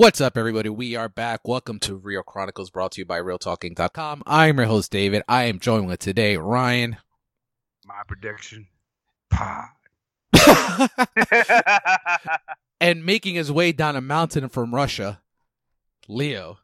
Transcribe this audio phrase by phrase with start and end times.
[0.00, 0.70] What's up, everybody?
[0.70, 1.46] We are back.
[1.46, 4.22] Welcome to Real Chronicles, brought to you by RealTalking.com.
[4.26, 5.22] I'm your host, David.
[5.28, 6.96] I am joined with today Ryan.
[7.84, 8.68] My prediction.
[9.28, 9.66] Pod.
[12.80, 15.20] and making his way down a mountain from Russia,
[16.08, 16.60] Leo.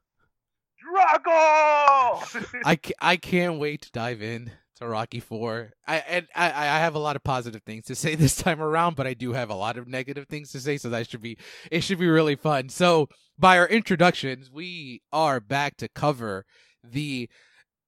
[0.82, 2.56] Drago!
[2.64, 5.72] I, ca- I can't wait to dive in to Rocky Four.
[5.86, 8.96] I and I, I have a lot of positive things to say this time around,
[8.96, 11.38] but I do have a lot of negative things to say, so that should be
[11.70, 12.68] it should be really fun.
[12.68, 13.08] So
[13.38, 16.44] by our introductions, we are back to cover
[16.82, 17.28] the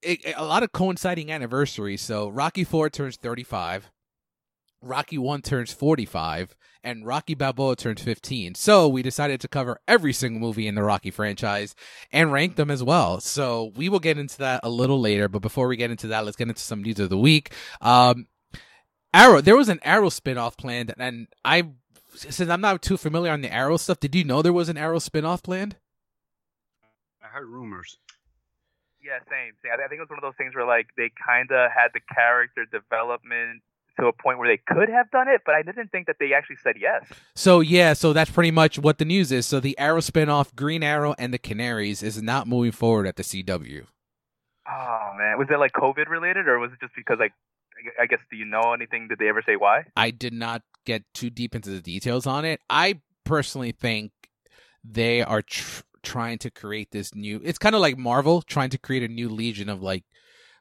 [0.05, 2.03] a, lot of coinciding anniversaries.
[2.03, 3.91] So Rocky Four turns thirty five.
[4.81, 8.55] Rocky 1 turns 45 and Rocky Balboa turns 15.
[8.55, 11.75] So we decided to cover every single movie in the Rocky franchise
[12.13, 13.21] and rank them as well.
[13.21, 16.25] So we will get into that a little later, but before we get into that,
[16.25, 17.53] let's get into some news of the week.
[17.81, 18.29] Um,
[19.13, 21.65] Arrow, there was an Arrow spinoff planned and I,
[22.15, 24.77] since I'm not too familiar on the Arrow stuff, did you know there was an
[24.79, 25.77] Arrow spinoff planned?
[27.23, 27.99] I heard rumors.
[29.03, 29.53] yeah, same.
[29.63, 29.73] same.
[29.73, 32.01] I think it was one of those things where like they kind of had the
[32.15, 33.63] character development
[33.99, 36.33] to a point where they could have done it, but I didn't think that they
[36.33, 37.05] actually said yes.
[37.35, 39.47] So yeah, so that's pretty much what the news is.
[39.47, 43.23] So the Arrow spinoff, Green Arrow and the Canaries, is not moving forward at the
[43.23, 43.87] CW.
[44.71, 47.33] Oh man, was it like COVID related, or was it just because like
[48.01, 49.09] I guess do you know anything?
[49.09, 49.85] Did they ever say why?
[49.97, 52.61] I did not get too deep into the details on it.
[52.69, 54.13] I personally think
[54.85, 57.41] they are tr- trying to create this new.
[57.45, 60.05] It's kind of like Marvel trying to create a new legion of like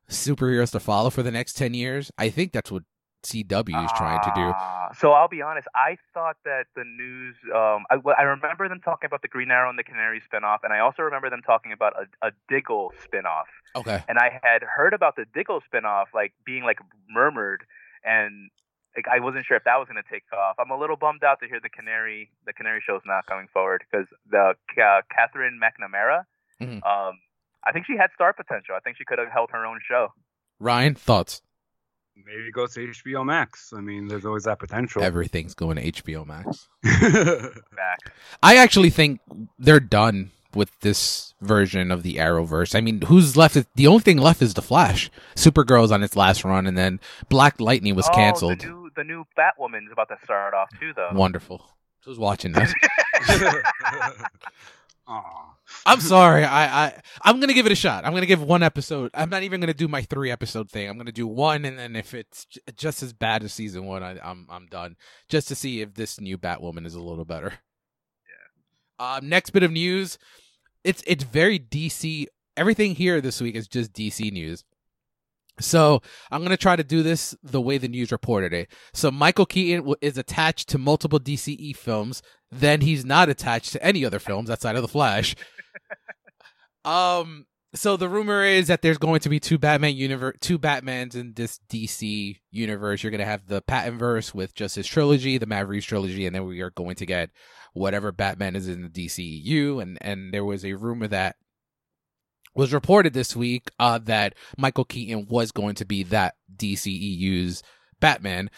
[0.09, 2.11] superheroes to follow for the next ten years.
[2.17, 2.83] I think that's what
[3.27, 4.51] CW is trying to do.
[4.55, 5.67] Ah, So I'll be honest.
[5.75, 7.35] I thought that the news.
[7.53, 10.59] Um, I, well, I remember them talking about the Green Arrow and the Canary spinoff,
[10.63, 13.45] and I also remember them talking about a, a Diggle spinoff.
[13.75, 14.01] Okay.
[14.07, 16.79] And I had heard about the Diggle spinoff, like being like
[17.09, 17.63] murmured,
[18.03, 18.49] and
[18.95, 20.55] like I wasn't sure if that was going to take off.
[20.59, 23.83] I'm a little bummed out to hear the Canary the Canary show's not coming forward
[23.91, 26.23] because the uh, Katherine McNamara.
[26.61, 26.81] Mhm.
[26.85, 27.19] Um,
[27.65, 28.73] I think she had star potential.
[28.75, 30.13] I think she could have held her own show.
[30.59, 31.41] Ryan, thoughts?
[32.25, 33.73] Maybe go to HBO Max.
[33.75, 35.01] I mean, there's always that potential.
[35.01, 36.67] Everything's going to HBO Max.
[36.83, 38.11] Back.
[38.43, 39.21] I actually think
[39.57, 42.75] they're done with this version of the Arrowverse.
[42.75, 43.57] I mean, who's left?
[43.75, 45.09] The only thing left is the Flash.
[45.35, 48.61] Supergirl's on its last run, and then Black Lightning was oh, canceled.
[48.61, 51.11] The new, the new Batwoman is about to start off too, though.
[51.13, 51.61] Wonderful.
[52.03, 52.73] Who's watching this?
[55.07, 55.53] Aw.
[55.85, 56.43] I'm sorry.
[56.43, 58.05] I, I I'm gonna give it a shot.
[58.05, 59.11] I'm gonna give one episode.
[59.13, 60.89] I'm not even gonna do my three episode thing.
[60.89, 64.03] I'm gonna do one, and then if it's j- just as bad as season one,
[64.03, 64.95] I, I'm I'm done.
[65.29, 67.53] Just to see if this new Batwoman is a little better.
[68.99, 69.17] Yeah.
[69.17, 69.29] Um.
[69.29, 70.17] Next bit of news.
[70.83, 72.25] It's it's very DC.
[72.55, 74.63] Everything here this week is just DC news.
[75.59, 76.01] So
[76.31, 78.71] I'm gonna try to do this the way the news reported it.
[78.93, 82.21] So Michael Keaton is attached to multiple DCE films.
[82.51, 85.35] Then he's not attached to any other films outside of the Flash.
[86.85, 87.45] um.
[87.75, 91.33] So the rumor is that there's going to be two Batman universe, two Batmans in
[91.35, 93.03] this DC universe.
[93.03, 96.45] You're gonna have the Pattonverse with just his trilogy, the Matt Reeves trilogy, and then
[96.45, 97.29] we are going to get
[97.73, 99.81] whatever Batman is in the DCEU.
[99.81, 101.35] And and there was a rumor that
[102.57, 107.61] was reported this week uh, that Michael Keaton was going to be that DCEU's
[107.99, 108.49] Batman.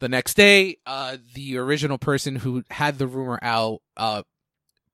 [0.00, 4.24] The next day, uh, the original person who had the rumor out uh,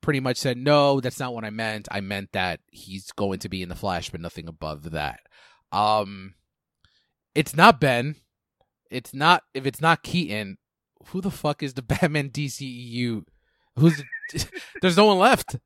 [0.03, 1.89] pretty much said, "No, that's not what I meant.
[1.91, 5.21] I meant that he's going to be in the Flash, but nothing above that."
[5.73, 6.35] Um,
[7.35, 8.17] it's not Ben.
[8.91, 10.59] It's not if it's not Keaton.
[11.07, 13.25] Who the fuck is the Batman DCEU?
[13.77, 14.03] Who's
[14.83, 15.57] there's no one left.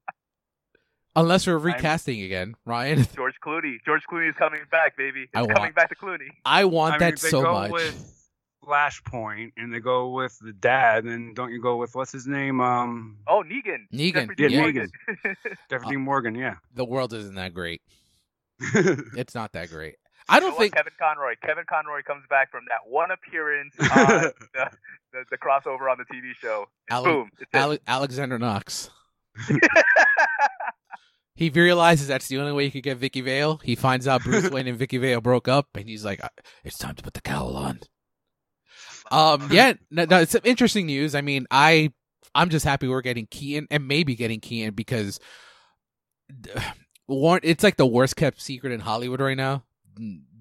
[1.16, 3.06] Unless we're recasting again, Ryan.
[3.16, 3.76] George Clooney.
[3.86, 5.22] George Clooney is coming back, baby.
[5.22, 6.28] It's I coming want- back to Clooney.
[6.44, 7.70] I want I mean, that if they so go much.
[7.70, 8.10] with
[8.64, 12.60] Flashpoint and they go with the dad, and don't you go with what's his name?
[12.60, 13.86] Um, Oh, Negan.
[13.92, 14.90] Negan, Jeffrey yeah, Dean Morgan.
[15.70, 16.34] Jeffrey Dean Morgan.
[16.34, 16.54] Yeah.
[16.74, 17.82] The world isn't that great.
[19.16, 19.96] It's not that great.
[20.28, 20.74] I don't know think.
[20.74, 21.34] Kevin Conroy.
[21.44, 23.88] Kevin Conroy comes back from that one appearance on
[24.54, 24.70] the,
[25.12, 26.66] the, the crossover on the TV show.
[26.90, 27.30] Ale- boom.
[27.54, 28.88] Ale- Alexander Knox.
[31.36, 33.60] He realizes that's the only way he could get Vicky Vale.
[33.64, 36.28] He finds out Bruce Wayne and Vicky Vale broke up, and he's like, "Uh,
[36.62, 37.80] "It's time to put the cowl on."
[39.10, 41.14] Um, yeah, no, no, it's some interesting news.
[41.14, 41.92] I mean, I,
[42.34, 45.20] I'm just happy we're getting Keaton and maybe getting Keaton because,
[47.06, 49.62] Warren, it's like the worst kept secret in Hollywood right now.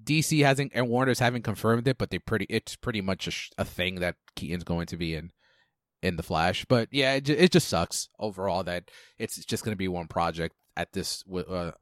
[0.02, 3.50] DC hasn't and Warner's haven't confirmed it, but they pretty, it's pretty much a, sh-
[3.58, 5.30] a thing that Keaton's going to be in,
[6.02, 6.64] in the Flash.
[6.64, 10.56] But yeah, it, it just sucks overall that it's just going to be one project
[10.76, 11.72] at this uh,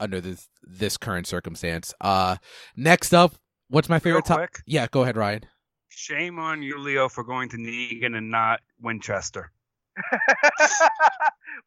[0.00, 1.94] under this this current circumstance.
[2.00, 2.36] Uh,
[2.76, 3.34] next up,
[3.68, 4.62] what's my favorite topic?
[4.66, 5.44] Yeah, go ahead, Ryan.
[5.88, 9.52] shame on you, Leo, for going to Negan and not Winchester.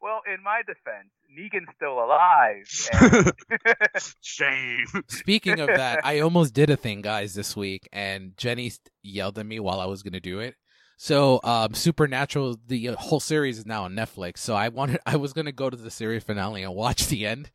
[0.02, 2.66] well, in my defense, Negan's still alive.
[2.92, 3.32] And...
[4.20, 4.86] Shame.
[5.08, 8.72] Speaking of that, I almost did a thing, guys, this week, and Jenny
[9.02, 10.54] yelled at me while I was gonna do it.
[11.00, 14.38] So, um, Supernatural, the whole series is now on Netflix.
[14.38, 17.50] So I wanted, I was gonna go to the series finale and watch the end.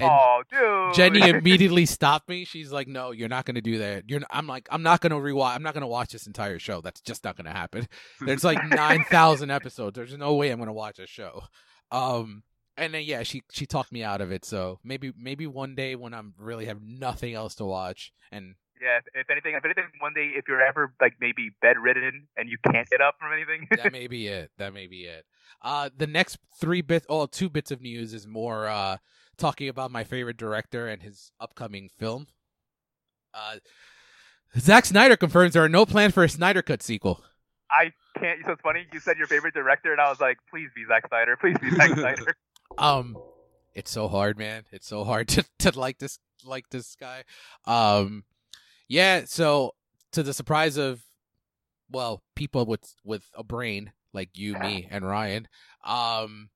[0.00, 0.94] And oh, dude.
[0.94, 2.44] Jenny immediately stopped me.
[2.44, 4.20] She's like, "No, you're not going to do that." You're.
[4.30, 5.54] I'm like, "I'm not going to rewatch.
[5.54, 6.80] I'm not going to watch this entire show.
[6.80, 7.88] That's just not going to happen."
[8.20, 9.96] There's like nine thousand episodes.
[9.96, 11.42] There's no way I'm going to watch a show.
[11.90, 12.44] Um,
[12.76, 14.44] and then yeah, she she talked me out of it.
[14.44, 18.98] So maybe maybe one day when I'm really have nothing else to watch, and Yeah,
[18.98, 22.58] if, if anything, if anything, one day if you're ever like maybe bedridden and you
[22.72, 24.50] can't get up from anything, that may be it.
[24.58, 25.24] That may be it.
[25.62, 28.96] Uh, the next three bits, oh, two bits of news is more uh
[29.38, 32.26] talking about my favorite director and his upcoming film.
[33.32, 33.56] Uh,
[34.58, 37.22] Zack Snyder confirms there are no plans for a Snyder Cut sequel.
[37.70, 38.40] I can't.
[38.44, 38.86] So it's funny.
[38.92, 41.36] You said your favorite director, and I was like, please be Zack Snyder.
[41.40, 42.36] Please be Zack Snyder.
[42.76, 43.16] Um,
[43.74, 44.64] it's so hard, man.
[44.72, 47.24] It's so hard to to like this like this guy.
[47.64, 48.24] Um,
[48.92, 49.22] yeah.
[49.26, 49.72] So
[50.12, 51.02] to the surprise of,
[51.90, 55.48] well, people with with a brain like you, me, and Ryan,
[55.84, 56.50] um,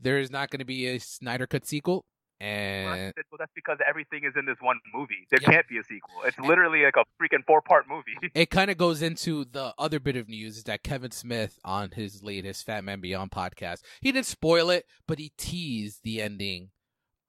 [0.00, 2.04] there is not going to be a Snyder Cut sequel.
[2.40, 5.26] And that's- well, that's because everything is in this one movie.
[5.30, 5.50] There Yeah.
[5.52, 6.22] can't be a sequel.
[6.24, 8.16] It's literally like a freaking four-part movie.
[8.34, 11.92] it kind of goes into the other bit of news is that Kevin Smith on
[11.92, 16.70] his latest Fat Man Beyond podcast, he didn't spoil it, but he teased the ending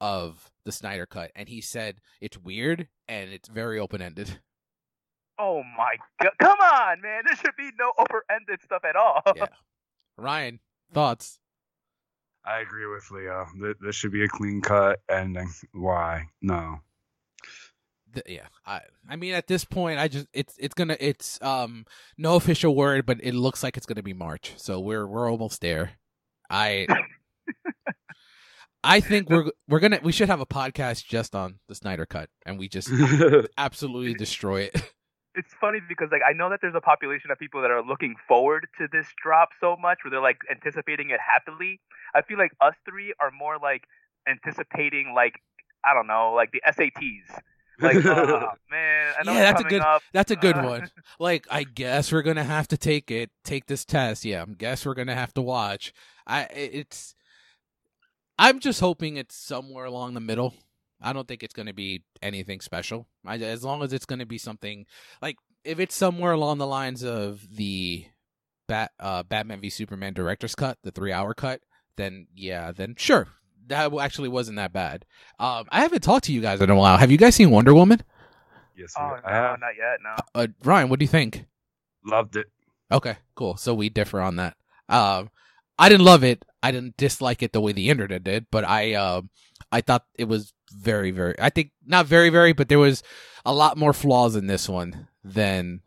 [0.01, 4.39] of the Snyder cut and he said it's weird and it's very open ended.
[5.39, 6.31] oh my god!
[6.39, 7.23] Come on, man.
[7.25, 9.21] There should be no over-ended stuff at all.
[9.35, 9.47] Yeah.
[10.17, 10.59] Ryan,
[10.93, 11.39] thoughts?
[12.45, 13.47] I agree with Leo.
[13.81, 15.51] This should be a clean cut ending.
[15.73, 16.27] Why?
[16.41, 16.79] No.
[18.13, 18.47] Th- yeah.
[18.65, 21.85] I I mean at this point I just it's it's going to it's um
[22.17, 24.53] no official word but it looks like it's going to be March.
[24.57, 25.93] So we're we're almost there.
[26.49, 26.87] I
[28.85, 32.29] I think we're we're to we should have a podcast just on the Snyder cut
[32.45, 32.89] and we just
[33.57, 34.75] absolutely destroy it.
[35.35, 38.15] it's funny because like I know that there's a population of people that are looking
[38.27, 41.81] forward to this drop so much, where they're like anticipating it happily.
[42.13, 43.83] I feel like us three are more like
[44.27, 45.33] anticipating like
[45.83, 47.41] I don't know, like the SATs.
[47.79, 50.01] Like, oh man, I Yeah, that's a good- up.
[50.13, 50.89] That's a good one.
[51.19, 54.25] Like I guess we're going to have to take it, take this test.
[54.25, 55.91] Yeah, I guess we're going to have to watch.
[56.25, 57.14] I it's
[58.37, 60.53] I'm just hoping it's somewhere along the middle.
[61.01, 63.07] I don't think it's going to be anything special.
[63.25, 64.85] I, as long as it's going to be something
[65.21, 68.05] like if it's somewhere along the lines of the
[68.67, 71.61] Bat uh, Batman v Superman director's cut, the three hour cut,
[71.97, 73.27] then yeah, then sure,
[73.67, 75.05] that actually wasn't that bad.
[75.39, 76.97] Um, I haven't talked to you guys in a while.
[76.97, 78.01] Have you guys seen Wonder Woman?
[78.75, 79.59] yes, Oh I no, have.
[79.59, 79.99] not yet.
[80.03, 80.15] No.
[80.41, 81.45] Uh, Ryan, what do you think?
[82.05, 82.47] Loved it.
[82.91, 83.55] Okay, cool.
[83.57, 84.55] So we differ on that.
[84.89, 85.29] Um,
[85.77, 86.45] I didn't love it.
[86.63, 89.29] I didn't dislike it the way the internet did, but I um,
[89.71, 91.35] I thought it was very, very.
[91.39, 93.03] I think not very, very, but there was
[93.45, 95.81] a lot more flaws in this one than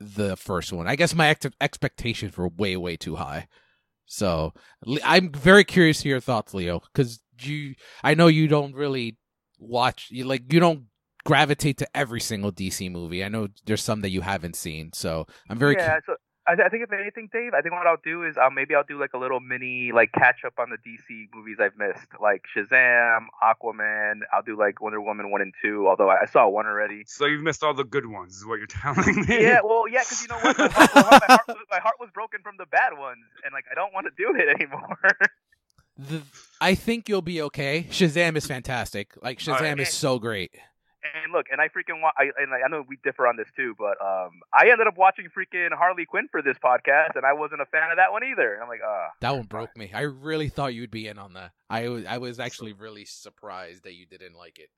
[0.00, 0.88] the first one.
[0.88, 3.48] I guess my ex- expectations were way, way too high.
[4.06, 4.52] So
[5.04, 9.18] I'm very curious to your thoughts, Leo, because you, I know you don't really
[9.58, 10.08] watch.
[10.10, 10.86] You like you don't
[11.24, 13.22] gravitate to every single DC movie.
[13.22, 15.76] I know there's some that you haven't seen, so I'm very.
[15.76, 16.14] cu- so
[16.50, 18.84] I, I think if anything, Dave, I think what I'll do is I'll maybe I'll
[18.84, 22.44] do like a little mini like catch up on the DC movies I've missed, like
[22.56, 24.20] Shazam, Aquaman.
[24.32, 27.04] I'll do like Wonder Woman one and two, although I, I saw one already.
[27.06, 29.42] So you've missed all the good ones, is what you're telling me.
[29.42, 31.78] yeah, well, yeah, because you know what, my heart, my, heart, my, heart was, my
[31.78, 34.48] heart was broken from the bad ones, and like I don't want to do it
[34.48, 34.98] anymore.
[35.98, 36.22] The,
[36.60, 37.86] I think you'll be okay.
[37.90, 39.12] Shazam is fantastic.
[39.22, 39.80] Like Shazam Alright.
[39.80, 40.52] is so great.
[41.02, 43.74] And look, and I freaking wa- I and I know we differ on this too,
[43.78, 47.60] but um, I ended up watching freaking Harley Quinn for this podcast, and I wasn't
[47.62, 48.54] a fan of that one either.
[48.54, 49.90] And I'm like, ah, That one broke me.
[49.94, 51.52] I really thought you'd be in on that.
[51.68, 54.68] I was I was actually really surprised that you didn't like it.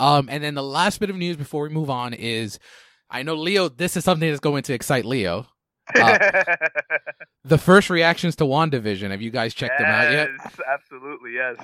[0.00, 2.58] Um, and then the last bit of news before we move on is,
[3.10, 3.68] I know Leo.
[3.68, 5.46] This is something that's going to excite Leo.
[5.94, 6.44] Uh,
[7.44, 9.10] The first reactions to WandaVision.
[9.10, 10.28] Have you guys checked them out yet?
[10.38, 11.56] Yes, Absolutely, yes.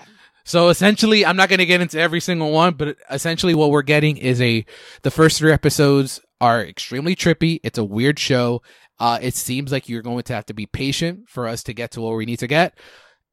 [0.44, 3.82] So essentially, I'm not going to get into every single one, but essentially, what we're
[3.82, 4.64] getting is a
[5.02, 7.60] the first three episodes are extremely trippy.
[7.62, 8.60] It's a weird show.
[8.98, 11.92] Uh, it seems like you're going to have to be patient for us to get
[11.92, 12.76] to where we need to get.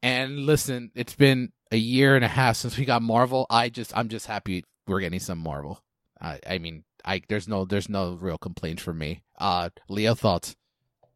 [0.03, 3.47] And listen, it's been a year and a half since we got Marvel.
[3.49, 5.81] I just, I'm just happy we're getting some Marvel.
[6.21, 9.23] I, I mean, I there's no, there's no real complaints from me.
[9.39, 10.55] Uh, Leo thoughts.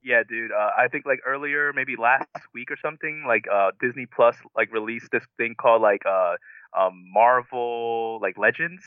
[0.02, 0.52] Yeah, dude.
[0.52, 4.72] Uh, I think like earlier, maybe last week or something, like uh, Disney Plus like
[4.72, 6.36] released this thing called like uh,
[6.78, 8.84] um, Marvel like Legends.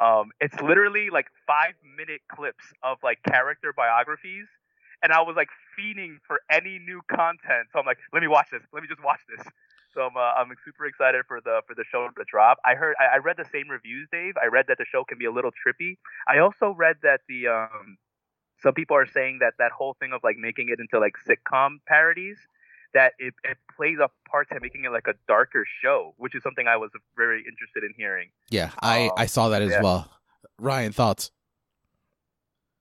[0.00, 4.46] Um, it's literally like five minute clips of like character biographies,
[5.02, 7.68] and I was like fiending for any new content.
[7.72, 8.62] So I'm like, let me watch this.
[8.74, 9.46] Let me just watch this.
[9.94, 12.58] So I'm uh, I'm super excited for the for the show to drop.
[12.64, 14.34] I heard I, I read the same reviews, Dave.
[14.42, 15.96] I read that the show can be a little trippy.
[16.28, 17.96] I also read that the um
[18.62, 21.78] some people are saying that that whole thing of like making it into like sitcom
[21.86, 22.38] parodies
[22.94, 26.42] that it, it plays a part to making it like a darker show, which is
[26.42, 28.28] something I was very interested in hearing.
[28.50, 29.82] Yeah, I Um, I saw that as yeah.
[29.82, 30.10] well.
[30.58, 31.30] Ryan, thoughts?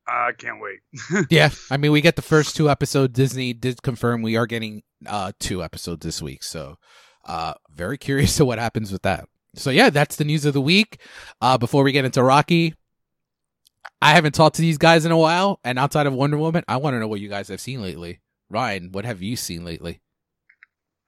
[0.08, 0.80] I can't wait.
[1.30, 3.14] Yeah, I mean, we get the first two episodes.
[3.14, 6.78] Disney did confirm we are getting uh two episodes this week, so
[7.26, 9.26] uh very curious to what happens with that.
[9.56, 11.00] So yeah, that's the news of the week.
[11.40, 12.74] Uh before we get into Rocky,
[14.02, 16.78] I haven't talked to these guys in a while, and outside of Wonder Woman, I
[16.78, 18.20] want to know what you guys have seen lately.
[18.50, 20.02] Ryan, what have you seen lately?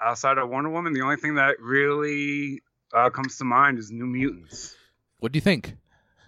[0.01, 2.62] Outside of Wonder Woman, the only thing that really
[2.93, 4.75] uh, comes to mind is New Mutants.
[5.19, 5.75] What do you think?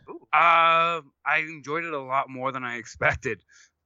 [0.07, 3.39] Uh, I enjoyed it a lot more than I expected.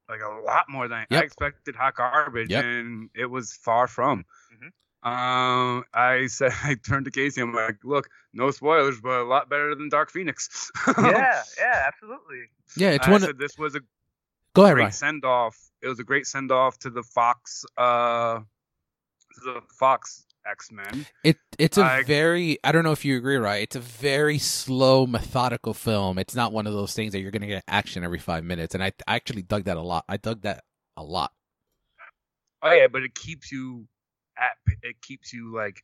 [0.07, 1.21] Like a lot more than Yep.
[1.21, 1.75] I expected.
[1.75, 2.63] Hot garbage, Yep.
[2.63, 4.25] and it was far from.
[4.53, 4.69] Mhm.
[5.01, 7.41] Um, I said I turned to Casey.
[7.41, 10.69] I'm like, look, no spoilers, but a lot better than Dark Phoenix.
[10.97, 12.43] yeah, yeah, absolutely.
[12.75, 13.21] Yeah, it's I one.
[13.21, 13.81] said this was a
[14.53, 15.57] Go ahead, great send off.
[15.81, 17.65] It was a great send off to the Fox.
[17.77, 21.05] Uh, to the Fox X Men.
[21.23, 23.61] It it's a I- very I don't know if you agree, right?
[23.61, 26.17] It's a very slow, methodical film.
[26.17, 28.83] It's not one of those things that you're gonna get action every five minutes, and
[28.83, 30.03] I, I actually dug that a lot.
[30.09, 30.63] I dug that
[30.97, 31.31] a lot.
[32.61, 33.87] Oh yeah, but it keeps you
[34.39, 34.51] at
[34.83, 35.83] it keeps you like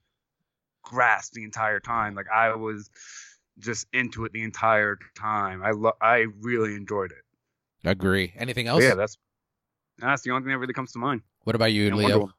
[0.84, 2.16] grasped the entire time.
[2.16, 2.90] Like I was
[3.60, 5.64] just into it the entire time.
[5.64, 7.88] I lo- I really enjoyed it.
[7.88, 8.34] Agree.
[8.38, 8.84] Anything But else?
[8.84, 9.18] yeah, that's
[9.98, 11.22] that's the only thing that really comes to mind.
[11.44, 12.34] what about you, And Wonder Leo?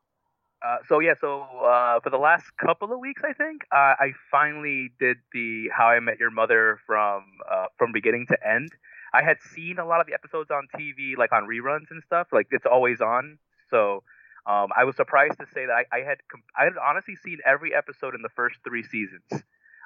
[0.64, 4.12] Uh, so yeah, so uh, for the last couple of weeks, I think uh, I
[4.30, 8.70] finally did the How I Met Your Mother from uh, from beginning to end.
[9.12, 12.28] I had seen a lot of the episodes on TV, like on reruns and stuff.
[12.32, 13.38] Like it's always on.
[13.70, 14.02] So
[14.46, 16.18] um, I was surprised to say that I, I had
[16.56, 19.42] I had honestly seen every episode in the first three seasons.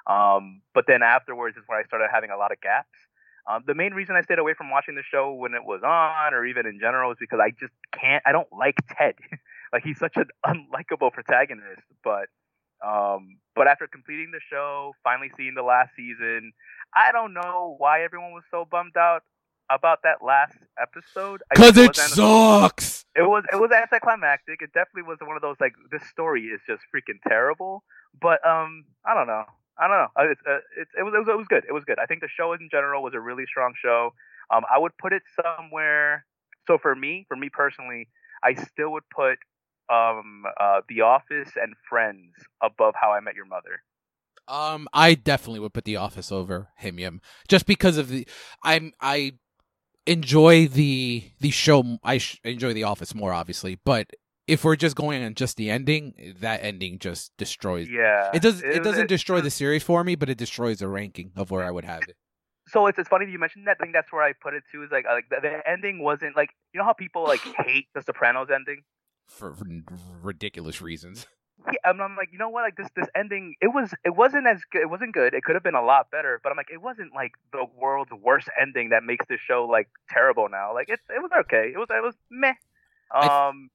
[0.07, 2.97] Um, but then afterwards is when I started having a lot of gaps.
[3.49, 6.33] Um, the main reason I stayed away from watching the show when it was on,
[6.33, 8.21] or even in general, is because I just can't.
[8.25, 9.15] I don't like Ted.
[9.73, 11.81] like he's such an unlikable protagonist.
[12.03, 12.29] But
[12.85, 16.53] um, but after completing the show, finally seeing the last season,
[16.95, 19.23] I don't know why everyone was so bummed out
[19.71, 21.41] about that last episode.
[21.55, 23.00] Cause it sucks.
[23.15, 24.61] It was it was anticlimactic.
[24.61, 27.83] It definitely was one of those like this story is just freaking terrible.
[28.19, 29.43] But um, I don't know.
[29.77, 30.07] I don't know.
[30.15, 30.59] Uh, It's, uh,
[30.99, 31.63] it was it was it was good.
[31.67, 31.99] It was good.
[31.99, 34.13] I think the show in general was a really strong show.
[34.53, 36.25] Um, I would put it somewhere.
[36.67, 38.07] So for me, for me personally,
[38.43, 39.39] I still would put
[39.89, 43.83] um uh The Office and Friends above How I Met Your Mother.
[44.47, 48.27] Um, I definitely would put The Office over HIMYM just because of the.
[48.63, 49.33] I'm I
[50.05, 51.97] enjoy the the show.
[52.03, 54.09] I sh- enjoy The Office more, obviously, but
[54.47, 57.87] if we're just going on just the ending, that ending just destroys.
[57.89, 58.61] Yeah, It does.
[58.61, 61.63] It, was- doesn't destroy the series for me, but it destroys the ranking of where
[61.63, 62.15] I would have it.
[62.67, 63.77] so it's, it's funny that you mentioned that.
[63.79, 64.83] I think that's where I put it too.
[64.83, 68.01] Is like like the, the ending wasn't like you know how people like hate the
[68.01, 68.81] Sopranos ending.
[69.27, 69.65] for, for
[70.21, 71.25] ridiculous reasons.
[71.67, 72.61] Yeah, I'm, I'm like, you know what?
[72.63, 74.81] Like this, this ending, it was, it wasn't as good.
[74.81, 75.33] It wasn't good.
[75.33, 76.39] It could have been a lot better.
[76.43, 79.89] But I'm like, it wasn't like the world's worst ending that makes this show like
[80.09, 80.73] terrible now.
[80.73, 81.71] Like it, it was okay.
[81.73, 82.53] It was, it was meh.
[83.11, 83.69] I- Um,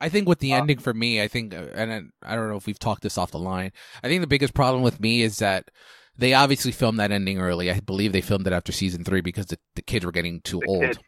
[0.00, 2.48] I think with the Uh, ending for me, I think, uh, and I, I don't
[2.48, 3.72] know if we've talked this off the line.
[4.02, 5.70] I think the biggest problem with me is that
[6.16, 7.70] they obviously filmed that ending early.
[7.70, 10.60] I believe they filmed it after season three because the, the kids were getting too
[10.66, 10.82] old.
[10.82, 10.98] kids,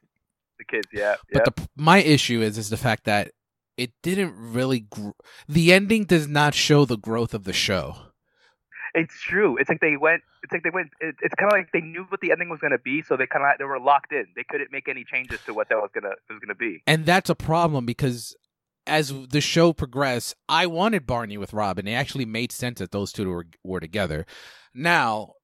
[0.58, 1.40] the kids, yeah, yeah.
[1.44, 3.30] But the my issue is is the fact that
[3.80, 4.80] it didn't really.
[4.80, 5.10] Gr-
[5.48, 7.96] the ending does not show the growth of the show.
[8.94, 9.56] it's true.
[9.56, 10.22] It's like they went.
[10.42, 10.90] It's like they went.
[11.00, 13.26] It, it's kind of like they knew what the ending was gonna be, so they
[13.26, 14.26] kind of they were locked in.
[14.36, 16.82] They couldn't make any changes to what that was gonna was gonna be.
[16.86, 18.36] And that's a problem because
[18.86, 21.86] as the show progressed, I wanted Barney with Robin.
[21.86, 24.26] It actually made sense that those two were, were together.
[24.74, 25.34] Now,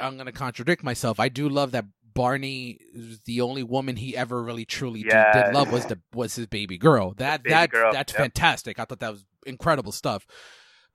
[0.00, 1.18] I'm going to contradict myself.
[1.20, 1.84] I do love that
[2.16, 2.78] Barney,
[3.26, 6.78] the only woman he ever really truly did- did, love was the was his baby
[6.78, 7.14] girl.
[7.18, 8.20] That baby that girl, that's yep.
[8.22, 8.80] fantastic.
[8.80, 10.26] I thought that was incredible stuff.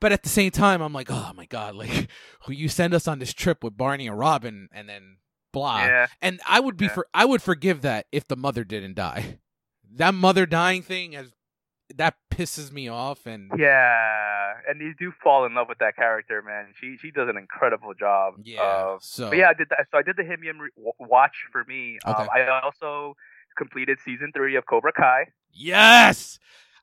[0.01, 2.10] But at the same time, I'm like, oh my god, like
[2.46, 5.18] who you send us on this trip with Barney and Robin, and then
[5.54, 5.84] blah.
[5.86, 6.94] yeah, And I would be Yeah.
[6.94, 9.40] for I would forgive that if the mother didn't die.
[9.96, 11.32] That mother dying thing has
[11.98, 14.53] that pisses me off and yeah.
[14.69, 16.74] And you do fall in love with that character, man.
[16.79, 18.36] She she does an incredible job.
[18.43, 18.62] yeah.
[18.62, 19.88] of so But yeah, I did that.
[19.91, 21.98] So I did the HIMYM re- watch for me.
[22.05, 22.24] Okay.
[22.24, 23.15] Um, I also
[23.57, 25.25] completed season three of Cobra Kai.
[25.53, 26.39] yes.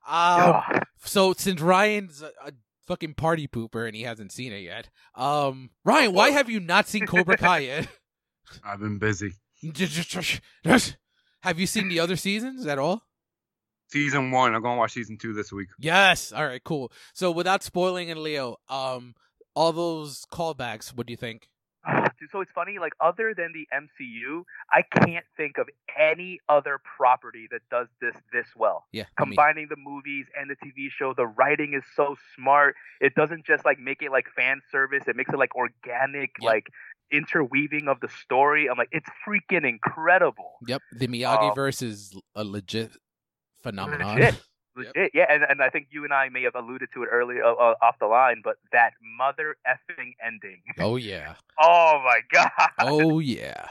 [0.06, 0.82] Um, Ugh.
[1.04, 2.52] so since Ryan's a, a
[2.86, 6.88] fucking party pooper and he hasn't seen it yet, um, Ryan, why have you not
[6.88, 7.88] seen Cobra Kai yet?
[8.64, 9.32] I've been busy.
[11.42, 13.02] Have you seen the other seasons at all?
[13.90, 14.54] Season one.
[14.54, 15.68] I'm gonna watch season two this week.
[15.78, 16.32] Yes.
[16.32, 16.62] All right.
[16.62, 16.92] Cool.
[17.14, 19.14] So without spoiling it, Leo, um,
[19.54, 20.88] all those callbacks.
[20.94, 21.48] What do you think?
[22.20, 24.42] Dude, so it's funny, like other than the MCU,
[24.72, 28.84] I can't think of any other property that does this this well.
[28.92, 29.04] Yeah.
[29.16, 32.74] I mean, Combining the movies and the TV show, the writing is so smart.
[33.00, 35.04] It doesn't just like make it like fan service.
[35.06, 36.46] It makes it like organic, Yep.
[36.46, 36.66] like
[37.12, 38.68] interweaving of the story.
[38.68, 40.58] I'm like, it's freaking incredible.
[40.66, 40.82] yep.
[40.92, 42.90] The Miyagi Um, verse is a legit
[43.62, 44.16] phenomenon.
[44.16, 44.40] Legit.
[44.76, 47.44] Legit, yeah, and, and I think you and I may have alluded to it earlier
[47.44, 50.62] uh, uh, off the line, but that mother effing ending.
[50.78, 51.34] oh yeah.
[51.60, 52.70] Oh my god!
[52.78, 53.68] Oh yeah.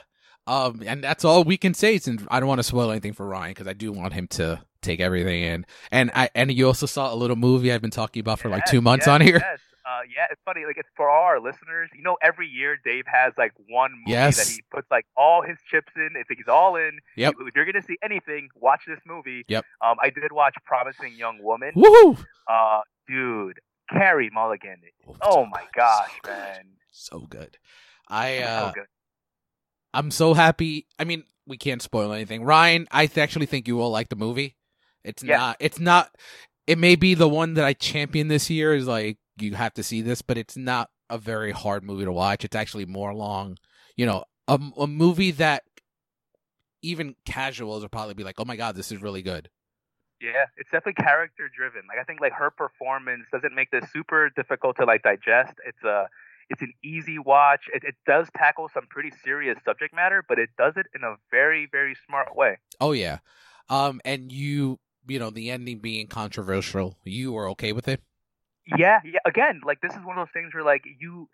[0.48, 1.98] Um, and that's all we can say.
[1.98, 4.62] Since I don't want to spoil anything for Ryan because I do want him to
[4.82, 5.66] take everything in.
[5.92, 8.66] And I and you also saw a little movie I've been talking about for like
[8.66, 9.42] two months yes, on here.
[9.44, 9.60] Yes.
[9.88, 10.66] Uh, yeah, it's funny.
[10.66, 11.90] Like it's for all our listeners.
[11.96, 14.36] You know, every year Dave has like one movie Yes.
[14.38, 16.10] that he puts like all his chips in.
[16.16, 17.36] If he's all in, Yep.
[17.48, 19.46] If you're gonna see anything, watch this movie.
[19.48, 19.64] Yep.
[19.82, 21.72] Um, I did watch Promising Young Woman.
[21.76, 22.22] Woohoo!
[22.50, 24.82] Uh, dude, Carey Mulligan.
[25.22, 26.32] Oh my gosh, so good.
[26.38, 26.66] man.
[26.92, 27.58] So good.
[28.10, 28.86] I So uh good.
[29.94, 30.86] I'm so happy.
[31.00, 32.44] I mean, we can't spoil anything.
[32.44, 34.56] Ryan, I th- actually think you will like the movie.
[35.04, 35.38] It's Yeah.
[35.38, 36.12] not it's not
[36.66, 39.84] it may be the one that I champion this year is like you have to
[39.84, 42.44] see this, but it's not a very hard movie to watch.
[42.44, 43.58] It's actually more long,
[43.96, 45.64] you know, a, a movie that
[46.82, 49.50] even casuals will probably be like, "Oh my god, this is really good."
[50.22, 51.82] Yeah, it's definitely character driven.
[51.88, 55.54] Like I think like her performance doesn't make this super difficult to like digest.
[55.66, 56.08] It's a
[56.50, 57.66] it's an easy watch.
[57.74, 61.16] It, it does tackle some pretty serious subject matter, but it does it in a
[61.30, 62.58] very very smart way.
[62.80, 63.20] Oh yeah.
[63.70, 68.02] Um and you, you know, the ending being controversial, you were okay with it?
[68.76, 69.20] Yeah, yeah.
[69.26, 71.30] Again, like this is one of those things where like you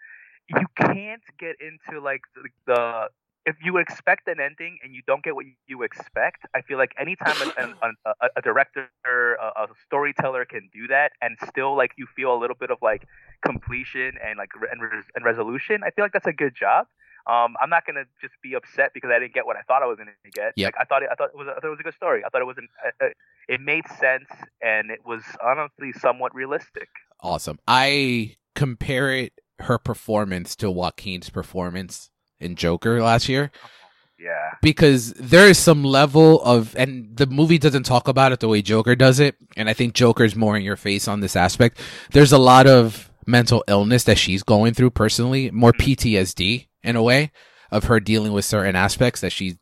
[0.50, 3.08] you can't get into like the, the
[3.46, 6.93] if you expect an ending and you don't get what you expect, I feel like
[6.98, 11.91] anytime an, an, a, a director, a, a storyteller can do that, and still like
[11.98, 13.06] you feel a little bit of like
[13.46, 14.82] completion and like and,
[15.15, 16.88] and resolution, I feel like that's a good job.
[17.25, 19.86] Um, I'm not gonna just be upset because I didn't get what I thought I
[19.86, 20.53] was gonna get.
[20.57, 20.67] Yep.
[20.67, 22.23] Like I thought it, I thought it was, I thought it was a good story.
[22.25, 22.67] I thought it was an,
[23.01, 23.07] uh,
[23.47, 24.27] it made sense
[24.62, 26.89] and it was honestly somewhat realistic.
[27.21, 27.59] Awesome.
[27.67, 32.09] I compare it her performance to Joaquin's performance
[32.39, 33.51] in Joker last year
[34.19, 34.51] Yeah.
[34.62, 38.62] because there is some level of and the movie doesn't talk about it the way
[38.62, 41.79] Joker does it and I think Joker's more in your face on this aspect.
[42.12, 47.04] There's a lot of mental illness that she's going through personally, more PTSD in a
[47.04, 47.32] way
[47.72, 49.58] of her dealing with certain aspects that she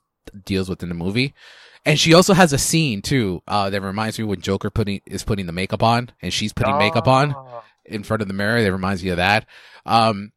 [0.46, 1.34] deals with in the movie.
[1.86, 5.24] And she also has a scene too uh, that reminds me when Joker putting is
[5.24, 7.64] putting the makeup on and she's putting makeup on Oh.
[7.86, 9.46] in front of the mirror that reminds me of that.
[9.86, 10.32] Um,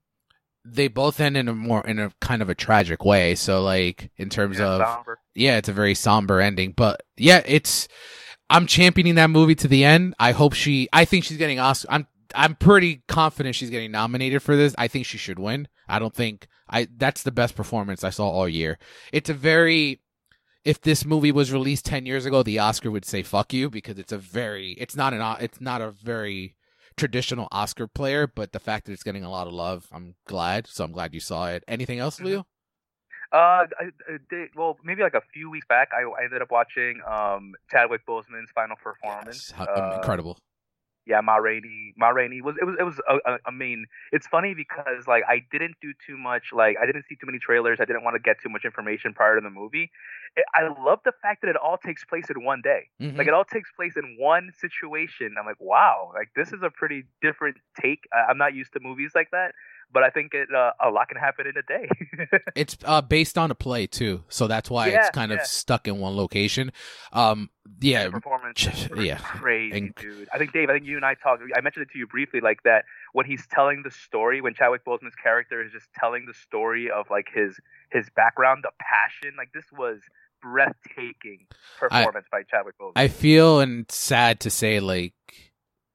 [0.65, 3.35] they both end in a more in a kind of a tragic way.
[3.35, 5.19] So like in terms Yeah, of somber.
[5.35, 6.73] yeah, it's a very somber ending.
[6.75, 7.89] But yeah, it's
[8.49, 10.15] I'm championing that movie to the end.
[10.19, 10.89] I hope she.
[10.93, 11.89] I think she's getting Oscar.
[11.91, 14.75] I'm I'm pretty confident she's getting nominated for this.
[14.79, 15.69] I think she should win.
[15.87, 16.89] I don't think I.
[16.97, 18.79] That's the best performance I saw all year.
[19.13, 20.01] It's a very.
[20.65, 23.99] If this movie was released ten years ago, the Oscar would say "fuck you" because
[23.99, 24.73] it's a very.
[24.73, 25.37] It's not an.
[25.41, 26.57] It's not a very
[26.97, 30.67] traditional Oscar player, but the fact that it's getting a lot of love, I'm glad.
[30.67, 31.65] So I'm glad you saw it.
[31.67, 32.25] Anything else, Mhm.
[32.25, 32.47] Leo?
[33.33, 36.53] Uh, I, I did, well, maybe like a few weeks back, I, I ended up
[36.53, 39.53] watching um Chadwick Boseman's final performance.
[39.59, 40.39] Yes, Uh, incredible.
[41.07, 41.93] Yeah, Ma Rainey.
[41.97, 43.01] Ma Rainey was it was it was.
[43.09, 46.45] Uh, uh, I mean, it's funny because like I didn't do too much.
[46.53, 47.79] Like I didn't see too many trailers.
[47.81, 49.91] I didn't want to get too much information prior to the movie.
[50.37, 52.89] It, I love the fact that it all takes place in one day.
[53.01, 53.17] Mhm.
[53.19, 55.35] Like it all takes place in one situation.
[55.39, 58.05] I'm like, wow, like this is a pretty different take.
[58.13, 59.53] I, I'm not used to movies like that,
[59.95, 61.89] but I think it uh, a lot can happen in a day.
[62.55, 65.89] It's uh based on a play too, so that's why Yeah, it's kind of stuck
[65.89, 66.73] in one location.
[67.13, 67.49] Um,
[67.81, 70.29] yeah, the performance yeah, crazy, and- dude.
[70.33, 71.43] I think Dave, I think you and I talked.
[71.57, 74.85] I mentioned it to you briefly, like that when he's telling the story, when Chadwick
[74.85, 77.59] Boseman's character is just telling the story of like his
[77.91, 79.35] his background, the passion.
[79.39, 80.01] Like this was
[80.43, 81.47] breathtaking
[81.79, 82.93] performance by Chadwick Boseman.
[82.97, 85.15] I feel and sad to say like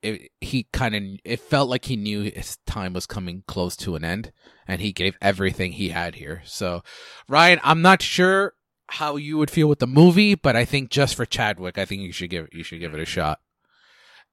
[0.01, 3.95] it, he kind of it felt like he knew his time was coming close to
[3.95, 4.31] an end,
[4.67, 6.41] and he gave everything he had here.
[6.45, 6.83] So,
[7.27, 8.53] Ryan, I'm not sure
[8.87, 12.01] how you would feel with the movie, but I think just for Chadwick, I think
[12.01, 13.39] you should give you should give it a shot.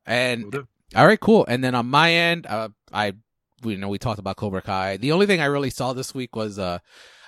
[0.05, 1.45] And All right, cool.
[1.49, 3.15] And then on my end, uh, I
[3.63, 4.97] we you know we talked about Cobra Kai.
[4.99, 6.79] The only thing I really saw this week was uh,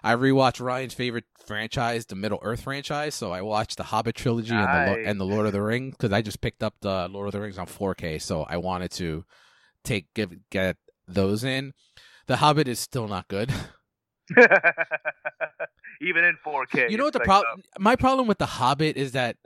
[0.02, 3.16] I rewatched Ryan's favorite franchise, the Middle Earth franchise.
[3.16, 6.12] So I watched the Hobbit trilogy and the and the Lord of the Rings because
[6.12, 8.22] I just picked up the Lord of the Rings on 4K.
[8.22, 9.24] So I wanted to
[9.82, 10.76] take give get
[11.08, 11.72] those in.
[12.28, 13.50] The Hobbit is still not good.
[16.00, 16.90] Even in 4K.
[16.90, 17.62] You know what the problem?
[17.78, 19.36] My problem with the Hobbit is that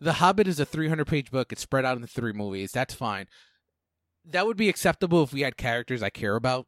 [0.00, 1.52] The Hobbit is a 300 page book.
[1.52, 2.72] It's spread out into three movies.
[2.72, 3.26] That's fine.
[4.24, 6.66] That would be acceptable if we had characters I care about.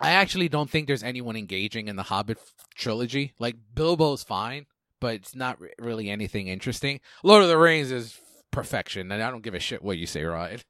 [0.00, 2.38] I actually don't think there's anyone engaging in the Hobbit
[2.74, 3.34] trilogy.
[3.38, 4.66] Like Bilbo's fine,
[4.98, 7.00] but it's not re- really anything interesting.
[7.22, 8.18] Lord of the Rings is
[8.50, 10.60] perfection, and I don't give a shit what you say, Ryan.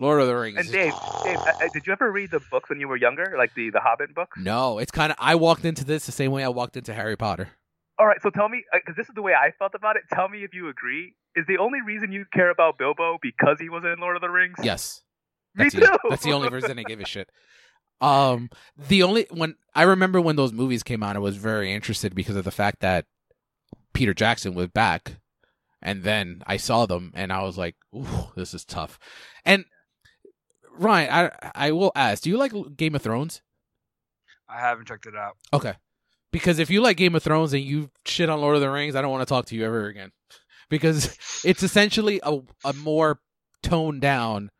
[0.00, 0.58] Lord of the Rings.
[0.58, 0.92] And Dave,
[1.24, 3.70] Dave, uh, uh, did you ever read the books when you were younger, like the
[3.70, 4.38] the Hobbit books?
[4.40, 5.18] No, it's kind of.
[5.20, 7.50] I walked into this the same way I walked into Harry Potter.
[7.98, 10.02] All right, so tell me, because this is the way I felt about it.
[10.12, 11.14] Tell me if you agree.
[11.34, 14.28] Is the only reason you care about Bilbo because he was in Lord of the
[14.28, 14.56] Rings?
[14.62, 15.02] Yes,
[15.54, 15.80] me that's too.
[15.80, 17.28] the, that's the only reason I gave a shit.
[18.00, 22.14] Um, the only when I remember when those movies came out, I was very interested
[22.14, 23.06] because of the fact that
[23.94, 25.16] Peter Jackson was back,
[25.80, 28.98] and then I saw them and I was like, "Ooh, this is tough."
[29.44, 29.64] And
[30.78, 33.42] Ryan, I I will ask, do you like Game of Thrones?
[34.48, 35.36] I haven't checked it out.
[35.52, 35.74] Okay.
[36.32, 38.94] Because if you like Game of Thrones and you shit on Lord of the Rings,
[38.94, 40.12] I don't want to talk to you ever again.
[40.68, 43.20] Because it's essentially a a more
[43.62, 44.50] toned down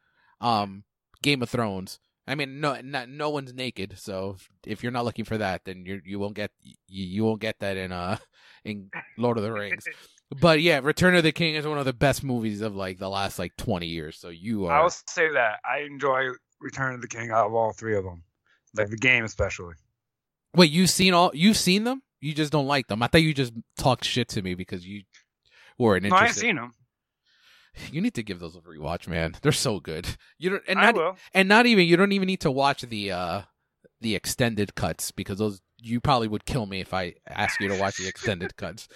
[0.40, 0.84] um
[1.20, 1.98] Game of Thrones.
[2.26, 5.64] I mean, no, not, no one's naked, so if, if you're not looking for that,
[5.64, 8.18] then you you won't get you, you won't get that in uh
[8.64, 9.84] in Lord of the Rings.
[10.40, 13.08] But yeah, Return of the King is one of the best movies of like the
[13.08, 14.18] last like 20 years.
[14.18, 14.72] So you are.
[14.72, 18.24] I'll say that I enjoy Return of the King out of all three of them,
[18.74, 19.74] like the game especially.
[20.52, 22.02] Wait, you've seen all you've seen them?
[22.20, 23.04] You just don't like them.
[23.04, 25.02] I thought you just talked shit to me because you
[25.78, 26.72] weren't No, I've seen them.
[27.92, 29.36] You need to give those a rewatch, man.
[29.42, 30.06] They're so good.
[30.38, 31.16] You don't and I not will.
[31.34, 33.42] and not even you don't even need to watch the uh
[34.00, 37.78] the extended cuts because those you probably would kill me if I ask you to
[37.78, 38.88] watch the extended cuts.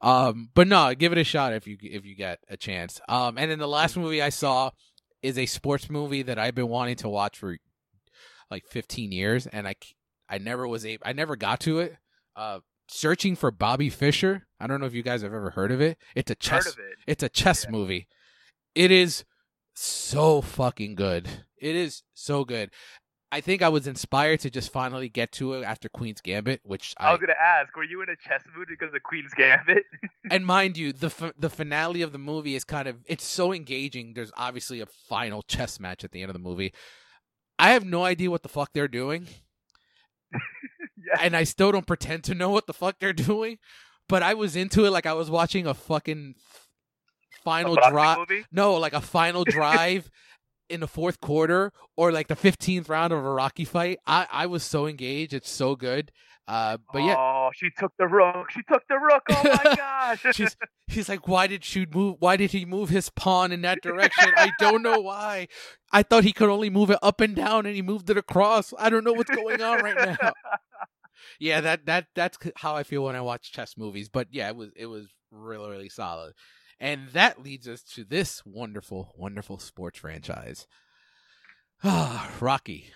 [0.00, 3.00] Um but no, give it a shot if you if you get a chance.
[3.08, 4.70] Um and then the last movie I saw
[5.22, 7.56] is a sports movie that I've been wanting to watch for
[8.50, 9.74] like 15 years and I
[10.28, 11.96] I never was able I never got to it.
[12.36, 14.46] Uh searching for Bobby Fischer.
[14.60, 15.96] I don't know if you guys have ever heard of it.
[16.14, 16.76] It's a chess it?
[17.06, 17.70] it's a chess Yeah.
[17.70, 18.08] movie.
[18.74, 19.24] It is
[19.74, 21.28] so fucking good.
[21.58, 22.70] It is so good.
[23.32, 26.94] I think I was inspired to just finally get to it after Queen's Gambit, which
[26.98, 29.84] I I, was gonna ask, were you in a chess mood because of Queen's Gambit?
[30.30, 33.54] and mind you, the f- the finale of the movie is kind of it's so
[33.54, 34.12] engaging.
[34.12, 36.74] There's obviously a final chess match at the end of the movie.
[37.58, 39.28] I have no idea what the fuck they're doing,
[40.32, 41.16] yeah.
[41.22, 43.56] and I still don't pretend to know what the fuck they're doing.
[44.10, 46.34] But I was into it like I was watching a fucking
[47.44, 48.28] final drop.
[48.50, 50.10] No, like a final drive
[50.68, 53.98] in the fourth quarter or like the 15th round of a Rocky fight.
[54.06, 55.32] I, I was so engaged.
[55.34, 56.10] It's so good.
[56.48, 58.50] Uh, but yeah, Oh, she took the rook.
[58.50, 59.22] She took the rook.
[59.30, 60.26] Oh my gosh.
[60.34, 60.56] she's
[60.88, 62.16] he's like, why did she move?
[62.18, 64.32] Why did he move his pawn in that direction?
[64.36, 65.46] I don't know why.
[65.92, 68.74] I thought he could only move it up and down, and he moved it across.
[68.76, 70.32] I don't know what's going on right now.
[71.38, 74.08] Yeah, that that that's how I feel when I watch chess movies.
[74.08, 76.32] But yeah, it was it was really really solid.
[76.80, 80.66] And that leads us to this wonderful, wonderful sports franchise.
[81.84, 82.92] Ah, Rocky.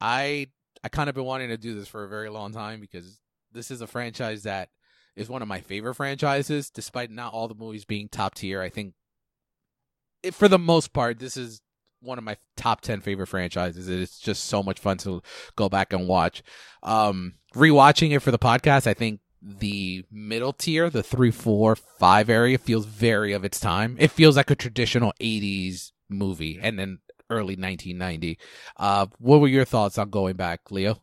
[0.00, 0.48] I
[0.82, 3.20] I kind of been wanting to do this for a very long time because
[3.52, 4.68] this is a franchise that
[5.16, 8.60] is one of my favorite franchises, despite not all the movies being top tier.
[8.62, 8.94] I think,
[10.22, 11.60] it, for the most part, this is
[12.00, 13.88] one of my top 10 favorite franchises.
[13.88, 15.20] It's just so much fun to
[15.56, 16.42] go back and watch.
[16.84, 22.28] Um, rewatching it for the podcast, I think the middle tier, the three, four, five
[22.28, 23.96] area feels very of its time.
[23.98, 26.98] It feels like a traditional 80s movie and then
[27.30, 28.38] early 1990.
[28.76, 31.02] Uh, what were your thoughts on going back, Leo?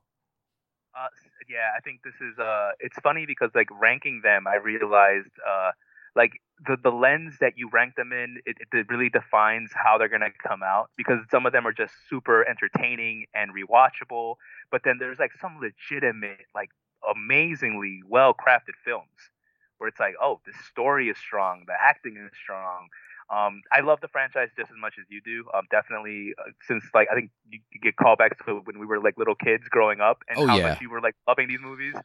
[0.98, 1.08] Uh,
[1.50, 5.72] yeah, I think this is uh it's funny because like ranking them, I realized uh
[6.16, 6.32] like
[6.66, 10.32] the the lens that you rank them in, it, it really defines how they're gonna
[10.46, 14.36] come out because some of them are just super entertaining and rewatchable,
[14.72, 16.70] but then there's like some legitimate, like
[17.10, 19.32] amazingly well crafted films
[19.78, 22.88] where it's like, oh, the story is strong, the acting is strong.
[23.30, 25.46] Um, I love the franchise just as much as you do.
[25.54, 29.00] Um, definitely uh, since like I think you, you get callbacks to when we were
[29.02, 30.76] like little kids growing up and Oh, how yeah.
[30.76, 31.96] much you were like loving these movies.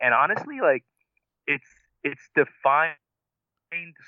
[0.00, 0.84] And honestly, like
[1.46, 1.66] it's
[2.04, 2.96] it's defined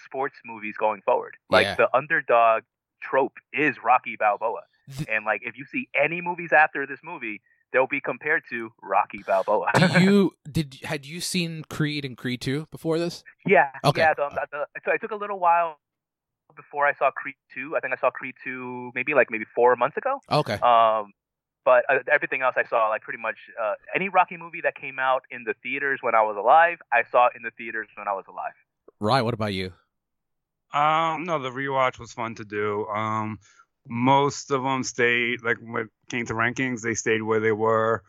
[0.05, 1.35] sports movies going forward.
[1.51, 1.77] Like Yeah.
[1.77, 2.63] the underdog
[3.03, 4.63] trope is Rocky Balboa.
[5.07, 9.23] And like if you see any movies after this movie, they'll be compared to Rocky
[9.27, 9.71] Balboa.
[9.75, 13.23] Do you did had you seen Creed and Creed 2 before this?
[13.47, 14.01] Yeah, Okay.
[14.01, 14.15] yeah.
[14.15, 15.79] The, the, so it took a little while
[16.57, 17.77] before I saw Creed two.
[17.77, 20.21] I think I saw Creed two maybe like maybe four months ago.
[20.31, 20.55] Okay.
[20.55, 21.13] Um,
[21.65, 24.99] but uh, everything else I saw like pretty much uh, any Rocky movie that came
[24.99, 28.13] out in the theaters when I was alive, I saw in the theaters when I
[28.13, 28.55] was alive.
[28.99, 29.73] Right, what about you?
[30.73, 32.87] Um, no, the rewatch was fun to do.
[32.87, 33.39] Um,
[33.89, 38.03] most of them stayed like when it came to rankings, they stayed where they were.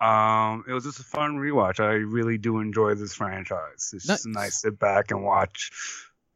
[0.00, 1.80] Um, it was just a fun rewatch.
[1.80, 3.90] I really do enjoy this franchise.
[3.94, 4.60] It's just Nice.
[4.60, 5.70] sit back and watch.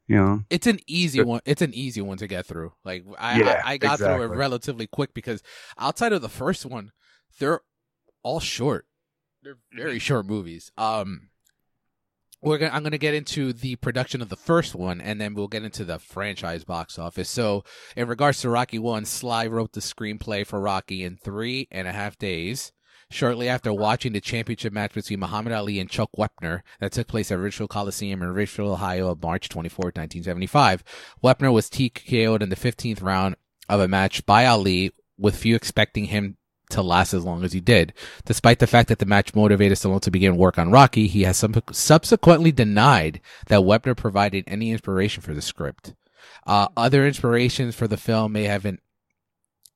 [0.07, 1.41] You know, It's an easy one.
[1.45, 2.73] It's an easy one to get through.
[2.83, 5.43] Like I, Yeah, I, I got through it relatively quick because
[5.79, 6.93] outside of the first one,
[7.39, 7.61] they're
[8.23, 8.87] all short.
[9.43, 9.83] They're Mm-hmm.
[9.83, 10.73] very short movies.
[10.79, 11.28] Um,
[12.41, 15.49] we're gonna, I'm gonna get into the production of the first one, and then we'll
[15.49, 17.29] get into the franchise box office.
[17.29, 17.65] So,
[17.97, 21.93] in regards to Rocky One, Sly wrote the screenplay for Rocky in three and a
[21.93, 22.73] half days.
[23.11, 27.33] Shortly after watching the championship match between Muhammad Ali and Chuck Wepner that took place
[27.33, 30.85] at Richfield Coliseum in Richfield, Ohio on March 24, 1975,
[31.25, 36.07] Wepner was TKO'd in the 15th round of a match by Ali, with few expecting
[36.07, 36.37] him
[36.71, 37.93] to last as long as he did.
[38.25, 41.37] Despite the fact that the match motivated Stallone to begin work on Rocky, he has
[41.37, 45.95] sub- subsequently denied that Wepner provided any inspiration for the script.
[46.47, 48.79] Uh, other inspirations for the film may have been,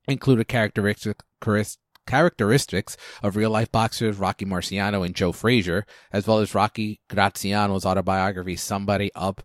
[0.09, 1.21] included characteristic,
[2.07, 7.87] characteristics of real life boxers Rocky Marciano and Joe Frazier, as well as Rocky Graziano's
[7.87, 9.43] autobiography, Somebody Up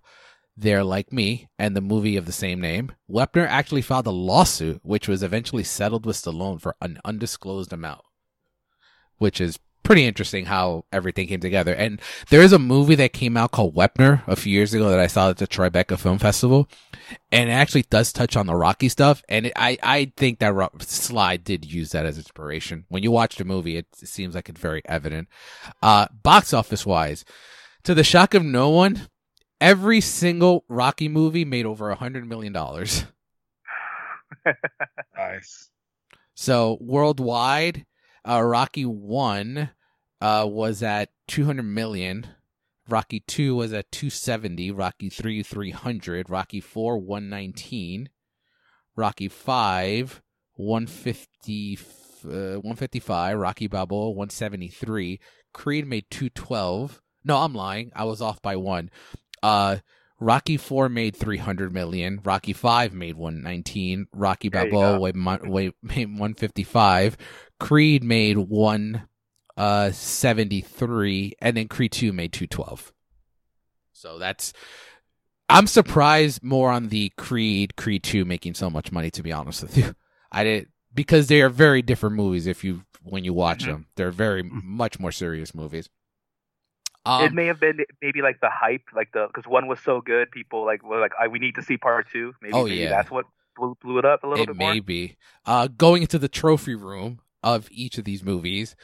[0.57, 2.91] There Like Me, and the movie of the same name.
[3.09, 8.01] Wepner actually filed a lawsuit, which was eventually settled with Stallone for an undisclosed amount,
[9.19, 11.73] which is pretty interesting how everything came together.
[11.73, 14.99] And there is a movie that came out called Wepner a few years ago that
[14.99, 16.67] I saw at the Tribeca Film Festival,
[17.31, 19.23] and it actually does touch on the Rocky stuff.
[19.29, 22.85] And it, I I think that Ro- Sly did use that as inspiration.
[22.89, 25.29] When you watch the movie, it, it seems like it's very evident.
[25.81, 27.23] Uh, box office wise,
[27.83, 29.07] to the shock of no one,
[29.59, 33.05] every single Rocky movie made over a hundred million dollars.
[35.17, 35.69] nice.
[36.35, 37.85] So worldwide,
[38.27, 39.71] uh, Rocky one
[40.21, 42.27] uh, was at two hundred million.
[42.89, 44.71] Rocky two was at two seventy.
[44.71, 46.29] Rocky three three hundred.
[46.29, 48.09] Rocky four one nineteen.
[48.95, 50.21] Rocky five
[50.53, 51.77] one fifty
[52.25, 53.37] uh, one fifty five.
[53.37, 55.19] Rocky Balboa one seventy three.
[55.53, 57.01] Creed made two twelve.
[57.23, 57.91] No, I'm lying.
[57.95, 58.89] I was off by one.
[59.43, 59.77] Uh,
[60.19, 62.19] Rocky Four made three hundred million.
[62.23, 64.07] Rocky Five made one nineteen.
[64.13, 64.99] Rocky There Balboa go.
[65.01, 67.17] weighed, mon- weighed, made one fifty five.
[67.59, 69.07] Creed made one
[69.55, 72.91] uh seventy three, and then Creed Two made two twelve.
[73.93, 74.53] So that's.
[75.49, 79.09] I'm surprised more on the Creed Creed Two making so much money.
[79.11, 79.95] To be honest with you,
[80.31, 82.47] I did because they are very different movies.
[82.47, 83.67] If you when you watch Mhm.
[83.67, 85.89] them, they're very much more serious movies.
[87.07, 90.01] Um, it may have been maybe like the hype, like the because one was so
[90.01, 92.33] good, people like were like, I, we need to see part two.
[92.41, 92.89] Maybe, Oh, maybe yeah.
[92.89, 94.81] that's what blew blew it up a little it bit may more.
[94.83, 95.17] be
[95.47, 98.75] uh going into the trophy room of each of these movies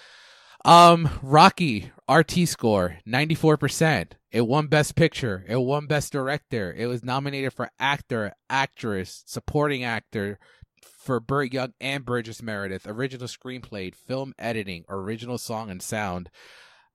[0.66, 7.04] um rocky rt score 94% it won best picture it won best director it was
[7.04, 10.40] nominated for actor actress supporting actor
[10.82, 16.30] for Burt Young and Burgess Meredith, original screenplay, film editing, original song and sound.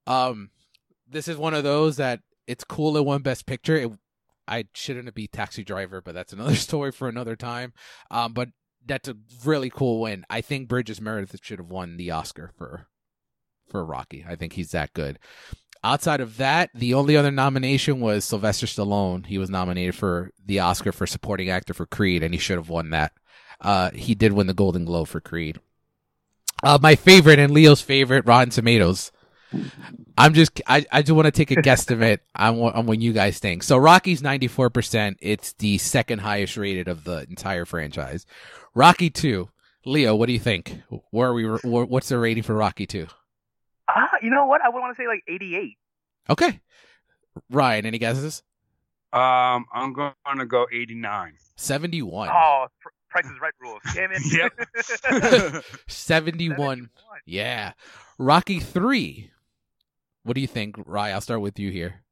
[0.06, 0.48] Um,
[1.10, 3.76] this is one of those that it's cool it won Best Picture.
[3.76, 3.92] It,
[4.46, 7.72] I shouldn't be Taxi Driver, but that's another story for another time.
[8.10, 8.48] Um, but
[8.84, 10.24] that's a really cool win.
[10.30, 12.86] I think Burgess Meredith should have won the Oscar for
[13.68, 14.24] for Rocky.
[14.26, 15.18] I think he's that good.
[15.84, 19.26] Outside of that, the only other nomination was Sylvester Stallone.
[19.26, 22.68] He was nominated for the Oscar for supporting actor for Creed, and he should have
[22.68, 23.12] won that.
[23.60, 25.60] Uh, he did win the Golden Globe for Creed.
[26.64, 29.12] Uh, my favorite and Leo's favorite, Rotten Tomatoes.
[30.16, 33.12] I'm just, I, I just want to take a guesstimate on what, on what you
[33.12, 33.62] guys think.
[33.62, 35.16] So Rocky's 94%.
[35.20, 38.26] It's the second highest rated of the entire franchise.
[38.74, 39.48] Rocky 2.
[39.86, 40.82] Leo, what do you think?
[41.10, 43.06] Where are we, where, what's the rating for Rocky 2?
[43.88, 44.60] Ah, you know what?
[44.60, 45.76] I would want to say like 88.
[46.30, 46.60] Okay.
[47.50, 48.42] Ryan, any guesses?
[49.12, 51.34] Um, I'm going to go 89.
[51.56, 52.28] 71.
[52.30, 53.80] Oh, pr- Price is Right rules.
[53.94, 54.20] Damn it.
[55.54, 55.64] Yep.
[55.88, 56.90] 71.
[57.24, 57.72] Yeah.
[58.18, 59.30] Rocky 3.
[60.22, 61.14] What do you think, Ryan?
[61.14, 62.02] I'll start with you here.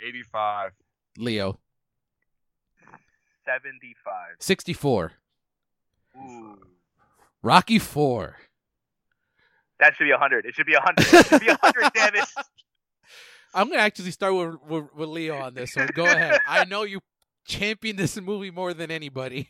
[0.00, 0.72] 85.
[1.18, 1.58] Leo,
[3.44, 4.36] 75.
[4.38, 5.12] 64.
[6.16, 6.58] Ooh.
[7.42, 8.36] Rocky 4.
[9.80, 10.44] That should be 100.
[10.44, 11.14] It should be 100.
[11.14, 12.28] It should be 100, damn it.
[13.54, 15.88] I'm going to actually start with, with, with Leo on this one.
[15.94, 16.38] Go ahead.
[16.46, 17.00] I know you
[17.46, 19.48] champion this movie more than anybody.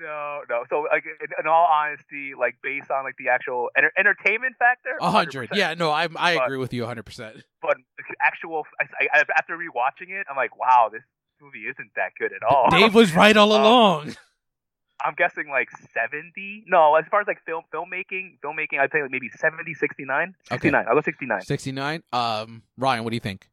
[0.00, 0.64] No, no.
[0.70, 4.90] So, like, in, in all honesty, like, based on like the actual enter- entertainment factor,
[4.98, 5.50] 100.
[5.50, 5.56] 100%.
[5.56, 7.42] Yeah, no, I I But- agree with you 100%.
[7.62, 7.76] But
[8.22, 11.02] actual, I, I, after rewatching it, I'm like, wow, this
[11.42, 12.68] movie isn't that good at all.
[12.70, 14.16] Dave was right all Um, along.
[15.04, 16.64] I'm guessing like 70.
[16.68, 20.34] No, as far as like film filmmaking, filmmaking, I'd say like maybe 70, 69.
[20.50, 20.84] 69.
[20.86, 21.40] I'll go 69.
[21.40, 22.02] 69.
[22.12, 23.48] Um, Ryan, what do you think?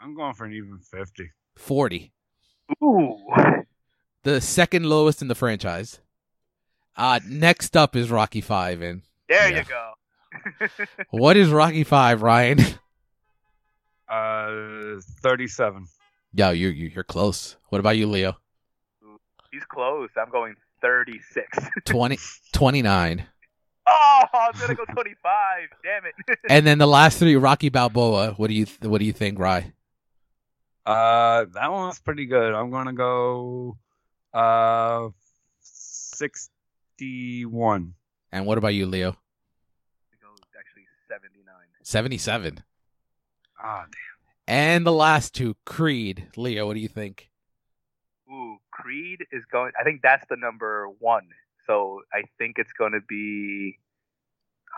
[0.00, 1.30] I'm going for an even 50.
[1.56, 2.12] 40.
[2.82, 3.16] Ooh.
[4.24, 5.98] The second lowest in the franchise.
[6.96, 9.58] Uh, next up is Rocky 5 and There Yeah.
[9.58, 9.92] you go.
[11.10, 12.58] What is Rocky Five, Ryan?
[14.08, 15.86] Uh, 37.
[16.34, 17.56] Yo, you you you're close.
[17.68, 18.36] What about you, Leo?
[19.50, 20.08] He's close.
[20.16, 21.58] I'm going 36.
[21.84, 22.18] 20,
[22.52, 23.26] 29.
[23.86, 25.68] oh, I'm gonna go 25.
[25.84, 26.38] Damn it.
[26.48, 28.32] And then the last three, Rocky Balboa.
[28.38, 29.72] What do you what do you think, Rye?
[30.86, 32.54] Uh, that one's pretty good.
[32.54, 33.76] I'm gonna go,
[34.34, 35.08] uh,
[35.60, 37.94] 61.
[38.32, 39.10] And what about you, Leo?
[39.10, 41.54] It goes actually 79.
[41.82, 42.62] Seventy seven.
[43.62, 43.90] Ah, damn.
[44.46, 46.28] And the last two, Creed.
[46.36, 47.28] Leo, what do you think?
[48.30, 49.72] Ooh, Creed is going.
[49.78, 51.28] I think that's the number one.
[51.66, 53.78] So I think it's going to be.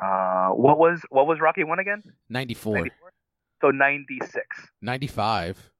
[0.03, 2.03] Uh, what was what was Rocky one again?
[2.29, 2.75] 94.
[2.75, 3.13] 94?
[3.61, 4.45] So 96.
[4.83, 5.71] 95.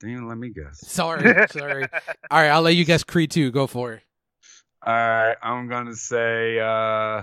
[0.00, 0.28] Damn.
[0.28, 0.80] Let me guess.
[0.86, 1.84] Sorry, sorry.
[2.30, 3.50] All right, I'll let you guess Creed 2.
[3.50, 4.02] Go for it.
[4.86, 7.22] All right, I'm gonna say uh,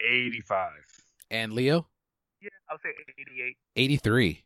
[0.00, 0.70] 85.
[1.30, 1.86] And Leo,
[2.40, 3.56] Yeah, I'll say 88.
[3.76, 4.44] 83.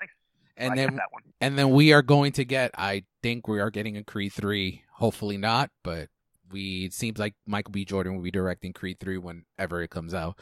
[0.00, 0.08] Nice.
[0.56, 1.22] And I then that one.
[1.40, 4.82] and then we are going to get I think we are getting a Creed 3.
[4.94, 6.08] Hopefully not, but
[6.50, 7.84] we it seems like Michael B.
[7.84, 10.38] Jordan will be directing Creed 3 whenever it comes out.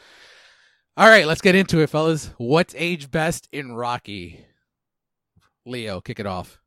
[0.97, 2.31] All right, let's get into it, fellas.
[2.37, 4.45] What's age best in Rocky?
[5.65, 6.59] Leo, kick it off.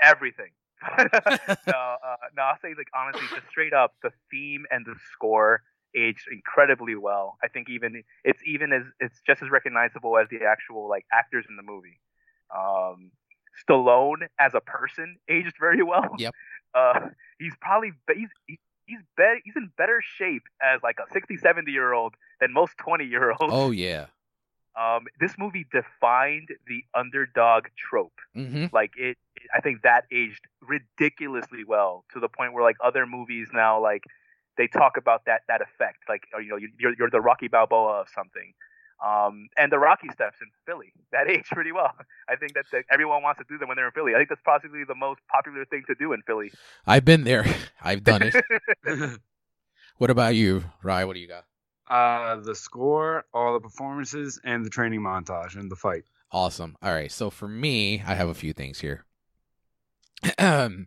[0.00, 0.50] Everything.
[0.98, 5.62] no, uh, no, I'll say like honestly, just straight up, the theme and the score
[5.96, 7.38] aged incredibly well.
[7.42, 11.46] I think even it's even as it's just as recognizable as the actual like actors
[11.48, 12.00] in the movie.
[12.54, 13.10] Um,
[13.62, 16.14] Stallone as a person aged very well.
[16.18, 16.34] Yep.
[16.76, 18.28] Uh, he's probably he's
[18.86, 22.76] he's better he's in better shape as like a 60 70 year old than most
[22.78, 23.54] 20 year olds.
[23.54, 24.06] Oh yeah.
[24.76, 28.72] Um, this movie defined the underdog trope Mhm.
[28.72, 33.06] like it, it i think that aged ridiculously well to the point where like other
[33.06, 34.02] movies now like
[34.56, 37.48] they talk about that that effect like or, you know you- you're, you're the rocky
[37.48, 38.52] balboa of something
[39.04, 41.92] um and the rocky steps in philly that aged pretty well
[42.28, 44.28] i think that, that everyone wants to do them when they're in philly i think
[44.28, 46.50] that's possibly the most popular thing to do in philly
[46.86, 47.44] I've been there.
[47.82, 48.34] I've done it.
[49.98, 51.04] what about you, Rye?
[51.04, 51.44] What do you got?
[51.88, 56.04] Uh, the score, all the performances, and the training montage and the fight.
[56.32, 56.76] Awesome.
[56.82, 57.12] All right.
[57.12, 59.04] So for me, I have a few things here.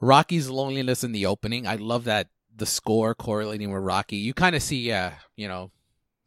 [0.00, 1.66] Rocky's loneliness in the opening.
[1.66, 4.16] I love that the score correlating with Rocky.
[4.16, 5.70] You kind of see, yeah, you know,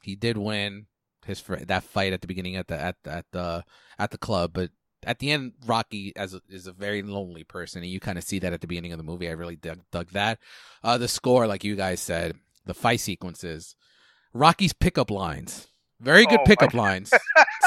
[0.03, 0.87] he did win
[1.25, 3.63] his that fight at the beginning at the at at the
[3.99, 4.71] at the club, but
[5.03, 8.23] at the end, Rocky as a, is a very lonely person, and you kind of
[8.23, 9.29] see that at the beginning of the movie.
[9.29, 10.39] I really dug, dug that.
[10.83, 12.35] Uh, the score, like you guys said,
[12.67, 13.75] the fight sequences,
[14.33, 15.67] Rocky's pickup lines,
[15.99, 17.11] very good Oh, pickup lines,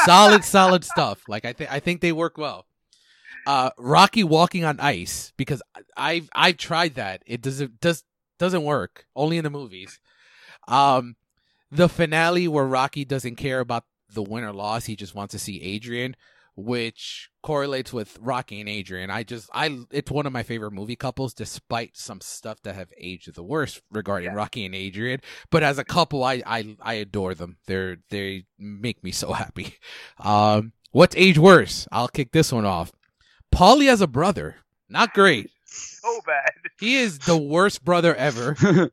[0.04, 1.22] solid, solid stuff.
[1.28, 2.66] Like I think I think they work well.
[3.46, 5.62] Uh, Rocky walking on ice because
[5.96, 7.22] I've I've tried that.
[7.26, 8.04] It doesn't does
[8.38, 9.06] doesn't work.
[9.16, 9.98] Only in the movies.
[10.68, 11.16] Um,
[11.70, 14.84] the finale where Rocky doesn't care about the win or loss.
[14.86, 16.16] He just wants to see Adrian,
[16.56, 19.10] which correlates with Rocky and Adrian.
[19.10, 22.92] I just I it's one of my favorite movie couples, despite some stuff that have
[22.98, 24.34] aged the worst regarding Yeah.
[24.36, 25.20] Rocky and Adrian.
[25.50, 27.56] But as a couple, I I I adore them.
[27.66, 29.74] They're they make me so happy.
[30.18, 31.86] Um, what's age worse?
[31.92, 32.92] I'll kick this one off.
[33.54, 34.56] Paulie as a brother,
[34.88, 35.50] not great.
[35.64, 38.90] so bad He is the worst brother ever.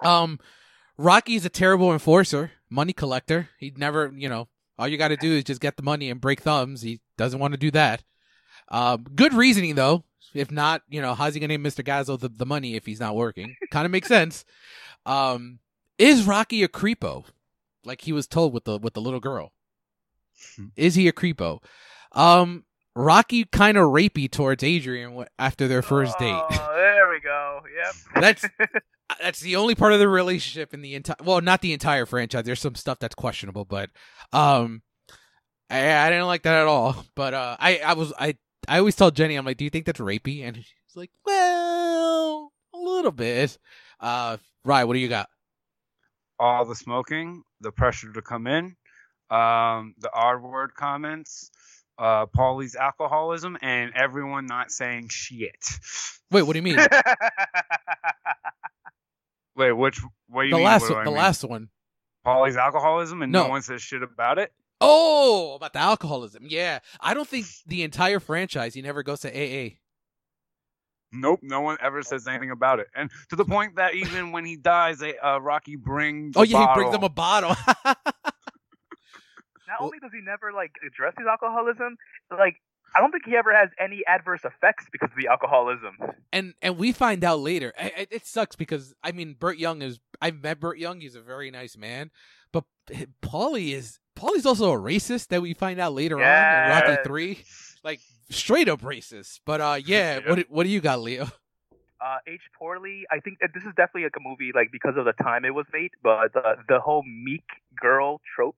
[0.00, 0.40] Um,
[0.98, 3.50] Rocky's a terrible enforcer, money collector.
[3.58, 4.48] He'd never, you know,
[4.82, 6.82] all you got to do is just get the money and break thumbs.
[6.82, 8.02] He doesn't want to do that.
[8.68, 10.02] Um, good reasoning though.
[10.34, 11.84] If not, you know, how's he gonna name Mr.
[11.84, 13.54] Gazzo the, the money if he's not working?
[13.70, 14.44] kind of makes sense.
[15.06, 15.60] Um,
[15.98, 17.26] is Rocky a creepo,
[17.84, 19.52] like he was told with the with the little girl?
[20.74, 21.62] Is he a creepo?
[22.10, 22.64] Um,
[22.96, 26.32] Rocky kind of rapey towards Adrian after their first date.
[26.34, 28.44] oh, there we go yep That's
[29.20, 32.44] that's the only part of the relationship in the entire well not the entire franchise.
[32.44, 33.90] There's some stuff that's questionable but
[34.32, 34.82] um
[35.70, 37.04] i i didn't like that at all.
[37.14, 38.36] But uh i i was i
[38.68, 40.42] i always tell jenny i'm like do you think that's rapey?
[40.46, 43.58] And she's like well a little bit.
[44.00, 45.28] Uh right what do you got?
[46.38, 48.74] All the smoking, the pressure to come in,
[49.30, 51.50] um, the R word comments,
[51.98, 55.64] uh, Paulie's alcoholism, and everyone not saying shit.
[56.32, 56.78] wait what do you mean
[59.56, 60.00] Wait, which?
[60.28, 60.64] What do you the mean?
[60.66, 61.18] last what do one I the mean?
[61.20, 61.68] last one
[62.24, 63.44] Paulie's alcoholism, and no.
[63.44, 63.48] No.
[63.50, 64.52] one says shit about it.
[64.80, 69.28] oh about the alcoholism yeah i don't think the entire franchise he never goes to
[69.30, 69.70] aa
[71.14, 74.46] Nope, no one ever says anything about it, and to the point that even when
[74.46, 76.34] he dies, they, uh, Rocky brings.
[76.38, 76.92] oh a yeah he brings bottle.
[76.92, 81.96] them a bottle Not only does he never like address his alcoholism,
[82.30, 82.56] like
[82.94, 85.96] I don't think he ever has any adverse effects because of the alcoholism.
[86.32, 87.72] and and we find out later.
[87.78, 91.00] I- I- It sucks because I mean, Burt Young is I've met Burt Young.
[91.00, 92.10] He's a very nice man,
[92.52, 92.64] but
[93.22, 97.44] Paulie is Paulie's also a racist that we find out later on in Rocky Three,
[97.82, 99.40] like straight up racist.
[99.46, 100.28] But uh, yeah, Yeah.
[100.28, 101.28] what do- what do you got, Leo?
[102.04, 103.04] uh, aged poorly.
[103.12, 105.54] I think that this is definitely like a movie like because of the time it
[105.54, 107.44] was made, but the the whole meek
[107.80, 108.56] girl trope,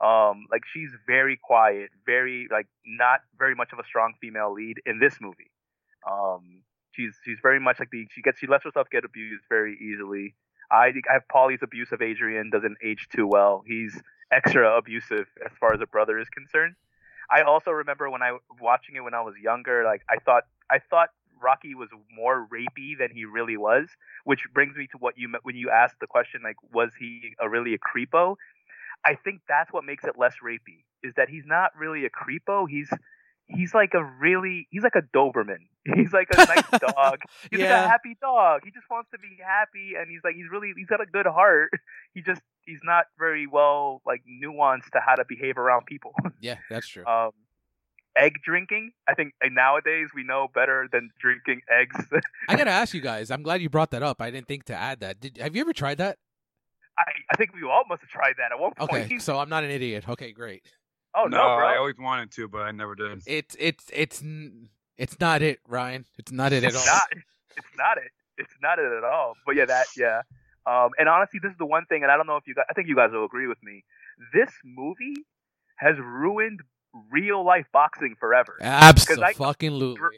[0.00, 4.76] um, like she's very quiet, very like not very much of a strong female lead
[4.86, 5.50] in this movie.
[6.10, 9.78] Um, she's she's very much like the she gets she lets herself get abused very
[9.80, 10.34] easily.
[10.70, 13.62] I think I have Paulie's abuse of Adrian doesn't age too well.
[13.66, 14.00] He's
[14.32, 16.74] extra abusive as far as a brother is concerned.
[17.30, 20.78] I also remember when I watching it when I was younger, like I thought I
[20.78, 21.10] thought
[21.42, 23.88] Rocky was more rapey than he really was,
[24.24, 27.48] which brings me to what you when you asked the question like was he a
[27.48, 28.36] really a creepo?
[29.04, 32.66] I think that's what makes it less rapey is that he's not really a creepo.
[32.68, 32.88] He's
[33.46, 35.68] he's like a really he's like a Doberman.
[35.94, 37.18] He's like a nice dog.
[37.50, 38.62] He's like a happy dog.
[38.64, 41.26] He just wants to be happy, and he's like he's really he's got a good
[41.26, 41.70] heart.
[42.14, 46.14] He just he's not very well like nuanced to how to behave around people.
[46.40, 47.04] Yeah, that's true.
[47.04, 47.32] um,
[48.16, 48.92] egg drinking.
[49.06, 51.96] I think uh, nowadays we know better than drinking eggs.
[52.48, 53.30] I gotta ask you guys.
[53.30, 54.22] I'm glad you brought that up.
[54.22, 55.20] I didn't think to add that.
[55.20, 56.16] Did have you ever tried that?
[56.98, 59.04] I, I think we all must have tried that at one point.
[59.04, 60.08] Okay, so I'm not an idiot.
[60.08, 60.62] Okay, great.
[61.14, 61.66] oh no, no, bro.
[61.66, 63.22] I always wanted to, but I never did.
[63.26, 64.22] It's it's it's
[64.96, 66.04] it's not it, Ryan.
[66.18, 66.94] It's not it at it's all.
[66.94, 67.08] not.
[67.56, 68.10] It's not it.
[68.38, 69.34] It's not it at all.
[69.46, 70.22] But yeah, that yeah.
[70.66, 72.64] Um, and honestly, this is the one thing, and I don't know if you guys.
[72.70, 73.84] I think you guys will agree with me.
[74.32, 75.24] This movie
[75.76, 76.60] has ruined
[77.10, 78.56] real life boxing forever.
[78.60, 80.08] Absolutely.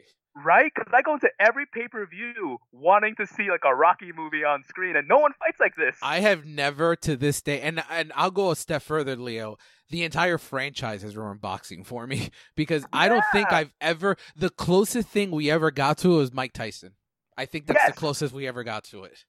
[0.45, 0.71] Right?
[0.73, 4.43] Because I go to every pay per view wanting to see like a Rocky movie
[4.43, 5.97] on screen, and no one fights like this.
[6.01, 9.57] I have never to this day, and and I'll go a step further, Leo.
[9.89, 14.17] The entire franchise has ruined boxing for me because I don't think I've ever.
[14.35, 16.93] The closest thing we ever got to was Mike Tyson.
[17.37, 17.95] I think that's Yes.
[17.95, 19.23] the closest we ever got to it.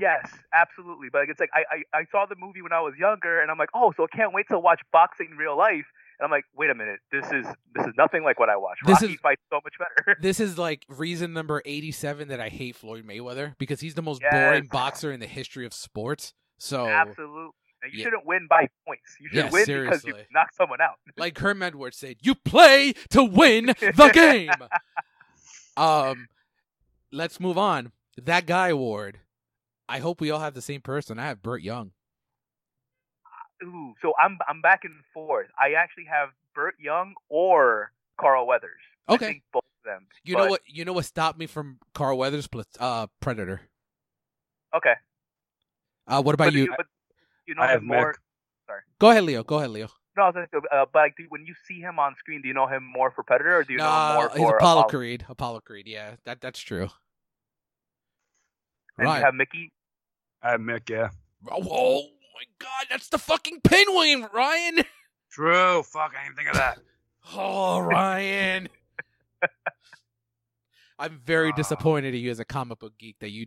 [0.00, 1.08] Yes, absolutely.
[1.12, 1.64] But like, it's like I,
[1.94, 4.16] I I saw the movie when I was younger, and I'm like, oh, so I
[4.16, 5.86] can't wait to watch boxing in real life.
[6.20, 8.76] And I'm like, wait a minute, this is this is nothing like what I watch.
[8.84, 10.18] This Rocky is- fights so much better.
[10.20, 14.20] This is like reason number eighty-seven that I hate Floyd Mayweather because he's the most
[14.22, 14.32] Yes.
[14.32, 16.34] boring boxer in the history of sports.
[16.58, 17.52] So, Absolutely.
[17.82, 18.04] And you Yeah.
[18.04, 19.16] shouldn't win by points.
[19.18, 20.96] You should Yeah, win because you knock someone out.
[21.16, 24.50] like Herm Edwards said, "You play to win the game."
[25.76, 26.28] um,
[27.10, 27.92] let's move on.
[28.22, 29.20] That guy award.
[29.88, 31.18] I hope we all have the same person.
[31.18, 31.92] I have Burt Young.
[33.62, 35.48] Ooh, so I'm I'm back and forth.
[35.58, 38.80] I actually have Burt Young or Carl Weathers.
[39.08, 39.26] I Okay.
[39.26, 40.06] think both of them.
[40.24, 40.62] You know what?
[40.66, 42.46] You know what stopped me from Carl Weathers?
[42.46, 43.62] Pl- Uh, Predator.
[44.74, 44.94] Okay.
[46.06, 46.64] Uh, what about but you?
[46.64, 46.86] You, but
[47.46, 48.14] you know I have him more.
[48.66, 48.80] Sorry.
[48.98, 49.42] Go ahead, Leo.
[49.42, 49.88] Go ahead, Leo.
[50.16, 52.42] No, I was gonna say, uh, but like, do, when you see him on screen,
[52.42, 54.38] do you know him more for Predator or do you know him Nah, more he's
[54.38, 54.88] for Apollo Apollo?
[54.90, 55.26] Creed.
[55.28, 55.86] Apollo Creed.
[55.86, 56.88] Yeah, that that's true.
[58.98, 59.18] And Right.
[59.18, 59.72] you have Mickey.
[60.42, 61.10] I have Mick, yeah.
[61.50, 62.02] Oh, oh
[62.34, 64.84] my God, that's the fucking Penguin, Ryan.
[65.30, 65.82] True.
[65.82, 66.78] Fuck, I didn't think of that.
[67.34, 68.68] Oh, Ryan.
[70.98, 71.56] I'm very Ah.
[71.56, 73.46] disappointed in you as a comic book geek that you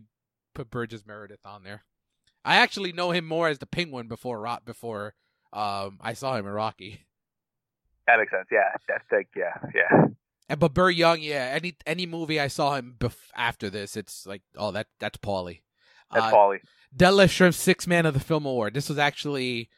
[0.54, 1.84] put Burgess Meredith on there.
[2.44, 5.14] I actually know him more as the Penguin before Rot before
[5.52, 7.06] um I saw him in Rocky.
[8.06, 8.48] That makes sense.
[8.50, 10.06] Yeah, that's like yeah, yeah.
[10.48, 14.26] And but Burt Young, yeah, any any movie I saw him bef- after this, it's
[14.26, 15.60] like oh that that's Paulie.
[16.12, 16.60] That's Uh, Paulie.
[16.96, 18.74] Detlef Schrempf Six Man of the Film Award.
[18.74, 19.68] This was actually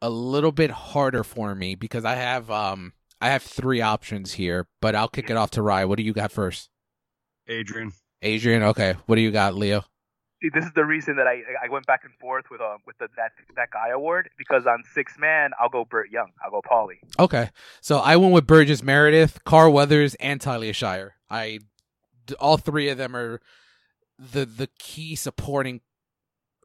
[0.00, 4.66] a little bit harder for me because I have um I have three options here,
[4.80, 5.84] but I'll kick it off to Rye.
[5.84, 6.70] What do you got first?
[7.48, 7.92] Adrian.
[8.20, 8.94] Adrian, okay.
[9.06, 9.84] What do you got, Leo?
[10.42, 12.98] See, this is the reason that I I went back and forth with um with
[12.98, 16.30] the, that that guy award because on Six Man I'll go Burt Young.
[16.44, 16.98] I'll go Paulie.
[17.18, 17.50] Okay,
[17.80, 21.14] so I went with Burgess Meredith, Carl Weathers, and Talia Shire.
[21.30, 21.60] I
[22.40, 23.40] all three of them are
[24.18, 25.80] the the key supporting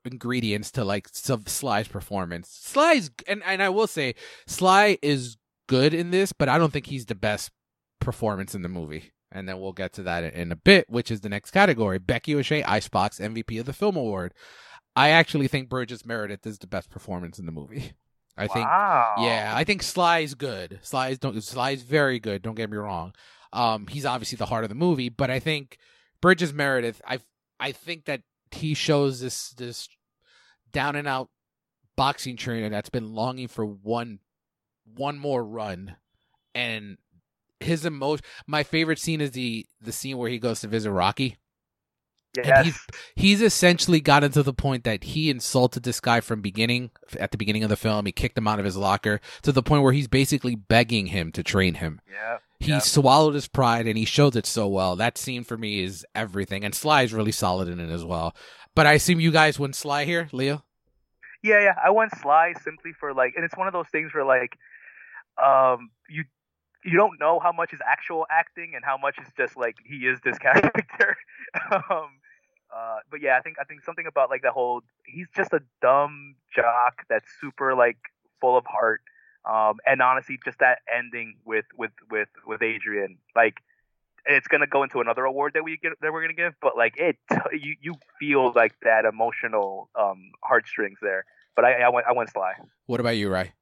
[0.07, 2.49] ingredients to like Sly's performance.
[2.49, 4.15] Sly's and and I will say
[4.47, 5.37] Sly is
[5.67, 7.51] good in this, but I don't think he's the best
[7.99, 9.11] performance in the movie.
[9.31, 11.99] And then we'll get to that in, in a bit, which is the next category.
[11.99, 14.33] Becky O'Shea, Icebox, MVP of the Film Award.
[14.95, 17.91] I actually think Burgess Meredith is the best performance in the movie.
[18.39, 19.15] I think wow.
[19.17, 20.79] yeah, I think Sly's good.
[20.83, 22.43] Sly's don't Sly's very good.
[22.43, 23.13] Don't get me wrong.
[23.51, 25.79] Um, he's obviously the heart of the movie, but I think
[26.21, 27.01] Burgess Meredith.
[27.05, 27.19] I
[27.59, 29.89] I think that he shows this this
[30.71, 31.29] down and out
[31.95, 34.19] boxing trainer that's been longing for one
[34.95, 35.95] one more run,
[36.55, 36.97] and
[37.59, 38.23] his emotion.
[38.45, 41.37] My favorite scene is the the scene where he goes to visit Rocky.
[42.35, 42.65] Yes.
[42.65, 47.31] he's- He's essentially gotten to the point that he insulted this guy from beginning at
[47.31, 48.05] the beginning of the film.
[48.05, 51.31] He kicked him out of his locker to the point where he's basically begging him
[51.31, 51.99] to train him.
[52.11, 52.37] yeah.
[52.59, 52.79] He Yeah.
[52.79, 54.95] swallowed his pride and he showed it so well.
[54.95, 58.35] That scene for me is everything, and Sly is really solid in it as well.
[58.77, 60.63] But I assume you guys went Sly here, Leo.
[61.41, 61.73] Yeah, yeah.
[61.83, 64.55] I went Sly simply for like, and it's one of those things where like,
[65.43, 66.25] um, you
[66.85, 70.05] you don't know how much is actual acting and how much is just like he
[70.05, 71.17] is this character.
[71.71, 72.21] um,
[72.71, 75.61] uh, but yeah, I think I think something about like the whole he's just a
[75.81, 77.97] dumb jock that's super like
[78.39, 79.01] full of heart.
[79.43, 83.55] Um, and honestly, just that ending with with with with Adrian, like
[84.27, 86.95] it's gonna go into another award that we get that we're gonna give, but like
[86.97, 87.17] it,
[87.53, 91.25] you you feel like that emotional um heartstrings there.
[91.55, 92.53] But I I went I went Sly.
[92.85, 93.53] What about you, Ray?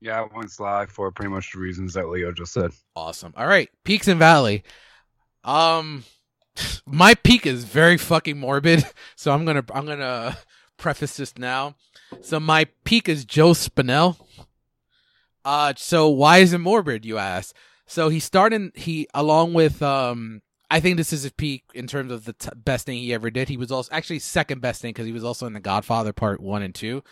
[0.00, 2.72] Yeah, I went Sly for pretty much the reasons that Leo just said.
[2.96, 3.32] Awesome.
[3.36, 4.64] All right, Peaks and Valley.
[5.44, 6.04] Um,
[6.86, 8.84] my peak is very fucking morbid,
[9.16, 10.38] so I'm gonna I'm gonna
[10.76, 11.74] preface this now.
[12.20, 14.16] So my peak is Joe Spinell.
[15.44, 17.04] Uh, so why is it morbid?
[17.04, 17.54] You ask.
[17.92, 20.40] So he started he along with um.
[20.70, 23.28] I think this is his peak in terms of the t- best thing he ever
[23.28, 23.50] did.
[23.50, 26.40] He was also actually second best thing because he was also in The Godfather Part
[26.40, 27.04] One and Two.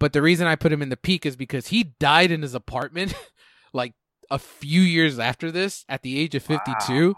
[0.00, 2.56] But the reason I put him in the peak is because he died in his
[2.56, 3.14] apartment
[3.72, 3.94] like
[4.28, 7.14] a few years after this at the age of 52.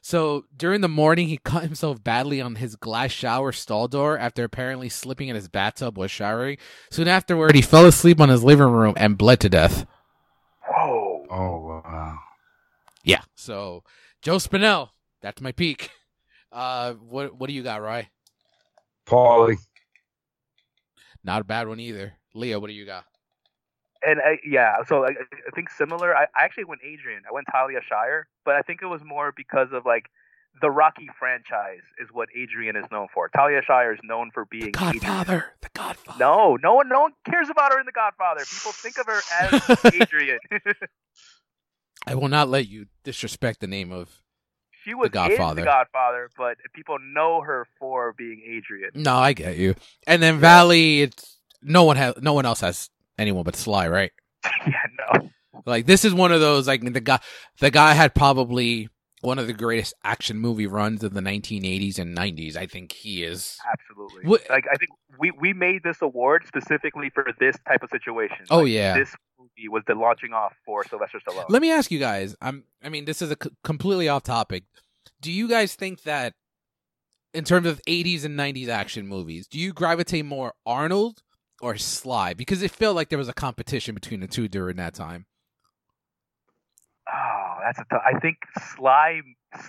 [0.00, 4.44] So during the morning, he cut himself badly on his glass shower stall door after
[4.44, 6.56] apparently slipping in his bathtub while showering.
[6.90, 9.84] Soon afterward, he fell asleep on his living room and bled to death.
[10.66, 11.26] Whoa.
[11.30, 12.18] Oh wow.
[13.06, 13.22] Yeah.
[13.36, 13.84] So
[14.20, 14.90] Joe Spinell,
[15.22, 15.90] that's my peak.
[16.52, 18.08] Uh, what what do you got, Roy?
[19.06, 19.56] Paulie.
[21.24, 22.14] Not a bad one either.
[22.34, 23.04] Leo, what do you got?
[24.02, 26.14] And I, yeah, so I, I think similar.
[26.14, 27.22] I, I actually went Adrian.
[27.28, 30.04] I went Talia Shire, but I think it was more because of like
[30.60, 33.28] the Rocky franchise is what Adrian is known for.
[33.28, 34.92] Talia Shire is known for being The Adrian.
[34.98, 35.44] Godfather.
[35.62, 36.18] The Godfather.
[36.18, 38.40] No, no one, no one cares about her in The Godfather.
[38.40, 40.38] People think of her as Adrian.
[42.06, 44.22] I will not let you disrespect the name of.
[44.84, 45.62] she was in Godfather.
[45.62, 48.90] The Godfather, but people know her for being Adrian.
[48.94, 49.74] No, I get you.
[50.06, 54.12] And then Valley, it's no one has no one else has anyone but Sly, right?
[54.66, 54.82] yeah,
[55.14, 55.28] no,
[55.64, 57.18] Like this is one of those like the guy
[57.58, 58.88] the guy had probably
[59.22, 62.54] one of the greatest action movie runs of the 1980s and 90s.
[62.56, 63.58] I think he is.
[63.72, 64.28] absolutely.
[64.28, 68.46] What- Like I think we we made this award specifically for this type of situation.
[68.50, 68.96] Oh Like, yeah.
[68.96, 69.12] this
[69.58, 71.46] movie was the launching off for Sylvester Stallone.
[71.48, 72.36] Let me ask you guys.
[72.40, 72.64] I'm.
[72.82, 74.64] I mean, this is a c- completely off topic.
[75.20, 76.34] Do you guys think that,
[77.34, 81.22] in terms of 80s and 90s action movies, do you gravitate more Arnold
[81.60, 82.34] or Sly?
[82.34, 85.26] Because it felt like there was a competition between the two during that time.
[87.12, 88.02] Oh, that's a tough.
[88.04, 88.36] I think
[88.74, 89.20] Sly,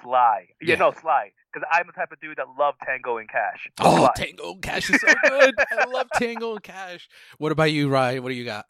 [0.01, 0.47] Sly.
[0.61, 0.75] Yeah, Yeah.
[0.79, 1.31] no, Sly.
[1.53, 3.67] Because I'm the type of dude that love Tango and Cash.
[3.79, 4.11] Oh, Sly.
[4.15, 5.55] Tango and Cash is so good.
[5.71, 7.07] I love Tango and Cash.
[7.37, 8.23] What about you, Ryan?
[8.23, 8.65] What do you got?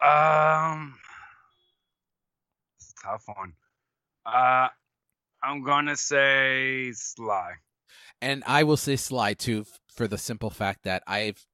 [0.00, 0.94] Um,
[2.78, 3.54] it's tough one.
[4.24, 4.68] Uh,
[5.42, 7.52] I'm gonna say Sly.
[8.20, 11.44] And I will say Sly too, for the simple fact that I've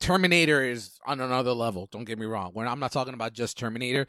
[0.00, 1.88] Terminator is on another level.
[1.90, 2.50] Don't get me wrong.
[2.54, 4.06] When I'm not talking about just Terminator,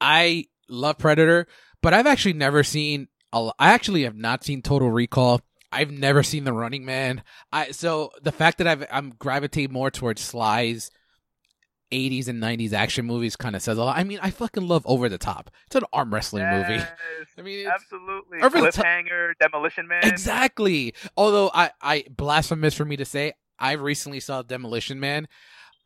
[0.00, 1.46] I love Predator,
[1.82, 3.08] but I've actually never seen.
[3.32, 5.40] I actually have not seen Total Recall.
[5.72, 7.22] I've never seen The Running Man.
[7.52, 10.90] I so the fact that I've I'm gravitate more towards Sly's
[11.94, 13.96] 80s and 90s action movies kind of says a lot.
[13.96, 15.50] I mean, I fucking love Over the Top.
[15.66, 16.82] It's an arm wrestling movie.
[17.38, 18.40] I mean, it's, absolutely.
[18.42, 20.00] Over the top- Cliffhanger, Demolition Man.
[20.04, 20.94] Exactly.
[21.16, 25.28] Although I, I blasphemous for me to say, I recently saw Demolition Man.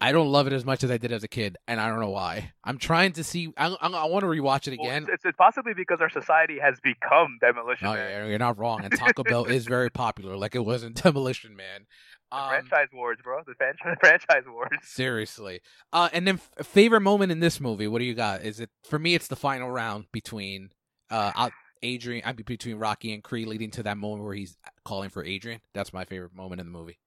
[0.01, 1.99] I don't love it as much as I did as a kid, and I don't
[1.99, 2.53] know why.
[2.63, 3.53] I'm trying to see.
[3.57, 5.07] I, I, I want to rewatch it Well, again.
[5.13, 8.11] it's, it's possibly because our society has become Demolition oh, No, Man.
[8.13, 8.85] you're you're not wrong.
[8.85, 11.87] And Taco Bell is very popular, like it was in Demolition Man.
[12.31, 13.43] The Um, franchise wars, bro.
[13.47, 14.69] The fan- franchise wars.
[14.83, 15.61] seriously.
[15.93, 17.87] Uh, and then f- favorite moment in this movie.
[17.89, 18.43] What do you got?
[18.43, 19.15] Is it for me?
[19.15, 20.71] It's the final round between
[21.11, 21.49] uh
[21.83, 22.23] Adrian.
[22.27, 25.61] I mean, between Rocky and Creed, leading to that moment where he's calling for Adrian.
[25.75, 26.99] That's my favorite moment in the movie.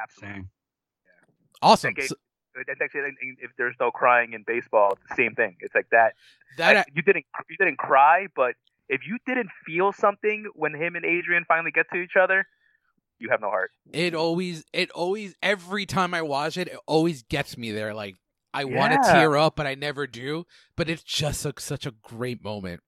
[0.00, 0.34] Absolutely.
[0.34, 0.48] Same.
[1.62, 1.90] Awesome.
[1.90, 2.06] Okay.
[2.06, 2.16] So-
[2.66, 5.56] That's actually if there's no crying in baseball, it's the same thing.
[5.60, 6.14] It's like that.
[6.56, 8.54] that I- you didn't you didn't cry, but
[8.88, 12.46] if you didn't feel something when him and Adrian finally get to each other,
[13.20, 13.70] you have no heart.
[13.92, 17.94] it always it always every time i watch it it always gets me there.
[17.94, 18.16] Like
[18.52, 20.46] i want to tear up but i never do.
[20.76, 22.80] But it's just a, such a great moment.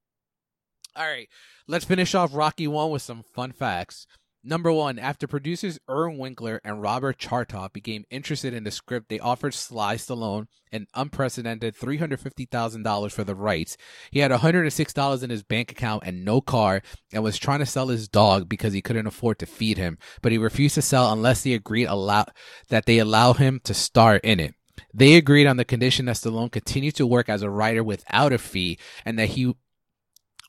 [0.97, 1.29] All right
[1.69, 4.07] let's finish off rocky 1 with some fun facts
[4.45, 9.19] number one after producers Irwin winkler and robert chartoff became interested in the script they
[9.19, 13.77] offered sly stallone an unprecedented $350000 for the rights
[14.11, 16.83] he had $106 in his bank account and no car
[17.13, 20.33] and was trying to sell his dog because he couldn't afford to feed him but
[20.33, 22.25] he refused to sell unless they agreed allow
[22.69, 24.55] that they allow him to star in it.
[24.95, 28.39] They agreed on the condition that Stallone continued to work as a writer without a
[28.39, 29.55] fee and that he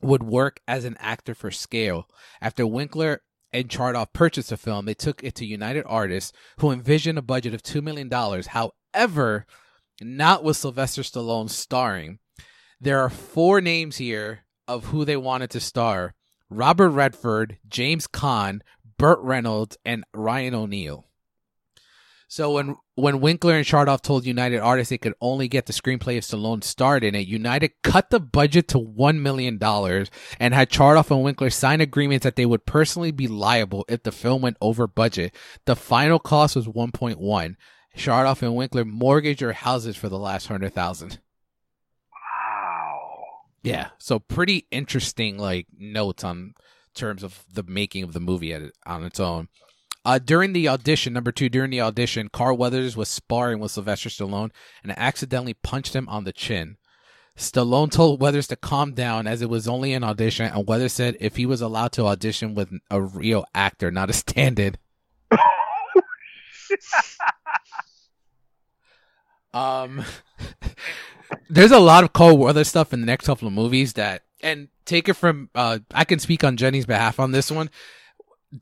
[0.01, 2.07] would work as an actor for scale.
[2.41, 3.21] After Winkler
[3.53, 7.53] and Chartoff purchased the film, they took it to United Artists, who envisioned a budget
[7.53, 8.09] of $2 million.
[8.11, 9.45] However,
[10.01, 12.19] not with Sylvester Stallone starring.
[12.81, 16.13] There are four names here of who they wanted to star
[16.49, 18.61] Robert Redford, James Caan,
[18.97, 21.05] Burt Reynolds, and Ryan O'Neal.
[22.33, 26.17] So when when Winkler and Chartoff told United Artists they could only get the screenplay
[26.17, 30.09] if Stallone starred in it, United cut the budget to one million dollars
[30.39, 34.11] and had Chartoff and Winkler sign agreements that they would personally be liable if the
[34.11, 35.35] film went over budget.
[35.65, 37.55] The final cost was one point one.
[37.95, 41.19] Chartoff and Winkler mortgaged their houses for the last hundred thousand.
[42.11, 43.11] Wow.
[43.61, 46.55] Yeah, so pretty interesting like notes on
[46.95, 48.55] terms of the making of the movie
[48.87, 49.49] on its own.
[50.05, 54.09] Uh, during the audition, number two, during the audition, Carl Weathers was sparring with Sylvester
[54.09, 54.51] Stallone
[54.83, 56.77] and accidentally punched him on the chin.
[57.37, 61.17] Stallone told Weathers to calm down as it was only an audition, and Weathers said
[61.19, 64.75] if he was allowed to audition with a real actor, not a stand-in.
[69.53, 70.03] um,
[71.49, 74.67] there's a lot of Carl Weathers stuff in the next couple of movies that, and
[74.85, 77.69] take it from, uh, I can speak on Jenny's behalf on this one.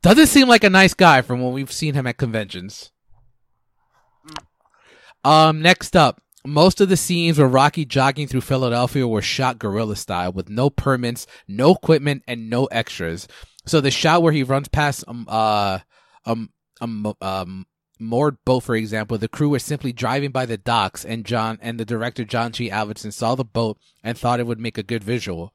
[0.00, 2.92] Doesn't seem like a nice guy from when we've seen him at conventions.
[5.24, 9.96] Um, next up, most of the scenes where Rocky jogging through Philadelphia were shot guerrilla
[9.96, 13.28] style with no permits, no equipment, and no extras.
[13.66, 15.80] So the shot where he runs past um uh
[16.24, 17.66] um um um
[18.00, 21.78] moored boat, for example, the crew were simply driving by the docks, and John and
[21.78, 22.70] the director John G.
[22.70, 25.54] Avildsen saw the boat and thought it would make a good visual.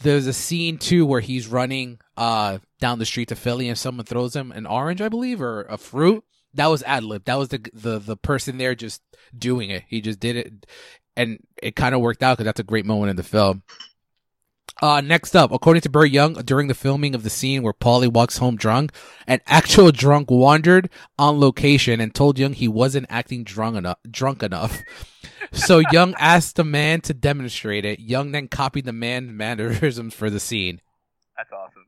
[0.00, 4.06] There's a scene too where he's running uh down the street to Philly, and someone
[4.06, 6.24] throws him an orange, I believe, or a fruit.
[6.54, 7.24] That was ad lib.
[7.24, 9.02] That was the the the person there just
[9.36, 9.84] doing it.
[9.88, 10.66] He just did it,
[11.16, 13.62] and it kind of worked out because that's a great moment in the film.
[14.80, 18.12] Uh, next up, according to Burt Young, during the filming of the scene where Paulie
[18.12, 18.92] walks home drunk,
[19.26, 20.88] an actual drunk wandered
[21.18, 23.98] on location and told Young he wasn't acting drunk enough.
[24.08, 24.80] Drunk enough.
[25.52, 27.98] So Young asked the man to demonstrate it.
[27.98, 30.80] Young then copied the man's mannerisms for the scene.
[31.36, 31.86] That's awesome.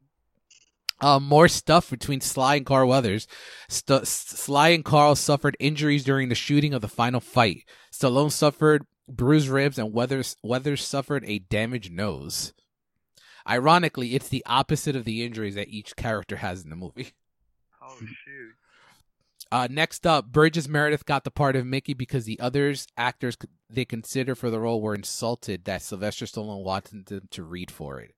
[1.01, 3.27] Uh, more stuff between Sly and Carl Weathers.
[3.69, 7.65] St- Sly and Carl suffered injuries during the shooting of the final fight.
[7.93, 12.53] Stallone suffered bruised ribs, and Weathers Weathers suffered a damaged nose.
[13.51, 17.13] Ironically, it's the opposite of the injuries that each character has in the movie.
[17.83, 18.53] Oh shoot.
[19.51, 23.37] Uh, next up, Burgess Meredith got the part of Mickey because the others actors
[23.69, 27.99] they consider for the role were insulted that Sylvester Stallone wanted them to read for
[28.01, 28.15] it.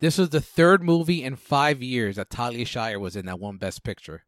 [0.00, 3.58] This was the third movie in five years that Talia Shire was in that one
[3.58, 4.24] Best Picture.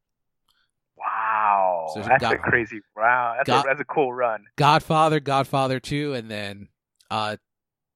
[0.96, 1.90] Wow.
[1.94, 3.34] So that's God- a crazy wow.
[3.38, 4.44] That's God- a that's a cool run.
[4.56, 6.68] Godfather, Godfather Two, and then
[7.10, 7.38] uh,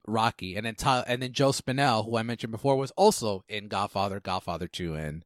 [0.06, 3.68] Rocky, and then Ty- and then Joe Spinell, who I mentioned before, was also in
[3.68, 5.24] Godfather, Godfather Two, and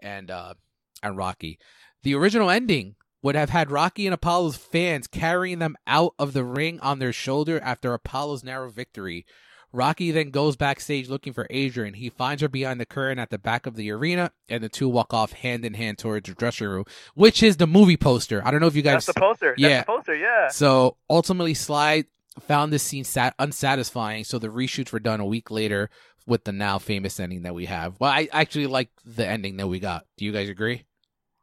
[0.00, 0.54] and uh,
[1.02, 1.58] and Rocky.
[2.02, 6.44] The original ending would have had Rocky and Apollo's fans carrying them out of the
[6.44, 9.26] ring on their shoulder after Apollo's narrow victory.
[9.72, 11.94] Rocky then goes backstage looking for Adrian.
[11.94, 14.88] He finds her behind the curtain at the back of the arena, and the two
[14.88, 18.42] walk off hand in hand towards the dressing room, which is the movie poster.
[18.44, 19.54] I don't know if you guys That's the poster.
[19.58, 19.68] yeah.
[19.68, 20.48] That's the poster, yeah.
[20.48, 22.04] so ultimately, Sly
[22.38, 25.90] found this scene sat- unsatisfying, so the reshoots were done a week later
[26.26, 27.98] with the now famous ending that we have.
[27.98, 30.06] Well, I actually like the ending that we got.
[30.16, 30.84] Do you guys agree?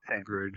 [0.10, 0.56] Agreed.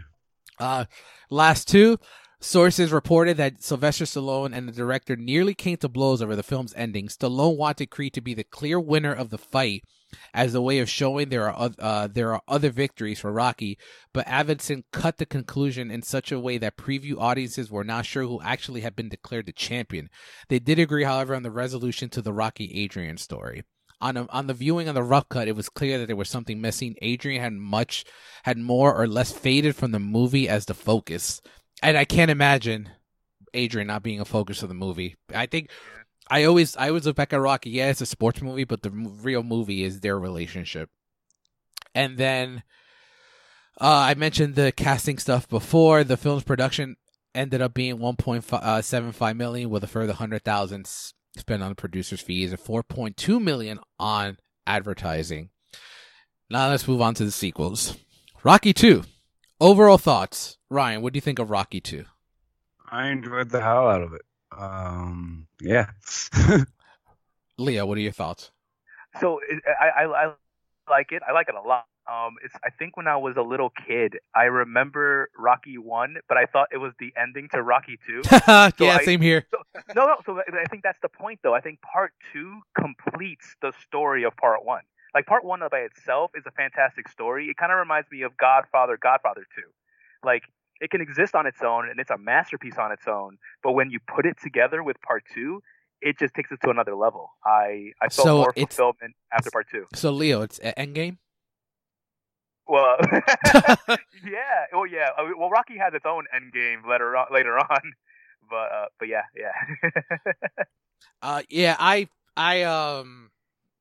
[0.59, 0.85] Uh,
[1.31, 1.99] last two
[2.41, 6.75] sources reported that Sylvester Stallone and the director nearly came to blows over the film's
[6.75, 7.09] ending.
[7.09, 9.85] Stallone wanted Creed to be the clear winner of the fight
[10.35, 13.79] as a way of showing there are uh, there are other victories for Rocky,
[14.13, 18.25] but Avildsen cut the conclusion in such a way that preview audiences were not sure
[18.25, 20.09] who actually had been declared the champion.
[20.49, 23.63] They did agree, however, on the resolution to the Rocky Adrian story.
[24.03, 26.31] On a, on the viewing of the rough cut, it was clear that there was
[26.31, 26.97] something missing.
[27.03, 28.07] Adrian had much
[28.45, 31.43] had more or less faded from the movie as the focus,
[31.83, 32.91] and I can't imagine
[33.55, 35.17] Adrian not being a focus of the movie.
[35.35, 35.71] I think
[36.29, 37.71] I always I always look back at Rocky.
[37.71, 40.91] Yeah, it's a sports movie, but the real movie is their relationship.
[41.95, 42.63] And then
[43.81, 46.05] uh, I mentioned the casting stuff before.
[46.05, 46.97] The film's production
[47.35, 50.87] ended up being 1.75 million with a further 100,000
[51.37, 55.51] spent on producers' fees and 4.2 million on advertising.
[56.49, 57.97] Now let's move on to the sequels.
[58.43, 59.05] Rocky 2.
[59.61, 60.57] Overall thoughts.
[60.71, 62.05] Ryan, what do you think of Rocky 2?
[62.91, 64.23] I enjoyed the hell out of it.
[64.57, 65.91] Um, yeah.
[67.59, 68.51] Leah, what are your thoughts?
[69.21, 70.33] So it, I, I I
[70.89, 71.23] like it.
[71.29, 71.87] I like it a lot.
[72.11, 76.39] Um, it's I think when I was a little kid, I remember Rocky one, but
[76.39, 78.23] I thought it was the ending to Rocky two.
[78.49, 79.47] yeah, I- same here.
[79.95, 80.17] no, no.
[80.25, 81.55] So I I think that's the point, though.
[81.55, 84.83] I think part two completes the story of part one.
[85.15, 87.49] Like part one by itself is a fantastic story.
[87.49, 89.69] It kind of reminds me of Godfather, Godfather two.
[90.25, 90.43] Like
[90.81, 93.91] it can exist on its own and it's a masterpiece on its own, but when
[93.91, 95.63] you put it together with part two,
[96.01, 97.31] it just takes it to another level.
[97.45, 99.87] I I felt So more fulfillment after part two.
[99.95, 101.19] So Leo, it's Endgame.
[102.67, 102.97] Well,
[104.25, 104.67] yeah.
[104.73, 105.09] Well, yeah.
[105.19, 107.27] Uh, Well, Rocky has its own end game later on.
[107.33, 107.81] Later on,
[108.51, 110.33] but uh, but yeah, yeah.
[111.23, 113.31] Uh, yeah, I, I, um,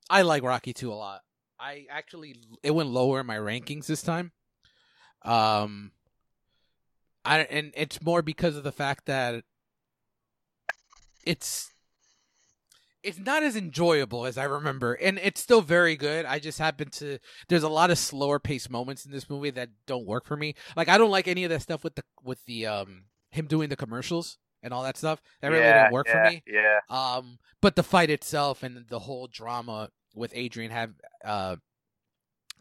[0.10, 1.22] I like Rocky 2 a lot.
[1.60, 4.32] I actually, it went lower in my rankings this time.
[5.24, 5.91] Um,
[7.26, 9.43] I, and it's more because of the fact that
[11.26, 11.72] it's,
[13.03, 16.26] it's not as enjoyable as I remember, and it's still very good.
[16.26, 19.70] I just happen to, there's a lot of slower paced moments in this movie that
[19.86, 20.55] don't work for me.
[20.76, 23.70] Like, I don't like any of that stuff with the, with the, um, him doing
[23.70, 25.22] the commercials and all that stuff.
[25.41, 26.43] That really yeah, didn't work yeah, for me.
[26.47, 26.80] Yeah.
[26.89, 30.91] Um, but the fight itself and the whole drama with Adrian have
[31.24, 31.55] uh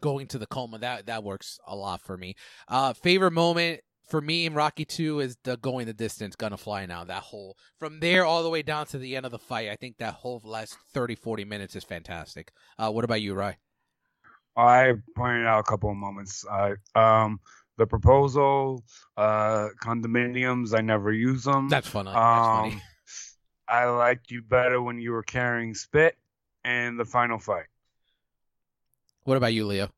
[0.01, 2.35] going to the coma that that works a lot for me.
[2.67, 6.85] Uh, favorite moment for me in Rocky Two is the going the distance, gonna fly
[6.85, 7.03] now.
[7.03, 9.69] That whole from there all the way down to the end of the fight.
[9.69, 12.51] I think that whole last 30, 40 minutes is fantastic.
[12.77, 13.57] Uh, what about you, Rye?
[14.55, 16.45] I pointed out a couple of moments.
[16.49, 17.39] I um
[17.77, 18.83] the proposal,
[19.15, 20.77] uh condominiums.
[20.77, 21.69] I never use them.
[21.69, 22.05] That's fun.
[22.05, 22.73] That's funny.
[22.73, 22.81] Um,
[23.67, 26.17] I liked you better when you were carrying spit,
[26.63, 27.65] and the final fight.
[29.23, 29.89] What about you, Leo?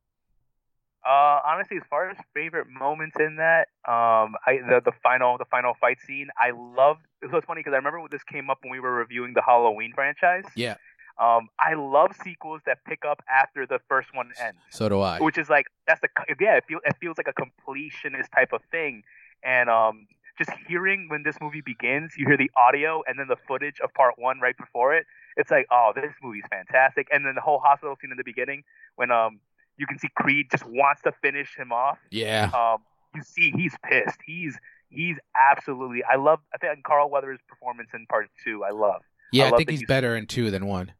[1.04, 5.46] Uh, honestly, as far as favorite moments in that, um, I the, the final the
[5.46, 6.98] final fight scene, I love.
[7.24, 9.42] It was funny because I remember when this came up when we were reviewing the
[9.42, 10.46] Halloween franchise.
[10.56, 10.76] Yeah.
[11.20, 14.60] Um, I love sequels that pick up after the first one ends.
[14.70, 15.20] So do I.
[15.20, 16.10] which is like that's the
[16.40, 19.04] yeah it feels it feels like a completionist type of thing
[19.44, 20.08] and um
[20.38, 23.94] just hearing when this movie begins you hear the audio and then the footage of
[23.94, 25.06] part one right before it
[25.38, 28.64] it's like oh this movie's fantastic and then the whole hospital scene in the beginning
[28.96, 29.40] when um
[29.78, 32.50] you can see creed just wants to finish him off Yeah.
[32.54, 32.80] um
[33.16, 34.58] you see he's pissed he's
[34.90, 35.18] he's
[35.52, 39.02] absolutely i love i think carl weathers performance in part two i love
[39.32, 40.92] Yeah, I, love think he's he's- better in two than one.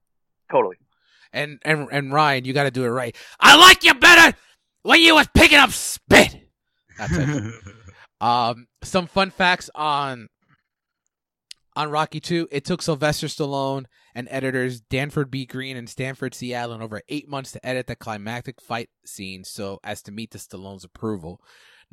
[0.52, 0.78] totally
[1.34, 3.16] And and and Ryan, you got to do it right.
[3.40, 4.38] I like you better
[4.84, 6.36] when you was picking up spit.
[6.98, 7.54] That's it.
[8.22, 10.30] Um, some fun facts on
[11.76, 12.48] on Rocky Two.
[12.52, 15.46] It took Sylvester Stallone and editors Danford B.
[15.46, 16.54] Greene and Stanford C.
[16.54, 20.38] Allen over eight months to edit the climactic fight scene so as to meet the
[20.38, 21.42] Stallone's approval.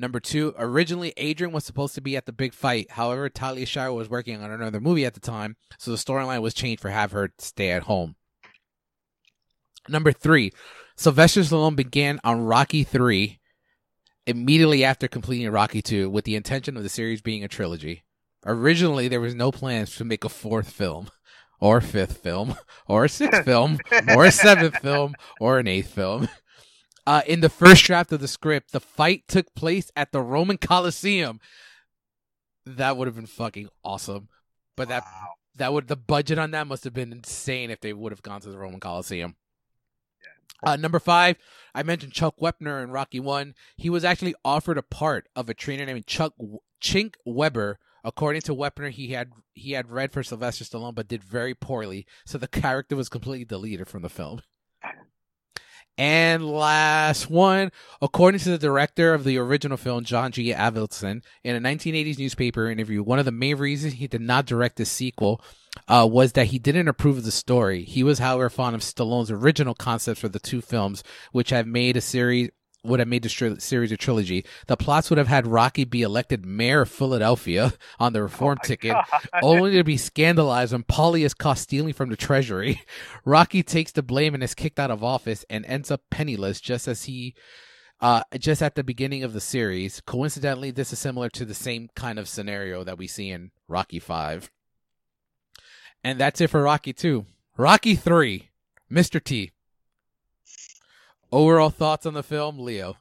[0.01, 2.93] Number two, originally Adrian was supposed to be at the big fight.
[2.93, 6.55] However, Talia Shire was working on another movie at the time, so the storyline was
[6.55, 8.15] changed for have her stay at home.
[9.89, 10.53] Number three,
[10.97, 13.41] Sylvester Stallone began on Rocky 3
[14.29, 18.05] immediately after completing Rocky 2 with the intention of the series being a trilogy.
[18.47, 21.09] Originally, there was no plans to make a fourth film,
[21.61, 22.55] or a fifth film,
[22.87, 23.79] or a sixth film,
[24.15, 26.29] or a seventh film, or an eighth film.
[27.07, 30.59] Uh, in the first draft of the script, the fight took place at the Roman
[30.59, 31.41] Coliseum.
[32.67, 34.29] That would have been fucking awesome.
[34.77, 35.29] But that Wow.
[35.57, 38.41] that would the budget on that must have been insane if they would have gone
[38.43, 39.37] to the Roman Coliseum.
[40.63, 41.37] Uh, number five,
[41.75, 43.55] I mentioned Chuck Wepner in Rocky One.
[43.77, 46.35] He was actually offered a part of a trainer named Chuck
[46.83, 47.79] Chink Weber.
[48.05, 52.07] According to Wepner, he had he had read for Sylvester Stallone, but did very poorly,
[52.25, 54.41] so the character was completely deleted from the film.
[55.99, 60.53] And last one, according to the director of the original film, John G.
[60.53, 64.77] Avildsen, in a 1980s newspaper interview, one of the main reasons he did not direct
[64.77, 65.43] the sequel
[65.87, 67.85] uh, was that he didn't approve of the story.
[67.85, 71.03] He was, however, fond of Stallone's original concepts for the two films,
[71.33, 72.51] which have made a series
[72.85, 74.45] would have made the series a trilogy.
[74.69, 78.67] The plots would have had Rocky be elected mayor of Philadelphia on the reform Oh
[78.67, 79.29] ticket, God.
[79.43, 82.83] only to be scandalized when Paulie is caught stealing from the treasury.
[83.25, 86.89] Rocky takes the blame and is kicked out of office and ends up penniless just
[86.89, 87.35] as he
[88.01, 90.01] uh just at the beginning of the series.
[90.07, 93.99] Coincidentally, this is similar to the same kind of scenario that we see in Rocky
[93.99, 94.51] 5.
[96.05, 97.27] And that's it for Rocky 2.
[97.57, 98.49] Rocky 3.
[98.91, 99.23] Mr.
[99.23, 99.53] T.
[101.31, 102.97] Overall thoughts on the film, Leo.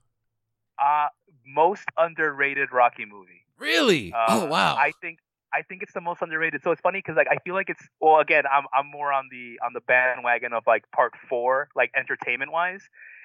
[0.78, 1.08] uh
[1.46, 4.14] most underrated rocky movie Really?
[4.14, 4.76] Uh, oh wow.
[4.76, 5.20] I think
[5.54, 6.62] I think it's the most underrated.
[6.62, 9.30] So it's funny because like I feel like it's well again I'm I'm more on
[9.32, 12.82] the on the bandwagon of like part four like entertainment wise,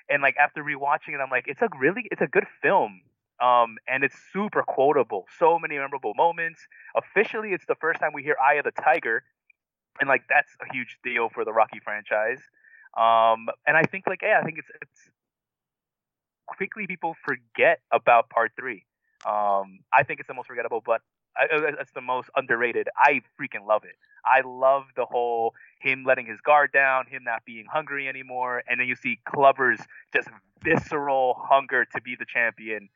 [0.08, 3.02] and like after rewatching it I'm like it's a really it's a good film.
[3.40, 5.26] Um, and it's super quotable.
[5.38, 6.60] So many memorable moments.
[6.96, 9.24] Officially, it's the first time we hear "Eye of the Tiger,"
[10.00, 12.40] and like that's a huge deal for the Rocky franchise.
[12.96, 15.10] Um, and I think like yeah, I think it's it's
[16.46, 18.84] quickly people forget about part three.
[19.26, 21.00] Um, I think it's the most forgettable, but
[21.40, 22.88] it's the most underrated.
[22.96, 23.96] I freaking love it.
[24.24, 28.78] I love the whole him letting his guard down, him not being hungry anymore, and
[28.78, 29.80] then you see Clubber's
[30.12, 30.28] just
[30.62, 32.88] visceral hunger to be the champion.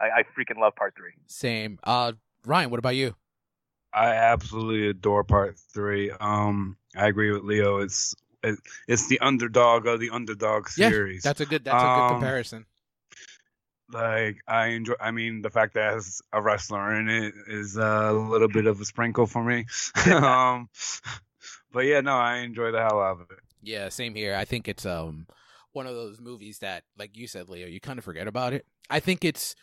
[0.00, 1.12] I, I freaking love part three.
[1.26, 1.78] Same.
[1.84, 2.12] Uh,
[2.44, 3.14] Ryan, what about you?
[3.94, 6.10] I absolutely adore part three.
[6.10, 7.78] Um, I agree with Leo.
[7.78, 11.24] It's it, it's the underdog of the underdog series.
[11.24, 12.66] Yeah, that's a good that's a good Um, comparison.
[13.92, 14.94] like I enjoy.
[15.00, 18.66] I mean, the fact that it has a wrestler in it is a little bit
[18.66, 19.66] of a sprinkle for me.
[20.12, 20.68] um,
[21.72, 23.38] but yeah, no, I enjoy the hell out of it.
[23.62, 24.34] Yeah, same here.
[24.34, 25.26] I think it's um
[25.72, 28.66] one of those movies that, like you said, Leo, you kind of forget about it.
[28.90, 29.54] I think it's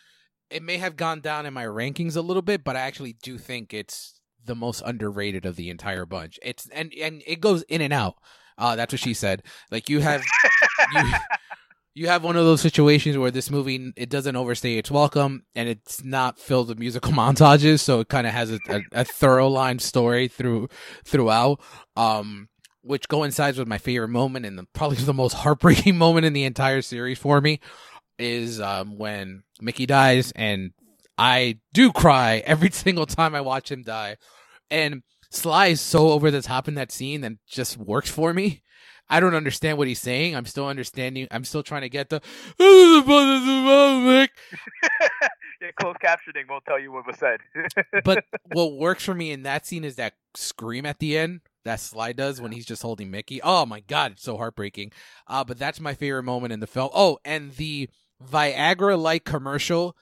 [0.50, 3.38] it may have gone down in my rankings a little bit, but I actually do
[3.38, 6.38] think it's the most underrated of the entire bunch.
[6.42, 8.16] It's and and it goes in and out.
[8.58, 9.42] Uh that's what she said.
[9.70, 10.22] Like you have
[10.94, 11.12] you
[11.94, 15.68] you have one of those situations where this movie it doesn't overstay its welcome and
[15.68, 19.48] it's not filled with musical montages so it kind of has a, a, a thorough
[19.48, 20.68] line story through
[21.04, 21.60] throughout
[21.96, 22.48] um
[22.82, 26.44] which coincides with my favorite moment and the, probably the most heartbreaking moment in the
[26.44, 27.60] entire series for me
[28.18, 30.72] is um when mickey dies and
[31.18, 34.16] i do cry every single time i watch him die
[34.70, 38.62] and sly is so over the top in that scene that just works for me
[39.12, 40.34] I don't understand what he's saying.
[40.34, 41.28] I'm still understanding.
[41.30, 42.22] I'm still trying to get the.
[45.60, 47.40] yeah, closed captioning won't tell you what was said.
[48.04, 51.80] but what works for me in that scene is that scream at the end that
[51.80, 53.40] Sly does when he's just holding Mickey.
[53.42, 54.92] Oh my god, it's so heartbreaking.
[55.26, 56.88] Uh, but that's my favorite moment in the film.
[56.94, 57.90] Oh, and the
[58.24, 59.94] Viagra like commercial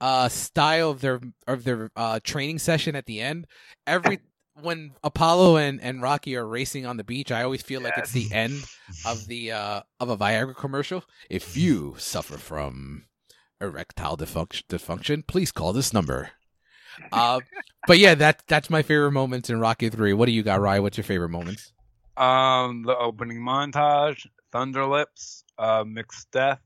[0.00, 3.46] uh style of their of their uh training session at the end.
[3.86, 4.20] Every
[4.60, 8.12] when Apollo and, and Rocky are racing on the beach, I always feel like it's
[8.12, 8.64] the end
[9.06, 11.04] of the uh of a Viagra commercial.
[11.28, 13.04] If you suffer from
[13.60, 16.30] erectile dysfunction, dysfunction please call this number.
[17.12, 17.40] Uh,
[17.86, 20.12] but yeah, that that's my favorite moments in Rocky Three.
[20.12, 20.82] What do you got, Ryan?
[20.82, 21.72] What's your favorite moments?
[22.16, 26.60] Um, the opening montage, Thunder Lips, uh, Mickey's Death,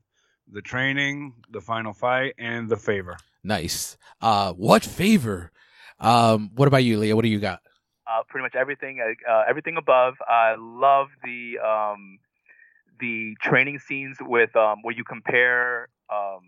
[0.51, 3.17] the training, the final fight, and the favor.
[3.43, 3.97] Nice.
[4.21, 5.51] Uh, what favor?
[5.99, 7.15] Um, what about you, Leah?
[7.15, 7.61] What do you got?
[8.07, 10.13] uh, pretty much everything, uh, uh, everything above.
[10.27, 12.19] I love the um,
[12.99, 16.41] the training scenes with um, where you compare um,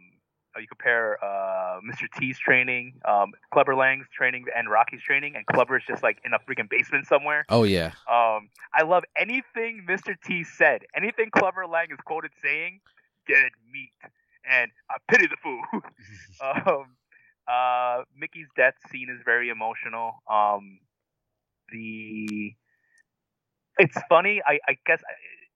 [0.55, 2.05] uh, you compare uh, Mr.
[2.19, 6.37] T's training, um, Clubber Lang's training, and Rocky's training, and Clubber's just like in a
[6.39, 7.43] freaking basement somewhere.
[7.49, 10.15] Oh yeah, Um, I love anything Mr.
[10.23, 10.81] T said.
[10.95, 12.81] Anything Clubber Lang is quoted saying,
[13.27, 14.11] dead meat,
[14.49, 15.61] and I pity the fool.
[16.41, 16.95] um,
[17.47, 20.23] uh, Mickey's death scene is very emotional.
[20.29, 20.79] Um,
[21.71, 22.53] the
[23.79, 24.41] it's funny.
[24.45, 25.01] I, I guess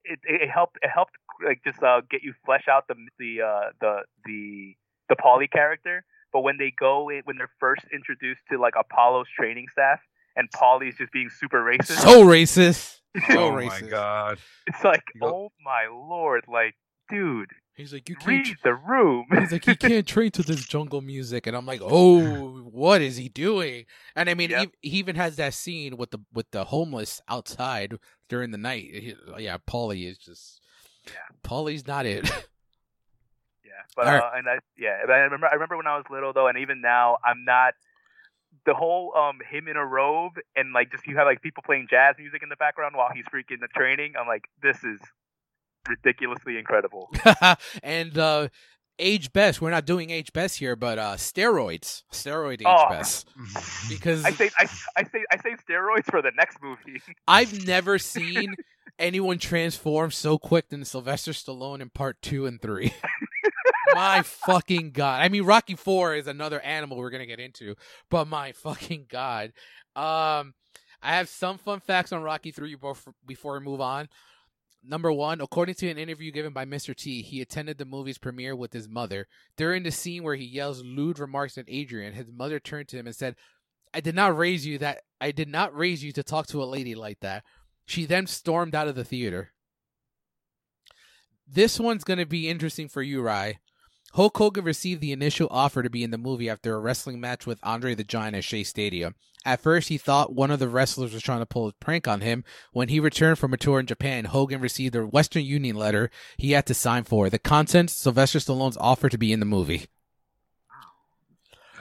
[0.04, 0.78] it, it, it helped.
[0.82, 1.14] It helped
[1.46, 4.76] like just uh, get you flesh out the the uh, the the
[5.10, 6.04] the Paulie character.
[6.34, 10.00] But when they go in, when they're first introduced to like Apollo's training staff,
[10.36, 13.00] and Paulie's just being super racist, so racist.
[13.28, 13.82] So oh racist.
[13.82, 14.38] my god.
[14.68, 16.76] it's like, go- oh my lord, like,
[17.10, 18.48] dude, He's like, you can't.
[18.48, 19.26] read the room.
[19.40, 23.18] He's like, he can't train to this jungle music, and I'm like, oh, what is
[23.18, 23.86] he doing?
[24.16, 24.70] And I mean, Yep.
[24.82, 27.98] he, he even has that scene with the with the homeless outside
[28.30, 28.90] during the night.
[28.94, 30.60] He- yeah, Paulie is just,
[31.08, 31.14] Yeah.
[31.44, 32.30] Paulie's not it.
[33.64, 34.20] Yeah, but right.
[34.20, 36.82] uh, and I yeah, I remember I remember when I was little though, and even
[36.82, 37.74] now I'm not.
[38.66, 41.88] The whole um him in a robe and like just you have like people playing
[41.90, 44.14] jazz music in the background while he's freaking the training.
[44.20, 45.00] I'm like, this is
[45.88, 47.10] ridiculously incredible.
[47.84, 48.48] and uh
[49.00, 49.62] age best.
[49.62, 52.90] We're not doing age best here, but uh steroids, steroid age Oh.
[52.90, 53.28] best,
[53.90, 57.02] because I say I, I say I say steroids for the next movie.
[57.28, 58.56] I've never seen
[59.00, 62.94] anyone transform so quick than Sylvester Stallone in part two and three.
[63.96, 65.22] my fucking god!
[65.22, 67.76] I mean, Rocky Four is another animal we're gonna get into,
[68.10, 69.54] but my fucking god.
[69.96, 70.54] Um,
[71.02, 74.08] I have some fun facts on Rocky Three before before we move on.
[74.84, 76.96] Number one, according to an interview given by Mr.
[76.96, 79.28] T, he attended the movie's premiere with his mother.
[79.56, 83.06] During the scene where he yells lewd remarks at Adrian, his mother turned to him
[83.06, 83.36] and said,
[83.94, 86.66] I did not raise you that I did not raise you to talk to a
[86.66, 87.44] lady like that.
[87.86, 89.52] She then stormed out of the theater.
[91.48, 93.60] This one's gonna be interesting for you, Rye.
[94.14, 97.46] Hulk Hogan received the initial offer to be in the movie after a wrestling match
[97.46, 99.16] with Andre the Giant at Shea Stadium.
[99.46, 102.22] At first, he thought one of the wrestlers was trying to pull a prank on
[102.22, 102.44] him.
[102.74, 106.52] When he returned from a tour in Japan, Hogan received a Western Union letter he
[106.52, 107.30] had to sign for.
[107.30, 109.88] The contents: Sylvester Stallone's offer to be in the movie.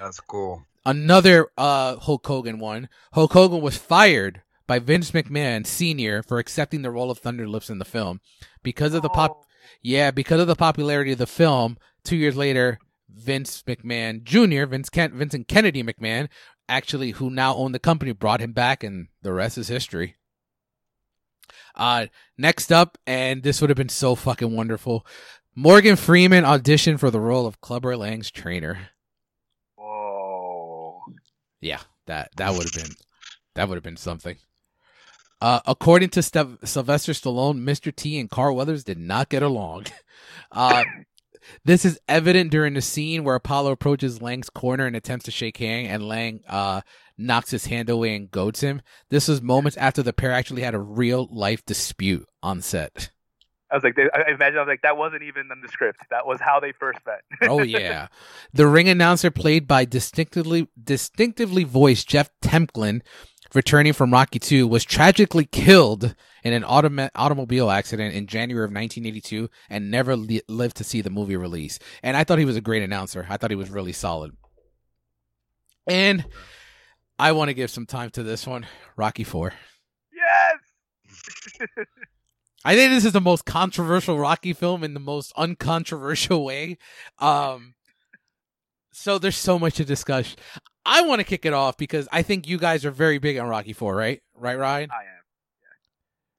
[0.00, 0.64] That's cool.
[0.86, 2.88] Another uh, Hulk Hogan one.
[3.12, 6.22] Hulk Hogan was fired by Vince McMahon Sr.
[6.22, 8.20] for accepting the role of Thunder Lips in the film
[8.62, 9.46] because of the pop Oh,
[9.82, 12.78] Yeah, because of the popularity of the film, two years later,
[13.08, 16.28] Vince McMahon Jr., Vince Ken- Vincent Kennedy McMahon,
[16.68, 20.16] actually, who now owned the company, brought him back, and the rest is history.
[21.74, 25.06] Uh, next up, and this would have been so fucking wonderful.
[25.54, 28.90] Morgan Freeman auditioned for the role of Clubber Lang's trainer.
[29.76, 31.00] Whoa.
[31.60, 32.94] Yeah, that that would have been
[33.54, 34.36] that would have been something.
[35.40, 37.94] Uh, according to Sylvester Stallone, Mr.
[37.94, 39.86] T and Carl Weathers did not get along.
[40.52, 40.82] Uh,
[41.64, 45.58] this is evident during the scene where Apollo approaches Lang's corner and attempts to shake
[45.58, 46.80] hand, and Lang uh,
[47.16, 48.82] knocks his hand away and goads him.
[49.10, 53.10] This was moments after the pair actually had a real life dispute on set.
[53.70, 56.00] I was like, they, I imagine I was like, that wasn't even in the script.
[56.10, 57.22] That was how they first met.
[57.48, 58.08] oh yeah,
[58.52, 63.00] the ring announcer played by distinctively distinctively voiced Jeff Templin,
[63.54, 68.70] returning from Rocky Two, was tragically killed in an automa- automobile accident in January of
[68.70, 71.78] 1982 and never li- lived to see the movie release.
[72.02, 73.26] And I thought he was a great announcer.
[73.28, 74.36] I thought he was really solid.
[75.86, 76.24] And
[77.18, 78.66] I want to give some time to this one,
[78.96, 79.52] Rocky Four.
[80.14, 81.66] yes.
[82.64, 86.76] I think this is the most controversial Rocky film in the most uncontroversial way.
[87.18, 87.74] Um,
[88.92, 90.36] so there's so much to discuss.
[90.84, 93.48] I want to kick it off because I think you guys are very big on
[93.48, 94.20] Rocky Four, right?
[94.34, 94.90] Right, Ryan?
[94.90, 95.19] I am.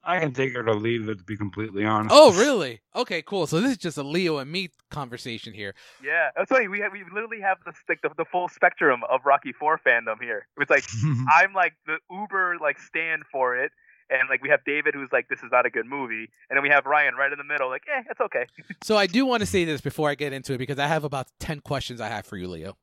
[0.03, 2.13] I can take her to leave it to be completely honest.
[2.13, 2.81] Oh, really?
[2.95, 3.45] Okay, cool.
[3.45, 5.75] So this is just a Leo and me conversation here.
[6.03, 6.67] Yeah, that's funny.
[6.67, 10.21] We have, we literally have the, like the the full spectrum of Rocky Four fandom
[10.21, 10.47] here.
[10.57, 10.85] It's like
[11.33, 13.71] I'm like the uber like stand for it,
[14.09, 16.63] and like we have David who's like this is not a good movie, and then
[16.63, 18.45] we have Ryan right in the middle, like eh, it's okay.
[18.83, 21.03] So I do want to say this before I get into it because I have
[21.03, 22.77] about ten questions I have for you, Leo.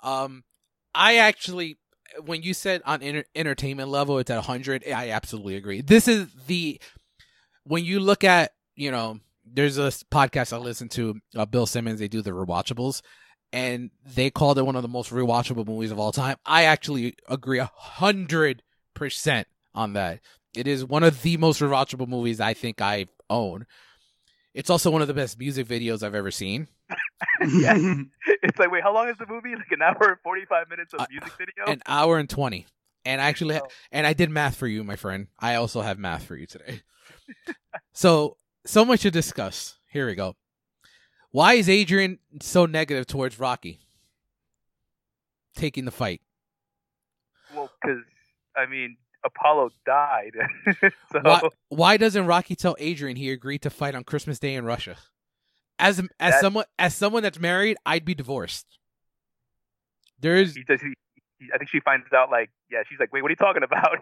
[0.00, 0.44] Um,
[0.94, 1.76] I actually,
[2.24, 4.84] when you said on enter- entertainment level, it's at hundred.
[4.86, 5.80] I absolutely agree.
[5.80, 6.80] This is the
[7.64, 11.98] when you look at you know, there's a podcast I listen to, uh, Bill Simmons.
[11.98, 13.02] They do the rewatchables,
[13.52, 16.36] and they called it one of the most rewatchable movies of all time.
[16.46, 18.62] I actually agree a hundred
[18.94, 20.20] percent on that.
[20.56, 23.66] It is one of the most rewatchable movies I think I own.
[24.54, 26.68] It's also one of the best music videos I've ever seen.
[27.46, 27.76] Yeah.
[28.42, 29.54] It's like wait, how long is the movie?
[29.56, 31.64] Like an hour and forty five minutes of Uh, music video.
[31.66, 32.66] An hour and 20.
[33.04, 33.66] And I actually, Oh.
[33.92, 35.28] and I did math for you, my friend.
[35.38, 36.82] I also have math for you today.
[37.92, 38.36] so,
[38.66, 39.78] so much to discuss.
[39.90, 40.36] Here we go.
[41.30, 43.80] Why is Adrian so negative towards Rocky
[45.56, 46.20] taking the fight?
[47.54, 48.02] Well, because
[48.56, 50.32] I mean, Apollo died,
[51.12, 54.64] so Why, why doesn't Rocky tell Adrian he agreed to fight on Christmas Day in
[54.64, 54.96] Russia?
[55.78, 58.66] As as That- someone as someone that's married, I'd be divorced.
[60.20, 60.80] There's he does.
[60.80, 60.94] He,
[61.38, 63.62] he, I think she finds out like, yeah, she's like, wait, what are you talking
[63.62, 63.98] about?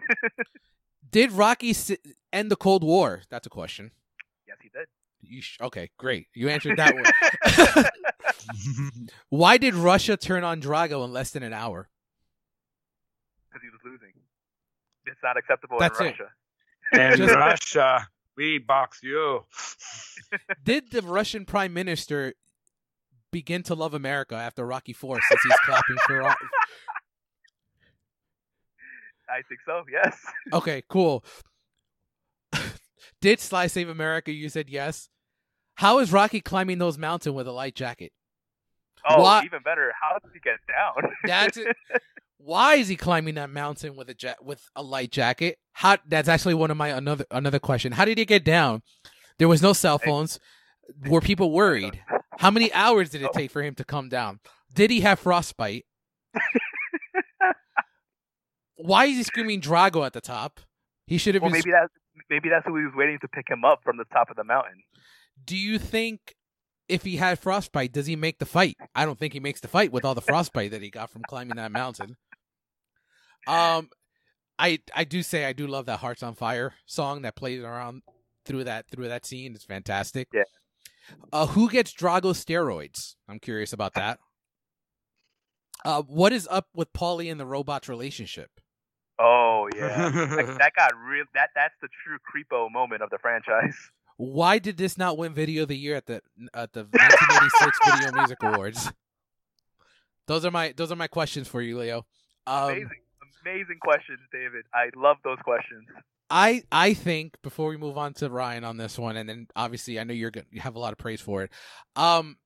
[1.11, 1.99] did Rocky si-
[2.33, 3.21] end the Cold War?
[3.29, 3.91] That's a question.
[4.47, 4.87] yes, he did.
[5.21, 6.27] You sh- okay, great.
[6.33, 7.85] You answered that one.
[9.29, 11.89] Why did Russia turn on Drago in less than an hour?
[13.49, 14.13] Because he was losing.
[15.05, 16.15] It's not acceptable That's in it.
[16.19, 17.11] Russia.
[17.11, 18.07] In Just- Russia,
[18.37, 19.43] we box you.
[20.63, 22.33] Did the Russian prime minister
[23.31, 26.19] begin to love America after Rocky Four since he's clapping for?
[26.19, 26.33] Ro-
[29.29, 29.83] I think so.
[29.91, 30.17] Yes.
[30.53, 31.25] Okay, cool.
[33.21, 34.31] Did Sly save America?
[34.31, 35.09] You said yes.
[35.75, 38.11] How is Rocky climbing those mountains with a light jacket?
[39.09, 39.91] Oh, Why- even better.
[40.01, 41.11] How did he get down?
[41.23, 41.75] That's it.
[42.37, 45.57] Why is he climbing that mountain with a ja- with a light jacket?
[45.73, 45.97] How?
[46.07, 47.91] That's actually one of my another another question.
[47.91, 48.83] How did he get down?
[49.39, 50.39] There was no cell phones.
[51.07, 52.01] Were people worried?
[52.39, 53.37] How many hours did it oh.
[53.37, 54.39] take for him to come down?
[54.73, 55.85] Did he have frostbite?
[58.75, 60.61] Why is he screaming Drago at the top?
[61.07, 61.61] He should have well, been.
[61.65, 61.93] maybe that's
[62.29, 64.43] maybe that's who he was waiting to pick him up from the top of the
[64.43, 64.83] mountain.
[65.43, 66.35] Do you think
[66.87, 68.77] if he had frostbite, does he make the fight?
[68.95, 71.23] I don't think he makes the fight with all the frostbite that he got from
[71.27, 72.17] climbing that mountain.
[73.47, 73.89] Um,
[74.59, 78.01] I I do say I do love that "Hearts on Fire" song that plays around
[78.45, 79.53] through that through that scene.
[79.55, 80.27] It's fantastic.
[80.33, 80.43] Yeah.
[81.31, 83.15] Uh, who gets Drago steroids?
[83.29, 84.19] I'm curious about that.
[85.85, 88.49] Uh, what is up with Paulie and the robot's relationship?
[89.19, 91.25] Oh yeah, like, that got real.
[91.33, 93.75] That that's the true creepo moment of the franchise.
[94.17, 96.21] Why did this not win Video of the Year at the
[96.53, 98.91] at the 1986 Video Music Awards?
[100.25, 102.05] Those are my those are my questions for you, Leo.
[102.45, 102.89] Um, amazing,
[103.45, 104.65] amazing questions, David.
[104.73, 105.85] I love those questions.
[106.29, 109.99] I I think before we move on to Ryan on this one, and then obviously
[109.99, 111.51] I know you're gonna you have a lot of praise for it.
[111.95, 112.37] Um,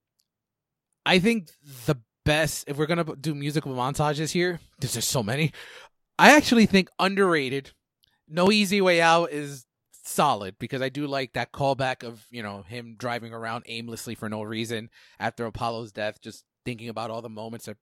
[1.06, 1.50] I think
[1.88, 5.52] the best if we're gonna do musical montages here, there's just so many.
[6.20, 7.72] I actually think underrated.
[8.28, 9.66] No easy way out is
[10.04, 14.30] solid because I do like that callback of you know him driving around aimlessly for
[14.30, 14.90] no reason
[15.20, 17.78] after Apollo's death, just thinking about all the moments that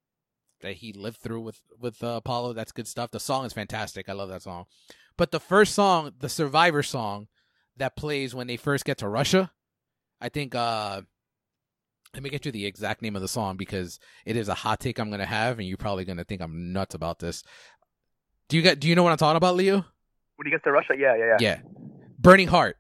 [0.62, 2.54] that he lived through with with uh, Apollo.
[2.54, 3.12] That's good stuff.
[3.12, 4.10] The song is fantastic.
[4.10, 4.66] I love that song.
[5.18, 7.28] But the first song, the Survivor song
[7.78, 9.52] that plays when they first get to Russia,
[10.22, 10.56] I think.
[10.56, 11.02] uh
[12.16, 14.80] let me get you the exact name of the song because it is a hot
[14.80, 17.44] take I'm gonna have, and you're probably gonna think I'm nuts about this.
[18.48, 18.80] Do you get?
[18.80, 19.86] Do you know what I'm talking about, Leo?
[20.36, 21.38] When he gets to Russia, yeah, yeah, yeah.
[21.40, 21.60] Yeah,
[22.18, 22.78] Burning Heart.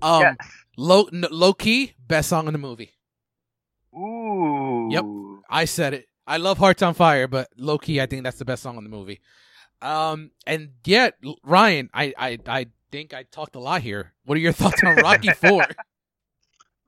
[0.00, 0.36] Um, yes.
[0.76, 2.92] low n- low key best song in the movie.
[3.92, 4.88] Ooh.
[4.92, 5.04] Yep.
[5.50, 6.06] I said it.
[6.30, 8.84] I love Hearts on Fire, but low key, I think that's the best song in
[8.84, 9.20] the movie.
[9.82, 14.12] Um, and yet, Ryan, I, I, I think I talked a lot here.
[14.26, 15.66] What are your thoughts on Rocky Four?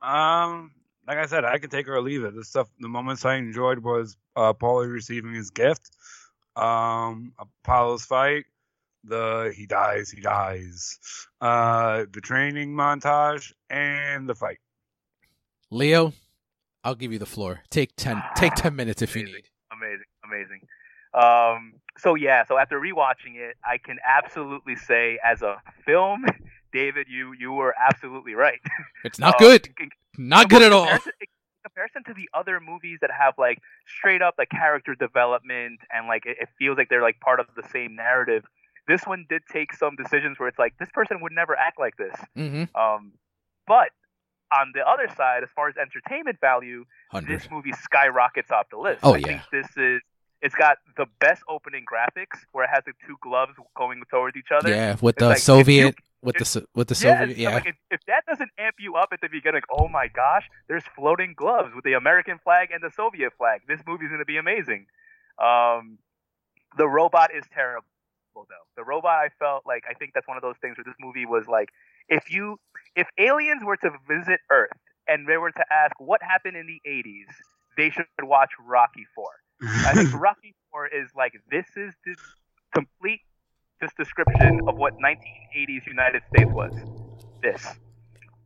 [0.01, 0.71] Um,
[1.09, 2.37] like I said, I can take or leave it.
[2.37, 5.91] The stuff, the moments I enjoyed was uh, Paulie receiving his gift,
[6.55, 8.45] um, Apollo's fight,
[9.03, 11.01] the he dies, he dies,
[11.41, 14.59] uh, the training montage, and the fight.
[15.69, 16.13] Leo,
[16.85, 17.63] I'll give you the floor.
[17.71, 18.23] Take ten.
[18.37, 19.45] Take ten minutes if you need.
[19.73, 20.61] amazing, amazing.
[21.15, 26.25] Um, so yeah, so after rewatching it, I can absolutely say, as a film,
[26.73, 28.61] David, you you were absolutely right.
[29.05, 29.69] It's not Uh, good.
[29.81, 29.91] in-
[30.29, 30.89] Not good at all.
[30.89, 30.99] in
[31.65, 36.27] comparison to the other movies that have like straight up like character development and like
[36.27, 38.45] it, it feels like they're like part of the same narrative.
[38.89, 41.97] This one did take some decisions where it's like this person would never act like
[41.97, 42.15] this.
[42.37, 42.65] Mm-hmm.
[42.81, 43.13] Um,
[43.67, 43.91] but
[44.61, 47.41] on the other side, as far as entertainment value, Hundred.
[47.41, 49.01] this movie skyrockets off the list.
[49.03, 49.27] Oh, I yeah.
[49.27, 50.01] think this is
[50.41, 54.51] it's got the best opening graphics where it has the two gloves going towards each
[54.55, 54.71] other.
[54.71, 57.37] Yeah, with It's the like, Soviet, with the with the Yes, Soviet.
[57.37, 57.55] so, Yeah.
[57.55, 60.49] like, if, if that doesn't amp you up at the beginning, like, oh my gosh,
[60.69, 63.61] there's floating gloves with the American flag and the Soviet flag.
[63.69, 64.87] This movie's going to be amazing.
[65.39, 65.99] Um,
[66.77, 67.87] the robot is terrible,
[68.35, 68.43] though.
[68.77, 71.27] The robot, I felt like, I think that's one of those things where this movie
[71.27, 71.69] was like,
[72.09, 72.59] if you,
[72.97, 74.71] if aliens were to visit Earth
[75.09, 77.33] and they were to ask what happened in the 80s,
[77.77, 79.25] they should watch Rocky 4.
[79.63, 82.17] I think Rocky Four is like this is the
[82.75, 83.21] complete
[83.81, 86.73] this description of what 1980s United States was.
[87.43, 87.67] This,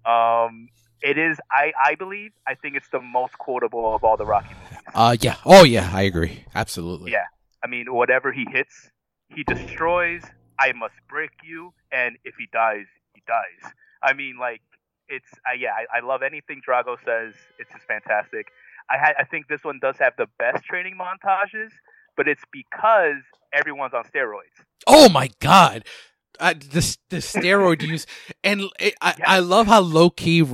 [0.05, 0.68] um,
[1.03, 1.38] it is.
[1.51, 2.32] I I believe.
[2.47, 4.78] I think it's the most quotable of all the Rocky movies.
[4.94, 5.36] Uh, yeah.
[5.44, 5.90] Oh, yeah.
[5.92, 6.44] I agree.
[6.55, 7.12] Absolutely.
[7.12, 7.24] Yeah.
[7.62, 8.90] I mean, whatever he hits,
[9.28, 10.22] he destroys.
[10.59, 13.72] I must break you, and if he dies, he dies.
[14.03, 14.61] I mean, like
[15.09, 15.28] it's.
[15.49, 17.34] Uh, yeah, I, I love anything Drago says.
[17.59, 18.49] It's just fantastic.
[18.90, 19.14] I had.
[19.18, 21.70] I think this one does have the best training montages,
[22.16, 23.22] but it's because
[23.53, 24.64] everyone's on steroids.
[24.86, 25.84] Oh my god,
[26.40, 28.07] uh, the the steroid use,
[28.44, 30.44] and it, I I love how low key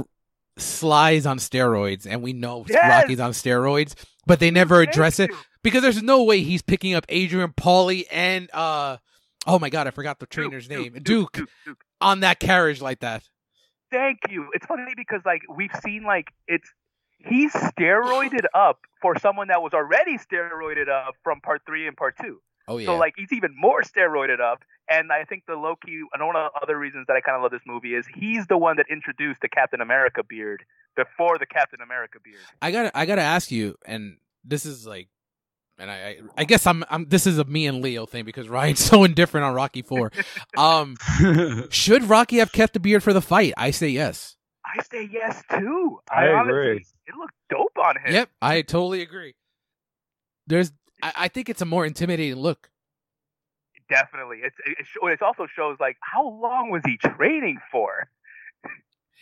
[0.58, 3.02] Sly's on steroids, and we know Yes!
[3.02, 3.94] Rocky's on steroids,
[4.26, 5.36] but they never Thank address it you.
[5.62, 8.98] because there's no way he's picking up Adrian Paulie and uh
[9.46, 11.84] oh my god, I forgot the trainer's Duke, name, Duke, Duke, Duke, Duke.
[12.00, 13.22] on that carriage like that.
[13.90, 14.48] Thank you.
[14.54, 16.68] It's funny because like we've seen like it's
[17.18, 22.16] he's steroided up for someone that was already steroided up from part three and part
[22.20, 22.40] two.
[22.68, 24.62] Oh yeah, So like he's even more steroided up.
[24.88, 27.36] And I think the low key and one of the other reasons that I kind
[27.36, 30.64] of love this movie is he's the one that introduced the Captain America beard
[30.96, 32.40] before the Captain America beard.
[32.60, 35.08] I gotta I gotta ask you, and this is like,
[35.78, 38.48] and I I, I guess I'm I'm this is a me and Leo thing because
[38.48, 40.12] Ryan's so indifferent on Rocky Four.
[40.56, 40.96] um,
[41.70, 43.54] should Rocky have kept the beard for the fight?
[43.56, 44.36] I say yes.
[44.64, 46.00] I say yes too.
[46.10, 46.86] I honestly, agree.
[47.06, 48.14] It looked dope on him.
[48.14, 49.34] Yep, I totally agree.
[50.46, 50.72] There's,
[51.02, 52.70] I, I think it's a more intimidating look.
[53.88, 54.38] Definitely.
[54.42, 58.08] It's it, show- it also shows like how long was he training for?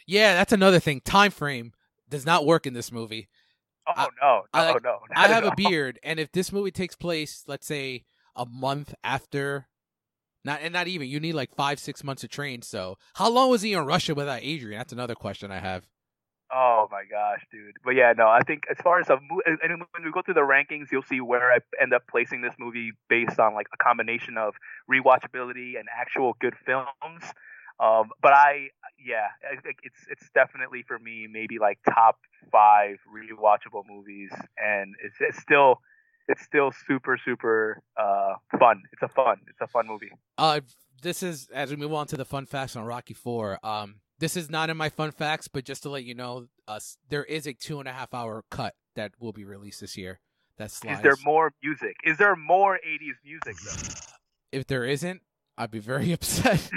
[0.07, 1.01] Yeah, that's another thing.
[1.01, 1.73] Time frame
[2.09, 3.29] does not work in this movie.
[3.97, 4.79] Oh I- no, no, I- no.
[4.83, 8.05] not I have a beard, and if this movie takes place, let's say
[8.37, 9.69] a month after,
[10.45, 12.63] not and not even, you need like five six months to train.
[12.63, 14.79] So, how long was he in Russia without Adrian?
[14.79, 15.87] That's another question I have.
[16.53, 17.75] Oh my gosh, dude.
[17.85, 20.35] But yeah, no, I think as far as a mo- and when we go through
[20.35, 23.77] the rankings, you'll see where I end up placing this movie based on like a
[23.77, 24.55] combination of
[24.91, 27.23] rewatchability and actual good films.
[27.81, 28.69] Um, but I,
[29.03, 29.29] yeah,
[29.65, 32.19] it's it's definitely for me maybe like top
[32.53, 35.81] five rewatchable movies, and it's it's still
[36.29, 38.83] it's still super super uh, fun.
[38.93, 40.11] It's a fun it's a fun movie.
[40.37, 40.61] Uh,
[41.01, 43.59] this is as we move on to the fun facts on Rocky Four.
[43.65, 46.81] Um, this is not in my fun facts, but just to let you know, uh,
[47.09, 50.21] there is a two and a half hour cut that will be released this year.
[50.59, 51.97] That's Is there more music?
[52.05, 54.59] Is there more '80s music though?
[54.59, 55.23] If there isn't,
[55.57, 56.71] I'd be very upset.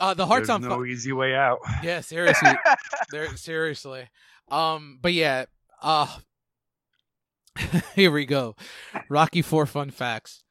[0.00, 0.86] Uh, the hearts There's on no fire.
[0.86, 1.58] easy way out.
[1.82, 2.52] Yeah, seriously,
[3.10, 4.08] there seriously.
[4.50, 5.44] Um, but yeah,
[5.82, 6.18] uh,
[7.94, 8.54] here we go.
[9.08, 10.42] Rocky Four fun facts.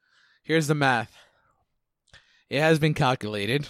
[0.44, 1.16] Here's the math.
[2.50, 3.68] It has been calculated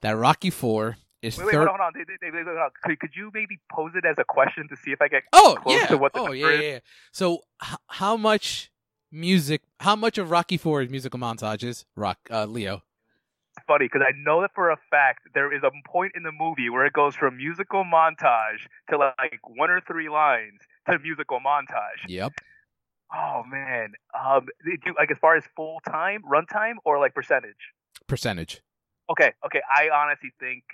[0.00, 1.66] that Rocky Four is Wait, wait, third.
[1.68, 1.92] hold on, hold on.
[1.94, 2.70] Dave, Dave, Dave, hold on.
[2.84, 5.56] Could, could you maybe pose it as a question to see if I get Oh
[5.60, 5.86] close yeah.
[5.86, 6.78] to what the oh yeah, yeah, yeah.
[7.12, 8.70] So h- how much
[9.10, 9.62] music?
[9.80, 11.84] How much of Rocky Four is musical montages?
[11.96, 12.82] Rock, uh, Leo.
[13.66, 16.70] Funny because I know that for a fact there is a point in the movie
[16.70, 20.60] where it goes from musical montage to like one or three lines
[20.90, 22.02] to musical montage.
[22.08, 22.32] Yep.
[23.14, 27.54] Oh man, um, do like as far as full time, runtime, or like percentage?
[28.08, 28.60] Percentage.
[29.08, 29.60] Okay, okay.
[29.70, 30.64] I honestly think,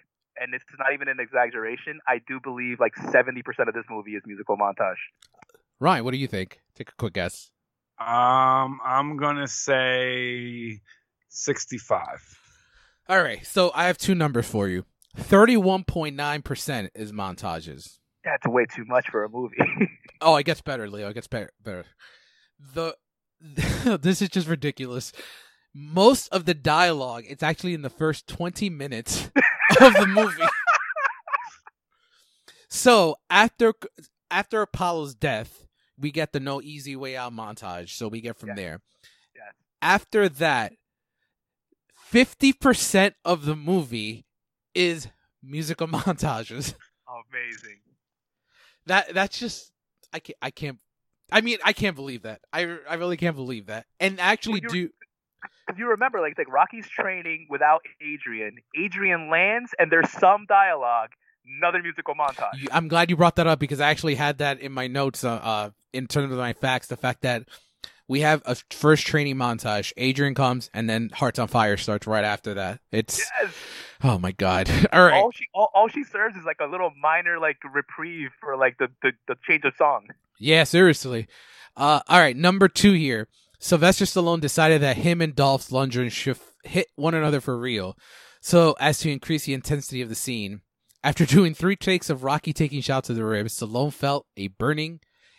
[0.41, 2.01] and this is not even an exaggeration.
[2.09, 4.97] I do believe like seventy percent of this movie is musical montage.
[5.79, 6.61] Ryan, what do you think?
[6.75, 7.51] Take a quick guess.
[8.01, 10.81] Um, I'm gonna say
[11.29, 12.39] sixty-five.
[13.09, 13.45] All right.
[13.47, 14.85] So I have two numbers for you.
[15.17, 17.99] Thirty-one point nine percent is montages.
[18.25, 19.57] That's way too much for a movie.
[20.25, 21.09] Oh, it gets better, Leo.
[21.09, 21.51] It gets better.
[21.61, 21.85] Better.
[22.75, 22.95] The
[24.01, 25.13] this is just ridiculous.
[25.75, 29.29] Most of the dialogue, it's actually in the first twenty minutes
[29.81, 30.45] of the movie.
[32.69, 33.75] so after
[34.31, 35.67] after Apollo's death,
[35.99, 37.89] we get the no easy way out montage.
[37.91, 38.55] So we get from Yeah.
[38.55, 38.81] there.
[39.35, 39.43] Yeah.
[39.83, 40.75] After that,
[42.13, 44.27] fifty percent of the movie
[44.75, 45.09] is
[45.43, 46.75] musical montages.
[47.09, 47.81] Amazing.
[48.87, 49.73] That that's just
[50.13, 50.79] I can't I can't
[51.31, 54.73] I mean I can't believe that I I really can't believe that and actually Well,
[54.73, 54.91] do
[55.67, 58.59] Because you remember, like, like Rocky's training without Adrian.
[58.77, 61.11] Adrian lands, and there's some dialogue.
[61.59, 62.69] Another musical montage.
[62.71, 65.33] I'm glad you brought that up because I actually had that in my notes uh,
[65.33, 67.45] uh in terms of my facts the fact that
[68.09, 72.25] we have a first training montage Adrian comes and then Hearts on Fire starts right
[72.25, 73.55] after that it's Yes.
[74.03, 76.93] oh my god all right All she all, all she serves is like a little
[77.01, 80.09] minor like reprieve for like the the, the change of song.
[80.39, 81.29] Yeah, seriously.
[81.77, 83.29] Uh, all right, number two here.
[83.61, 87.97] Sylvester Stallone decided that him and Dolph Lundgren should hit one another for real,
[88.41, 90.63] so as to increase the intensity of the scene.
[91.05, 94.99] After doing three takes of Rocky taking shots to the ribs, Stallone felt a burning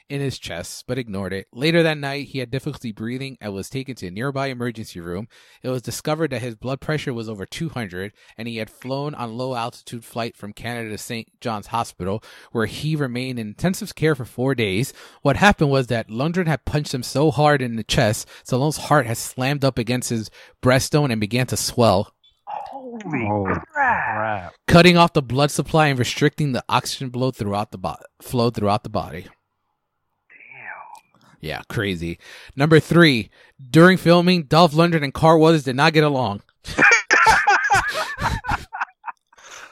[0.09, 1.47] in his chest, but ignored it.
[1.53, 5.27] Later that night, he had difficulty breathing and was taken to a nearby emergency room.
[5.61, 9.37] It was discovered that his blood pressure was over 200, and he had flown on
[9.37, 11.27] low altitude flight from Canada to St.
[11.41, 14.93] John's Hospital, where he remained in intensive care for four days.
[15.21, 19.05] What happened was that Lundgren had punched him so hard in the chest, Stallone's heart
[19.05, 20.29] had slammed up against his
[20.61, 22.13] breastbone and began to swell,
[22.45, 24.15] Holy Oh, crap!
[24.15, 24.53] Crap.
[24.67, 28.83] cutting off the blood supply and restricting the oxygen flow throughout the bo- flow throughout
[28.83, 29.25] the body.
[31.43, 32.19] Yeah, crazy.
[32.55, 33.29] Number three,
[33.69, 36.41] during filming, Dolph Lundgren and Carl Weathers did not get along.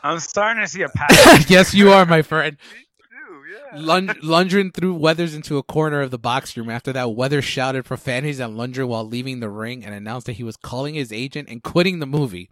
[0.04, 1.46] I'm starting to see a pattern.
[1.48, 2.58] yes, you are, my friend.
[3.76, 6.70] Lund- Lundgren threw Weathers into a corner of the box room.
[6.70, 10.44] After that, Weathers shouted profanities at Lundgren while leaving the ring and announced that he
[10.44, 12.50] was calling his agent and quitting the movie.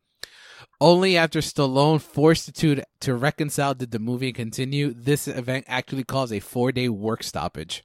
[0.79, 4.93] Only after Stallone forced the two to- to reconcile did the movie continue.
[4.93, 7.83] This event actually caused a four-day work stoppage.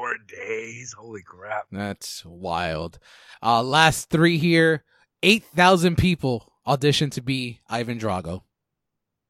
[0.00, 0.94] Four days.
[0.98, 1.66] Holy crap.
[1.70, 2.98] That's wild.
[3.42, 4.82] Uh, last three here.
[5.22, 8.40] 8,000 people auditioned to be Ivan Drago.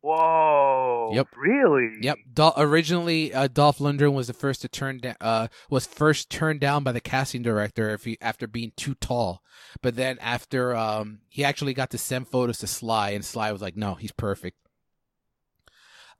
[0.01, 1.11] Whoa.
[1.13, 1.27] Yep.
[1.37, 1.97] Really?
[2.03, 2.19] Yep.
[2.57, 5.17] Originally, uh, Dolph Lundgren was the first to turn down.
[5.21, 9.43] Uh, was first turned down by the casting director if he, after being too tall.
[9.83, 13.61] But then after, um, he actually got to send photos to Sly, and Sly was
[13.61, 14.57] like, "No, he's perfect."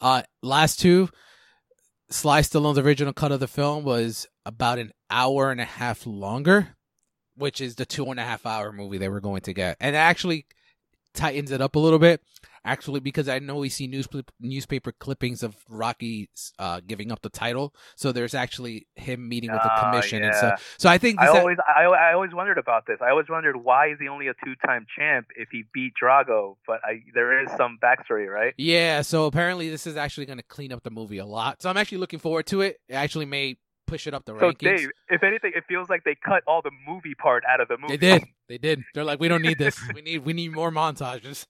[0.01, 1.09] Uh, last two,
[2.11, 6.77] Sly Stallone's original cut of the film was about an hour and a half longer,
[7.37, 9.95] which is the two and a half hour movie they were going to get, and
[9.95, 10.47] it actually
[11.15, 12.21] tightens it up a little bit
[12.65, 14.07] actually because I know we see news
[14.39, 16.29] newspaper clippings of Rocky
[16.59, 17.75] uh, giving up the title.
[17.97, 20.39] So there's actually him meeting with the Ah, commission and yeah.
[20.39, 20.77] stuff.
[20.79, 22.99] So I think I always, I, I always wondered about this.
[23.01, 26.57] I always wondered why is he only a two-time champ if he beat Drago?
[26.67, 28.55] But I, there is some backstory, right?
[28.57, 29.03] yeah.
[29.03, 31.63] So apparently this is actually going to clean up the movie a lot.
[31.63, 32.81] So I'm actually looking forward to it.
[32.89, 33.57] It actually may
[33.87, 34.59] push it up the So rankings.
[34.59, 37.77] Dave, if anything, it feels like they cut all the movie part out of the
[37.79, 37.97] movie.
[37.97, 38.25] They did.
[38.49, 38.83] They did.
[38.95, 39.81] They're like, we don't need this.
[39.95, 41.47] we need we need more montages.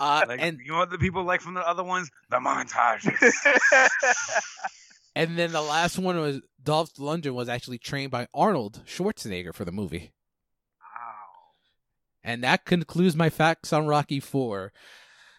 [0.00, 2.10] Uh, Like, and you know what the people like from the other ones?
[2.30, 3.32] The montages.
[5.14, 9.64] and then the last one was Dolph Lundgren was actually trained by Arnold Schwarzenegger for
[9.64, 10.12] the movie.
[10.80, 11.52] wow.
[12.24, 14.72] And that concludes my facts on Rocky 4.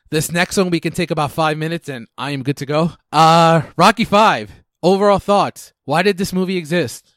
[0.10, 2.91] This next one we can take about five minutes and I am good to go.
[3.11, 4.64] Uh Rocky 5.
[4.82, 5.74] Overall thoughts.
[5.86, 7.14] Why did this movie exist?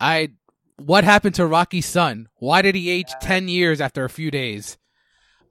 [0.00, 0.30] I
[0.76, 2.28] what happened to Rocky's son?
[2.36, 3.18] Why did he age Yeah.
[3.28, 4.78] 10 years after a few days?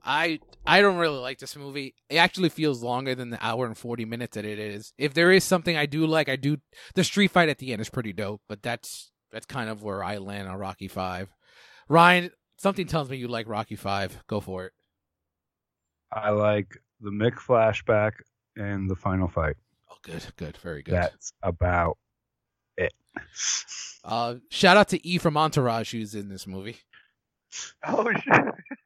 [0.04, 1.94] I I don't really like this movie.
[2.08, 4.92] It actually feels longer than the hour and 40 minutes that it is.
[4.98, 6.58] If there is something I do like, I do
[6.94, 10.04] the street fight at the end is pretty dope, but that's that's kind of where
[10.04, 11.28] I land on Rocky 5.
[11.88, 12.30] Ryan,
[12.62, 14.22] Something tells me you like Rocky Five.
[14.28, 14.72] Go for it.
[16.12, 16.68] I like
[17.00, 18.12] the Mick flashback
[18.54, 19.56] and the final fight.
[19.90, 20.94] Oh, good, good, very good.
[20.94, 21.98] That's about
[22.76, 22.92] it.
[24.04, 26.76] Uh, shout out to E from Entourage who's in this movie.
[27.84, 28.24] Oh shit.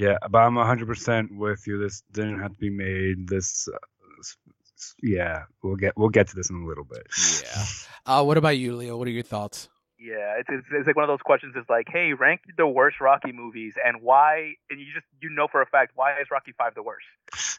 [0.00, 1.78] Yeah, but I'm 100% with you.
[1.78, 3.28] This didn't have to be made.
[3.28, 3.76] This, uh,
[4.18, 4.38] s-
[4.74, 7.06] s- yeah, we'll get we'll get to this in a little bit.
[7.42, 7.64] Yeah.
[8.06, 8.96] Uh, what about you, Leo?
[8.96, 9.68] What are your thoughts?
[9.98, 11.54] Yeah, it's, it's it's like one of those questions.
[11.54, 14.54] Is like, hey, rank the worst Rocky movies and why?
[14.70, 17.04] And you just you know for a fact why is Rocky Five the worst?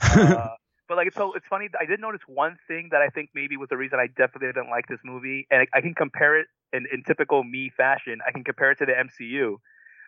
[0.01, 0.55] Uh,
[0.87, 1.69] but like it's so it's funny.
[1.79, 4.71] I did notice one thing that I think maybe was the reason I definitely didn't
[4.71, 8.17] like this movie, and I, I can compare it in, in typical me fashion.
[8.27, 9.57] I can compare it to the MCU.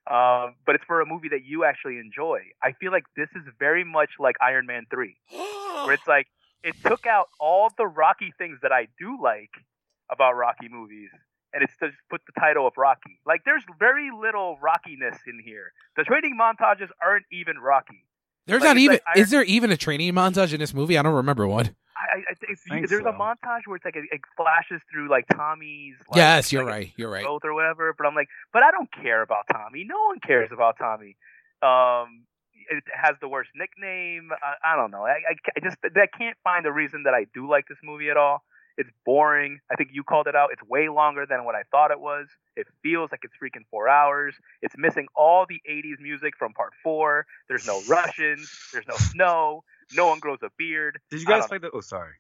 [0.09, 2.39] Um, but it's for a movie that you actually enjoy.
[2.61, 6.27] I feel like this is very much like Iron Man 3, where it's like
[6.63, 9.51] it took out all the Rocky things that I do like
[10.11, 11.09] about Rocky movies,
[11.53, 13.19] and it's just put the title of Rocky.
[13.25, 15.71] Like there's very little Rockiness in here.
[15.95, 18.03] The training montages aren't even Rocky.
[18.45, 18.93] There's Like, not even.
[18.95, 20.97] like Iron- is there even a training montage in this movie?
[20.97, 21.75] I don't remember one.
[22.03, 24.81] I, I, I think it's, Think there's a montage where it's like it, it flashes
[24.91, 25.95] through like Tommy's.
[26.09, 26.93] Like, yes, you're like, right.
[26.97, 27.23] You're right.
[27.23, 27.93] growth or whatever.
[27.97, 29.85] But I'm like, but I don't care about Tommy.
[29.87, 31.15] No one cares about Tommy.
[31.61, 32.25] Um,
[32.69, 34.29] it has the worst nickname.
[34.31, 35.03] I, I don't know.
[35.03, 38.09] I, I, I just I can't find a reason that I do like this movie
[38.09, 38.43] at all.
[38.77, 39.59] It's boring.
[39.71, 40.49] I think you called it out.
[40.51, 42.27] It's way longer than what I thought it was.
[42.55, 44.35] It feels like it's freaking four hours.
[44.61, 47.27] It's missing all the 80s music from part four.
[47.47, 48.51] There's no Russians.
[48.71, 49.63] There's no snow.
[49.95, 50.99] No one grows a beard.
[51.11, 51.71] Did you guys don't- play the?
[51.71, 52.13] Oh, sorry.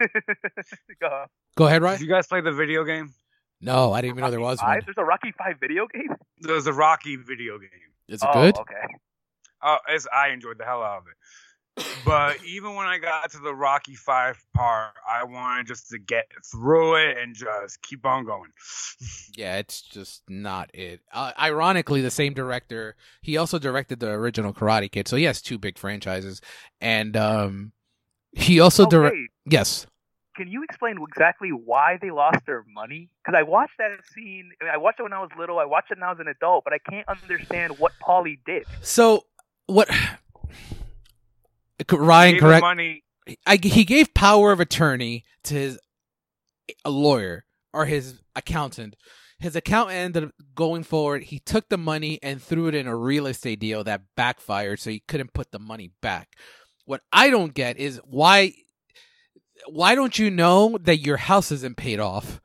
[1.00, 1.26] Go.
[1.56, 3.12] Go ahead, Did you guys play the video game?
[3.60, 4.68] No, I didn't even know there was Five?
[4.68, 4.82] one.
[4.86, 6.14] There's a Rocky Five video game.
[6.40, 7.70] There's a Rocky video game.
[8.08, 8.58] Is it oh, good?
[8.58, 8.86] okay.
[9.62, 11.16] Oh, it's, I enjoyed the hell out of it.
[12.04, 16.26] But even when I got to the Rocky Five part, I wanted just to get
[16.44, 18.50] through it and just keep on going.
[19.36, 21.00] Yeah, it's just not it.
[21.12, 25.42] Uh, ironically, the same director, he also directed the original Karate Kid, so he has
[25.42, 26.40] two big franchises,
[26.80, 27.72] and um,
[28.30, 29.16] he also Oh, direct.
[29.44, 29.86] Yes.
[30.36, 33.08] Can you explain exactly why they lost their money?
[33.24, 34.50] Because I watched that scene.
[34.60, 35.58] I, mean, I watched it when I was little.
[35.58, 38.66] I watched it now as an adult, but I can't understand what Paulie did.
[38.82, 39.24] So
[39.66, 39.90] what?
[41.90, 42.62] Ryan, correct?
[42.62, 43.02] money.
[43.46, 45.78] I, he gave power of attorney to his
[46.84, 48.96] a lawyer or his accountant.
[49.38, 51.24] His accountant ended up going forward.
[51.24, 54.90] He took the money and threw it in a real estate deal that backfired, so
[54.90, 56.28] he couldn't put the money back.
[56.86, 58.52] What I don't get is why
[59.66, 62.40] why don't you know that your house isn't paid off?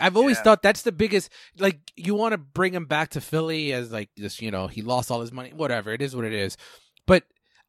[0.00, 0.42] I've always Yeah.
[0.42, 4.10] thought that's the biggest like you want to bring him back to Philly as like
[4.16, 6.56] this, you know, he lost all his money, whatever, it is what it is.
[7.06, 7.24] But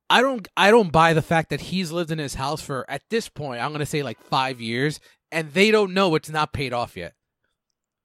[0.10, 3.02] I don't I don't buy the fact that he's lived in his house for at
[3.10, 5.00] this point, I'm going to say like 5 years
[5.32, 7.14] and they don't know it's not paid off yet.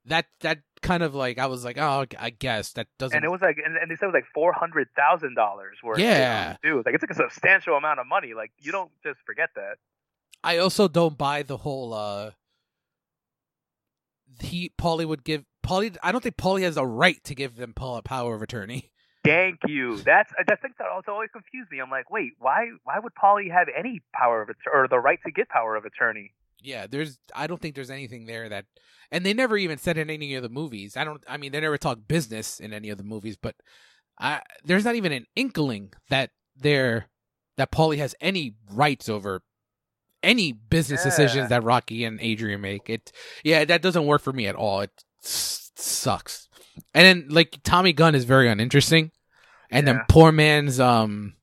[0.05, 3.29] That that kind of like I was like, "Oh, I guess that doesn't And it
[3.29, 5.99] was like, and, and they said it was like four hundred thousand dollars worth.
[5.99, 6.57] Yeah.
[6.63, 8.33] dude, like it's like a substantial amount of money.
[8.33, 9.75] Like you don't just forget that.
[10.43, 12.31] I also don't buy the whole uh
[14.39, 17.73] he Paulie would give Paulie I don't think Paulie has a right to give them
[17.73, 18.91] Paul power of attorney.
[19.23, 19.97] Thank you.
[19.97, 21.79] That's uh, I think that also always confused me.
[21.79, 25.19] I'm like, wait, why why would Paulie have any power of att- or the right
[25.25, 26.33] to get power of attorney?
[26.63, 28.65] Yeah, there's I don't think there's anything there that
[29.11, 30.97] and they never even said in any of the movies.
[30.97, 33.55] I don't I mean they never talk business in any of the movies, but
[34.19, 37.07] I there's not even an inkling that there
[37.57, 39.41] that Paulie has any rights over
[40.23, 41.09] any business Yeah.
[41.09, 42.89] decisions that Rocky and Adrian make.
[42.89, 43.11] It
[43.43, 44.81] yeah, that doesn't work for me at all.
[44.81, 44.91] It
[45.23, 46.47] s- sucks.
[46.93, 49.11] And then like Tommy Gunn is very uninteresting.
[49.69, 51.35] And then poor man's um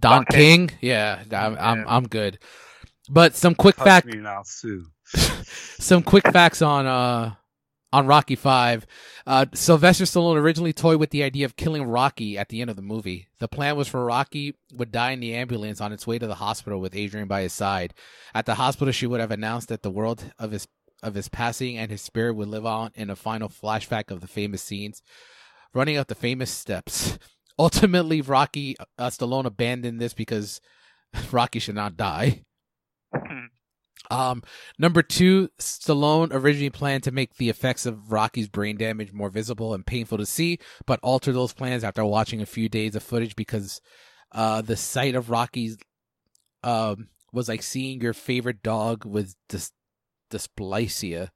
[0.00, 0.68] Don, Don King.
[0.68, 0.78] King.
[0.80, 1.84] Yeah, I'm I'm Yeah.
[1.86, 2.38] I'm good.
[3.10, 4.86] But some quick Touch fact me and I'll sue.
[5.14, 7.34] some quick facts on uh
[7.92, 8.86] on Rocky Five.
[9.26, 12.76] Uh, Sylvester Stallone originally toyed with the idea of killing Rocky at the end of
[12.76, 13.28] the movie.
[13.40, 16.34] The plan was for Rocky would die in the ambulance on its way to the
[16.34, 17.94] hospital with Adrian by his side.
[18.34, 20.66] At the hospital, she would have announced that the world of his
[21.02, 24.26] of his passing and his spirit would live on in a final flashback of the
[24.26, 25.02] famous scenes,
[25.74, 27.18] running up the famous steps.
[27.58, 30.60] Ultimately, Rocky uh, Stallone abandoned this because
[31.32, 32.44] Rocky should not die.
[34.10, 34.42] Um,
[34.78, 39.74] number two, Stallone originally planned to make the effects of Rocky's brain damage more visible
[39.74, 43.36] and painful to see, but altered those plans after watching a few days of footage
[43.36, 43.80] because
[44.32, 45.76] uh, the sight of Rocky's
[46.62, 49.72] um, was like seeing your favorite dog with dys-
[50.30, 51.28] dysplasia.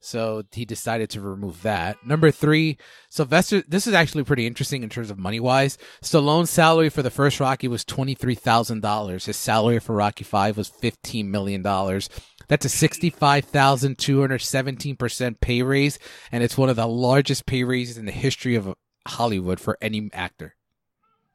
[0.00, 1.96] So he decided to remove that.
[2.06, 2.76] Number three,
[3.08, 3.62] Sylvester.
[3.66, 5.78] This is actually pretty interesting in terms of money wise.
[6.02, 9.24] Stallone's salary for the first Rocky was twenty three thousand dollars.
[9.24, 12.10] His salary for Rocky Five was fifteen million dollars.
[12.48, 15.98] That's a sixty five thousand two hundred seventeen percent pay raise,
[16.30, 18.74] and it's one of the largest pay raises in the history of
[19.08, 20.54] Hollywood for any actor.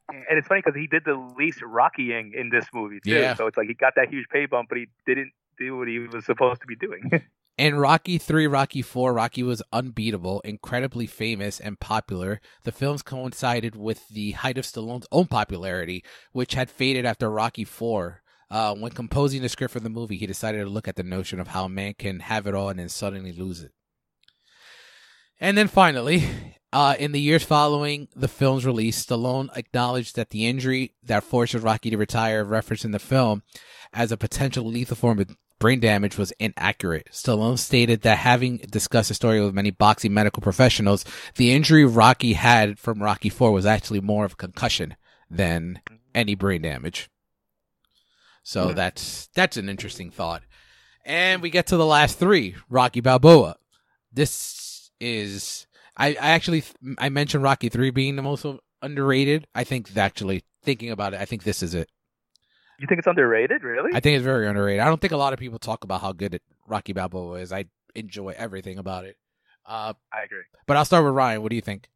[0.09, 3.11] And it's funny because he did the least Rockying in this movie too.
[3.11, 3.33] Yeah.
[3.33, 5.99] So it's like he got that huge pay bump, but he didn't do what he
[5.99, 7.11] was supposed to be doing.
[7.59, 12.39] In Rocky 3, Rocky 4, Rocky was unbeatable, incredibly famous, and popular.
[12.63, 17.65] The films coincided with the height of Stallone's own popularity, which had faded after Rocky
[17.65, 18.23] 4.
[18.49, 21.37] Uh, when composing the script for the movie, he decided to look at the notion
[21.39, 23.73] of how a man can have it all and then suddenly lose it.
[25.41, 26.23] And then finally,
[26.71, 31.55] uh, in the years following the film's release, Stallone acknowledged that the injury that forced
[31.55, 33.43] Rocky to retire, referenced in the film
[33.91, 37.09] as a potential lethal form of brain damage, was inaccurate.
[37.11, 41.05] Stallone stated that having discussed the story with many boxing medical professionals,
[41.35, 44.95] the injury Rocky had from Rocky 4 was actually more of a concussion
[45.29, 45.81] than
[46.15, 47.09] any brain damage.
[48.43, 48.75] So Hmm.
[48.75, 50.43] that's that's an interesting thought.
[51.05, 53.55] And we get to the last three, Rocky Balboa.
[54.11, 55.67] This is
[55.97, 56.63] I, I actually
[56.97, 58.45] I mentioned Rocky 3 being the most
[58.81, 59.47] underrated.
[59.53, 61.89] I think actually thinking about it, I think this is it.
[62.79, 63.91] You think it's underrated, really?
[63.93, 64.81] I think it's very underrated.
[64.81, 67.51] I don't think a lot of people talk about how good it, Rocky Balboa is.
[67.51, 67.65] I
[67.95, 69.17] enjoy everything about it.
[69.65, 70.43] Uh, I agree.
[70.65, 71.41] but I'll start with Ryan.
[71.41, 71.89] What do you think?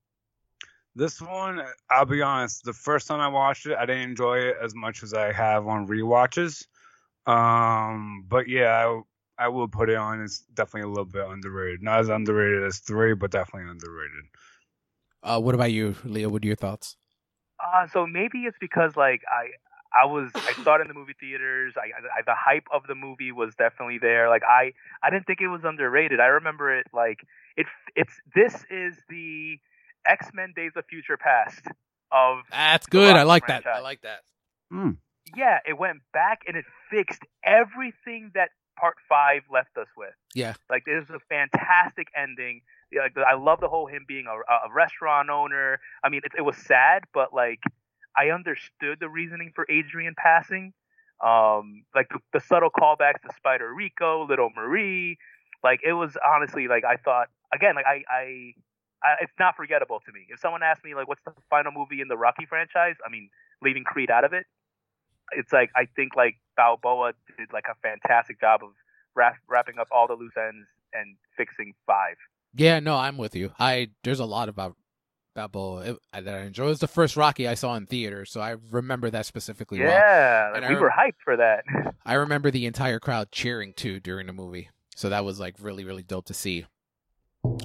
[0.95, 4.57] This one, I'll be honest, the first time I watched it, I didn't enjoy it
[4.61, 6.65] as much as I have on rewatches.
[7.25, 9.01] Um, but yeah,
[9.39, 10.21] I, I will put it on.
[10.21, 11.81] It's definitely a little bit underrated.
[11.81, 14.25] Not as underrated as three, but definitely underrated.
[15.23, 16.29] Uh, what about you, Leo?
[16.29, 16.95] What are your thoughts?
[17.59, 19.47] Uh, so maybe it's because like I
[19.93, 21.73] I was I saw it in the movie theaters.
[21.77, 24.29] I, I the hype of the movie was definitely there.
[24.29, 26.19] Like I I didn't think it was underrated.
[26.19, 27.19] I remember it like
[27.55, 29.57] it it's this is the
[30.05, 31.67] X Men Days of Future Past
[32.11, 33.15] of That's good.
[33.15, 33.67] I Rocky like that.
[33.67, 34.19] I like that.
[34.71, 34.97] Mm.
[35.35, 35.59] yeah.
[35.67, 38.49] It went back and it fixed everything that
[38.79, 40.13] Part Five left us with.
[40.33, 40.53] Yeah.
[40.69, 42.61] Like this is a fantastic ending.
[42.95, 45.79] Like I love the whole him being a, a restaurant owner.
[46.03, 47.59] I mean, it, it was sad, but like
[48.17, 50.73] I understood the reasoning for Adrian passing.
[51.23, 55.17] Um, like the, the subtle callbacks to Spider Rico, Little Marie.
[55.63, 57.75] Like it was honestly like I thought again.
[57.75, 58.53] Like I, I,
[59.03, 60.27] I, it's not forgettable to me.
[60.29, 62.95] If someone asked me like, what's the final movie in the Rocky franchise?
[63.05, 63.29] I mean,
[63.61, 64.45] leaving Creed out of it,
[65.31, 68.71] it's like I think like Balboa did like a fantastic job of
[69.15, 72.15] wrap, wrapping up all the loose ends and fixing five.
[72.55, 73.51] Yeah, no, I'm with you.
[73.59, 74.75] I there's a lot about
[75.33, 76.65] Balboa it- that I enjoy.
[76.65, 79.79] It was the first Rocky I saw in theater, so I remember that specifically.
[79.79, 81.63] Yeah, I we rem- were hyped for that.
[82.05, 84.69] I remember the entire crowd cheering too during the movie.
[84.95, 86.65] So that was like really, really dope to see.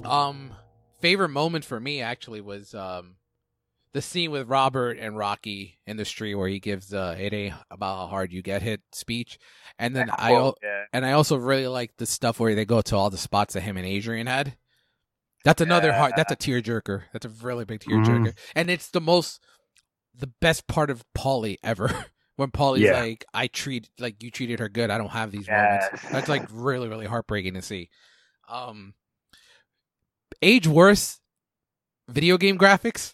[0.03, 0.53] Um
[0.99, 3.15] favorite moment for me actually was um
[3.91, 7.55] the scene with Robert and Rocky in the street where he gives uh it ain't
[7.71, 9.39] about how hard you get hit speech.
[9.77, 10.83] And then I yeah.
[10.93, 13.61] and I also really like the stuff where they go to all the spots that
[13.61, 14.55] him and Adrian had.
[15.45, 16.13] That's another heart.
[16.15, 17.03] That's a tearjerker.
[17.13, 19.41] That's a really big tearjerker, and it's the most,
[20.13, 22.05] the best part of Paulie ever.
[22.35, 22.99] when Paulie's Yeah.
[22.99, 24.89] like, "I treat like you treated her good.
[24.89, 27.89] I don't have these moments." That's like really, really heartbreaking to see.
[28.49, 28.93] Um,
[30.41, 31.19] age worse,
[32.09, 33.13] video game graphics.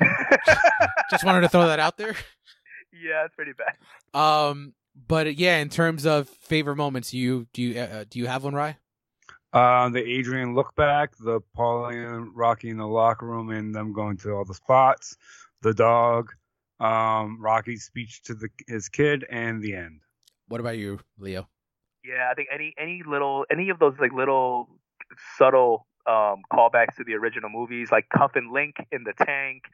[1.10, 2.14] Just wanted to throw that out there.
[2.92, 3.76] yeah, it's pretty bad.
[4.18, 4.74] Um,
[5.06, 8.54] but yeah, in terms of favorite moments, you do you uh, do you have one,
[8.54, 8.76] Rye?
[9.52, 13.92] Uh, the Adrian look back, the Paulie and Rocky in the locker room, and them
[13.92, 15.16] going to all the spots,
[15.62, 16.30] the dog,
[16.78, 20.02] um, Rocky's speech to the his kid, and the end.
[20.48, 21.48] What about you, Leo?
[22.04, 24.68] Yeah, I think any any little any of those like little
[25.36, 29.64] subtle um, callbacks to the original movies, like Cuff and Link in the tank.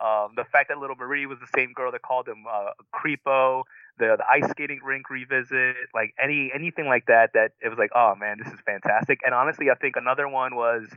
[0.00, 3.64] Um, the fact that Little Marie was the same girl that called him uh, Creepo,
[3.98, 7.30] the the ice skating rink revisit, like any anything like that.
[7.34, 9.20] That it was like, oh man, this is fantastic.
[9.24, 10.88] And honestly, I think another one was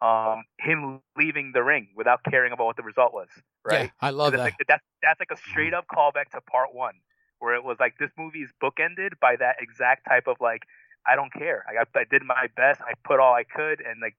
[0.00, 3.28] um, him leaving the ring without caring about what the result was.
[3.64, 3.84] Right?
[3.84, 4.38] Yeah, I love that.
[4.38, 6.94] like, that's that's like a straight up callback to part one,
[7.38, 10.62] where it was like this movie is bookended by that exact type of like,
[11.06, 11.64] I don't care.
[11.68, 12.80] I, I did my best.
[12.82, 14.16] I put all I could, and like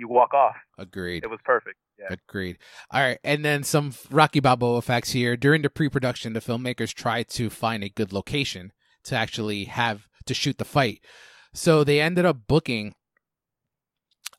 [0.00, 0.56] you walk off.
[0.78, 1.22] Agreed.
[1.22, 1.76] It was perfect.
[1.98, 2.16] Yeah.
[2.28, 2.58] Agreed.
[2.90, 5.36] All right, and then some Rocky Balboa facts here.
[5.36, 8.72] During the pre-production, the filmmakers tried to find a good location
[9.04, 11.04] to actually have to shoot the fight.
[11.52, 12.94] So they ended up booking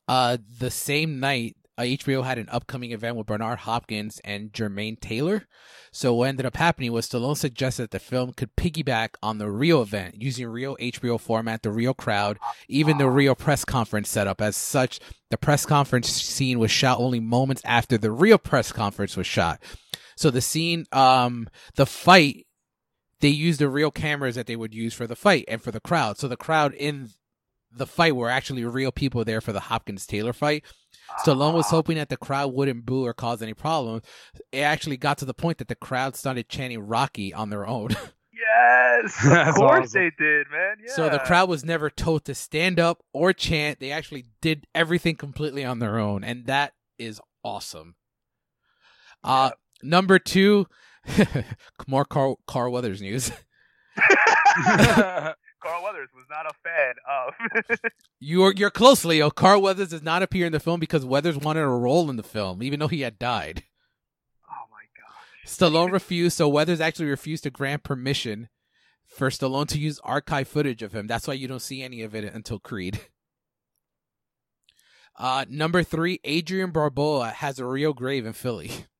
[0.08, 5.00] uh the same night uh, HBO had an upcoming event with Bernard Hopkins and Jermaine
[5.00, 5.46] Taylor.
[5.90, 9.50] So what ended up happening was Stallone suggested that the film could piggyback on the
[9.50, 12.38] real event using real HBO format, the real crowd,
[12.68, 14.42] even the real press conference setup.
[14.42, 15.00] As such,
[15.30, 19.62] the press conference scene was shot only moments after the real press conference was shot.
[20.16, 22.46] So the scene, um, the fight,
[23.20, 25.80] they used the real cameras that they would use for the fight and for the
[25.80, 26.18] crowd.
[26.18, 27.10] So the crowd in
[27.74, 30.64] the fight were actually real people there for the Hopkins Taylor fight.
[31.24, 34.02] Stallone was hoping that the crowd wouldn't boo or cause any problems.
[34.50, 37.90] It actually got to the point that the crowd started chanting Rocky on their own.
[38.34, 40.00] Yes, of That's course awesome.
[40.00, 40.76] they did, man.
[40.84, 40.92] Yeah.
[40.94, 43.78] So the crowd was never told to stand up or chant.
[43.78, 47.94] They actually did everything completely on their own, and that is awesome.
[49.22, 49.50] Uh
[49.82, 50.66] number two,
[51.86, 53.30] more Carl, Carl Weathers news.
[55.62, 57.90] Carl Weathers was not a fan of.
[58.20, 59.30] You're you're close, Leo.
[59.30, 62.22] Carl Weathers does not appear in the film because Weathers wanted a role in the
[62.22, 63.64] film, even though he had died.
[64.48, 65.46] oh my god.
[65.46, 68.48] Stallone refused, so Weathers actually refused to grant permission
[69.06, 71.06] for Stallone to use archive footage of him.
[71.06, 73.00] That's why you don't see any of it until Creed.
[75.18, 78.70] Uh, number three, Adrian Balboa has a real grave in Philly.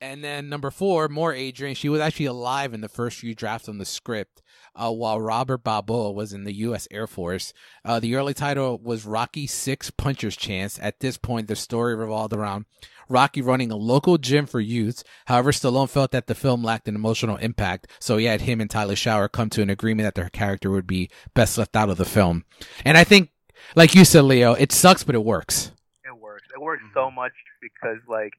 [0.00, 0.08] Cool.
[0.08, 1.74] And then number four, more Adrian.
[1.74, 4.42] She was actually alive in the first few drafts on the script,
[4.74, 6.86] uh, while Robert Balboa was in the U.S.
[6.90, 7.52] Air Force.
[7.84, 10.78] Uh, the early title was Rocky Six Puncher's Chance.
[10.80, 12.66] At this point, the story revolved around
[13.08, 15.02] Rocky running a local gym for youths.
[15.26, 18.70] However, Stallone felt that the film lacked an emotional impact, so he had him and
[18.70, 21.96] Talia Shire come to an agreement that their character would be best left out of
[21.96, 22.44] the film.
[22.84, 23.30] And I think,
[23.74, 25.72] like you said, Leo, it sucks, but it works.
[26.04, 26.44] It works.
[26.54, 28.34] It works so much because like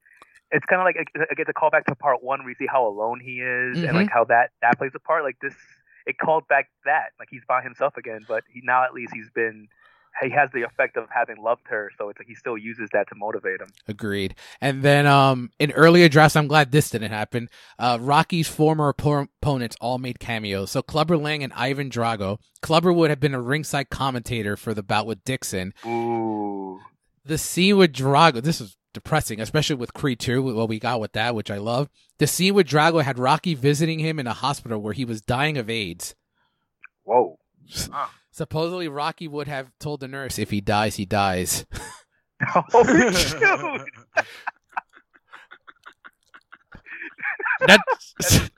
[0.52, 2.68] it's kind of like I get to call back to part one where you see
[2.68, 5.24] how alone he is and like how that that plays a part.
[5.24, 5.54] Like this,
[6.06, 9.30] it called back that like he's by himself again, but he now at least he's
[9.34, 9.68] been
[10.24, 13.08] he has the effect of having loved her, so it's like he still uses that
[13.10, 13.70] to motivate him.
[13.88, 14.36] Agreed.
[14.60, 17.50] And then um in earlier drafts, I'm glad this didn't happen.
[17.78, 20.72] Uh Rocky's former oppo- opponents all made cameos.
[20.72, 22.40] So Clubber Lang and Ivan Drago.
[22.62, 25.74] Clubber would have been a ringside commentator for the bout with Dixon.
[25.86, 26.80] Ooh.
[27.24, 31.14] The scene with Drago, this is depressing, especially with Creed 2, what we got with
[31.14, 31.90] that, which I love.
[32.18, 35.58] The scene with Drago had Rocky visiting him in a hospital where he was dying
[35.58, 36.16] of AIDS.
[37.04, 37.40] Whoa.
[38.32, 41.66] Supposedly Rocky would have told the nurse, if he dies, he dies.
[42.56, 43.82] oh shoot.
[47.68, 48.50] That's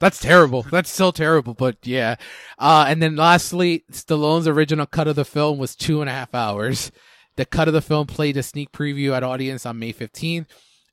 [0.00, 0.62] That's terrible.
[0.62, 2.16] That's so terrible, but yeah.
[2.58, 6.34] Uh, and then lastly, Stallone's original cut of the film was two and a half
[6.34, 6.92] hours.
[7.38, 10.46] The cut of the film played a sneak preview at audience on May 15th,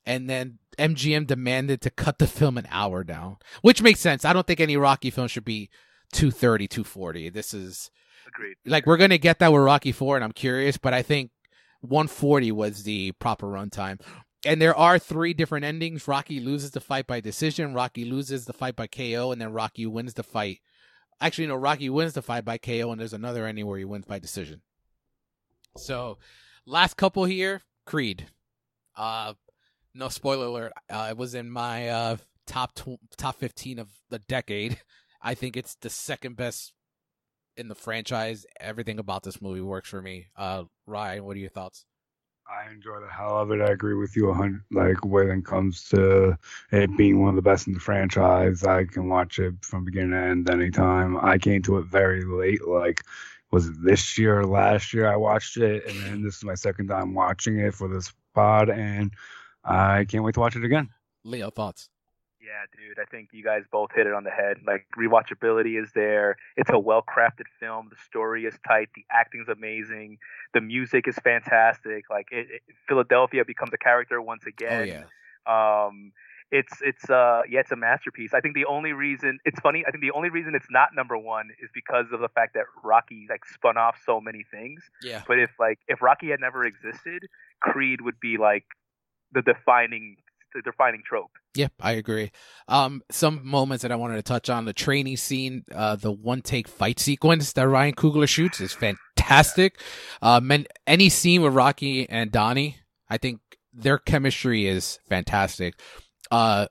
[0.06, 4.24] and then MGM demanded to cut the film an hour down, which makes sense.
[4.24, 5.72] I don't think any Rocky film should be
[6.14, 7.30] 230, 240.
[7.30, 7.90] This is
[8.28, 8.58] Agreed.
[8.64, 11.32] like we're gonna get that with Rocky Four, and I'm curious, but I think
[11.82, 14.00] 140 was the proper runtime.
[14.46, 16.08] And there are three different endings.
[16.08, 17.74] Rocky loses the fight by decision.
[17.74, 20.60] Rocky loses the fight by KO, and then Rocky wins the fight.
[21.20, 24.06] Actually, no, Rocky wins the fight by KO, and there's another ending where he wins
[24.06, 24.62] by decision.
[25.78, 26.18] So,
[26.66, 28.28] last couple here, Creed.
[28.96, 29.34] Uh,
[29.94, 30.74] no spoiler alert.
[30.90, 34.80] Uh, it was in my uh top tw- top 15 of the decade.
[35.22, 36.74] I think it's the second best
[37.58, 38.46] in the franchise.
[38.60, 40.28] Everything about this movie works for me.
[40.36, 41.86] Uh, Ryan, what are your thoughts?
[42.48, 43.60] I enjoy the hell of it.
[43.60, 44.62] I agree with you a hundred.
[44.72, 46.38] Like when it comes to
[46.72, 50.12] it being one of the best in the franchise, I can watch it from beginning
[50.12, 51.18] to end anytime.
[51.18, 52.68] I came to it very late.
[52.68, 53.02] Like
[53.56, 55.08] was it this year or last year?
[55.10, 58.70] I watched it, and then this is my second time watching it for this pod,
[58.70, 59.14] and
[59.64, 60.90] I can't wait to watch it again.
[61.24, 61.90] Leo, thoughts?
[62.42, 64.58] Yeah, dude, I think you guys both hit it on the head.
[64.68, 66.36] Like rewatchability is there.
[66.58, 67.88] It's a well-crafted film.
[67.90, 68.90] The story is tight.
[68.94, 70.18] The acting's amazing.
[70.54, 72.04] The music is fantastic.
[72.10, 74.88] Like it, it, Philadelphia becomes a character once Oh again.
[75.48, 76.12] yeah, Um,
[76.52, 78.34] it's it's uh yeah, it's a masterpiece.
[78.34, 79.84] I think the only reason it's funny.
[79.88, 82.66] I think the only reason it's not number one is because of the fact that
[82.84, 84.82] Rocky like spun off so many things.
[85.02, 85.24] yeah.
[85.28, 87.28] But if like if Rocky had never existed,
[87.62, 88.66] Creed would be like
[89.32, 90.18] the defining
[90.54, 91.32] the defining trope.
[91.56, 92.32] Yep, I agree.
[92.68, 96.42] Um, some moments that I wanted to touch on the training scene, uh, the one
[96.42, 99.80] take fight sequence that Ryan Coogler shoots is fantastic.
[100.22, 102.78] Um, and any scene with Rocky and Donnie,
[103.10, 103.42] I think
[103.74, 105.76] their chemistry is fantastic.
[106.32, 106.68] Uh,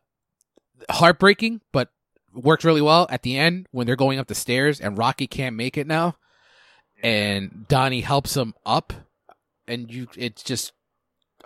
[0.90, 1.90] heartbreaking, but
[2.32, 5.56] worked really well at the end when they're going up the stairs and Rocky can't
[5.56, 6.16] make it now,
[7.02, 8.92] and Donnie helps him up,
[9.68, 10.72] and you, it's just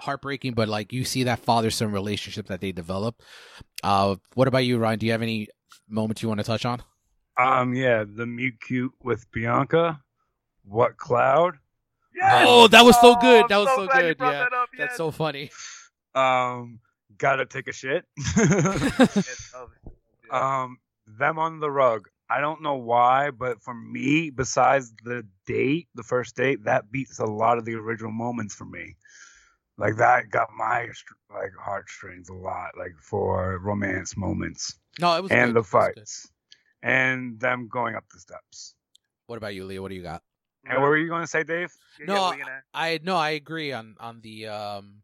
[0.01, 3.23] heartbreaking, but like you see that father son relationship that they develop.
[3.83, 4.99] Uh, what about you, Ryan?
[4.99, 5.49] Do you have any
[5.89, 6.83] moments you want to touch on?
[7.37, 10.01] Um, yeah, the mute cute with Bianca.
[10.65, 11.55] What cloud?
[12.15, 12.47] Yes!
[12.49, 13.43] Oh, that was so good.
[13.43, 14.25] I'm That was so glad you good.
[14.25, 14.69] Yeah, that up.
[14.77, 15.51] That's so funny.
[16.15, 16.81] Um,
[17.19, 18.05] gotta take a shit.
[20.31, 20.77] Um,
[21.07, 22.09] them on the rug.
[22.31, 27.19] I don't know why, but for me, besides the date, the first date, that beats
[27.19, 28.97] a lot of the original moments for me.
[29.79, 30.89] Like that got my
[31.33, 35.63] like heartstrings a lot, like for romance moments No, it was and good.
[35.63, 36.29] the fights,
[36.83, 38.75] and them going up the steps.
[39.29, 39.81] What about you, Leo?
[39.81, 40.23] What do you got?
[40.67, 41.73] And what were you going to say, Dave?
[42.01, 45.03] No, yeah, what were you gonna- I no, I agree on on the um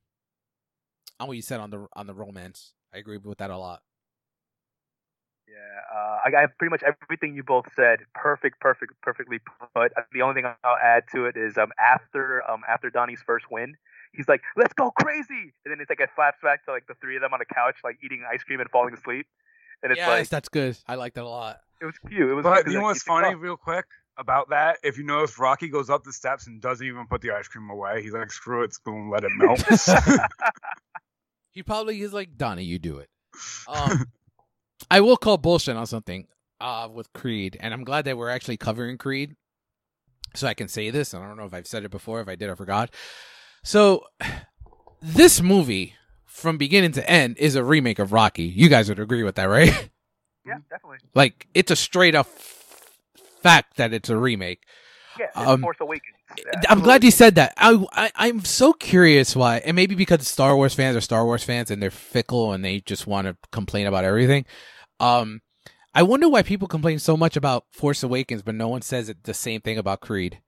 [1.24, 2.72] on what you said on the on the romance.
[2.94, 3.82] I agree with that a lot.
[5.48, 5.54] Yeah,
[5.94, 8.00] uh, I got pretty much everything you both said.
[8.14, 9.38] Perfect, perfect, perfectly
[9.74, 9.92] put.
[9.96, 13.46] Uh, The only thing I'll add to it is um after um after Donnie's first
[13.50, 13.74] win,
[14.12, 17.16] he's like, "Let's go crazy!" And then it's like a flashback to like the three
[17.16, 19.26] of them on a couch, like eating ice cream and falling asleep.
[19.82, 20.78] And it's yes, like that's good.
[20.86, 21.60] I like that a lot.
[21.80, 22.30] it was cute.
[22.30, 22.42] It was.
[22.42, 23.84] But cute, you know what's like, funny, real quick,
[24.16, 24.78] about that?
[24.82, 27.68] If you notice, Rocky goes up the steps and doesn't even put the ice cream
[27.70, 28.02] away.
[28.02, 29.62] He's like, screw it, it's going to let it melt.
[31.54, 32.64] He probably is like Donnie.
[32.64, 33.08] You do it.
[33.66, 34.04] Um,
[34.90, 36.26] I will call bullshit on something
[36.60, 39.34] uh with Creed, and I'm glad that we're actually covering Creed,
[40.34, 41.14] so I can say this.
[41.14, 42.20] I don't know if I've said it before.
[42.20, 42.90] If I did, I forgot.
[43.64, 44.04] So,
[45.00, 45.94] this movie,
[46.26, 48.44] from beginning to end, is a remake of Rocky.
[48.44, 49.68] You guys would agree with that, right?
[50.46, 50.98] yeah, definitely.
[51.14, 52.26] like it's a straight up
[53.42, 54.62] fact that it's a remake.
[55.18, 56.16] Yeah, it's Um, Force Awakens.
[56.68, 57.54] I'm glad you said that.
[57.56, 61.44] I, I I'm so curious why, and maybe because Star Wars fans are Star Wars
[61.44, 64.44] fans and they're fickle and they just want to complain about everything.
[65.00, 65.40] Um,
[65.94, 69.22] I wonder why people complain so much about Force Awakens, but no one says it,
[69.22, 70.40] the same thing about Creed.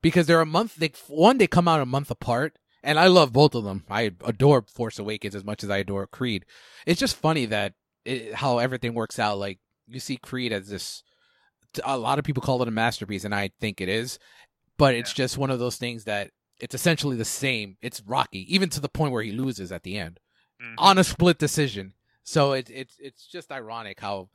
[0.00, 0.76] Because they're a month.
[0.76, 3.84] They one they come out a month apart, and I love both of them.
[3.90, 6.46] I adore Force Awakens as much as I adore Creed.
[6.86, 7.74] It's just funny that
[8.04, 9.38] it, how everything works out.
[9.38, 11.02] Like you see Creed as this.
[11.84, 14.18] A lot of people call it a masterpiece, and I think it is
[14.78, 16.30] but it's just one of those things that
[16.60, 17.76] it's essentially the same.
[17.82, 20.18] It's Rocky, even to the point where he loses at the end
[20.62, 20.74] Mhm.
[20.78, 21.92] on a split decision.
[22.24, 24.30] So it's it's it's just ironic how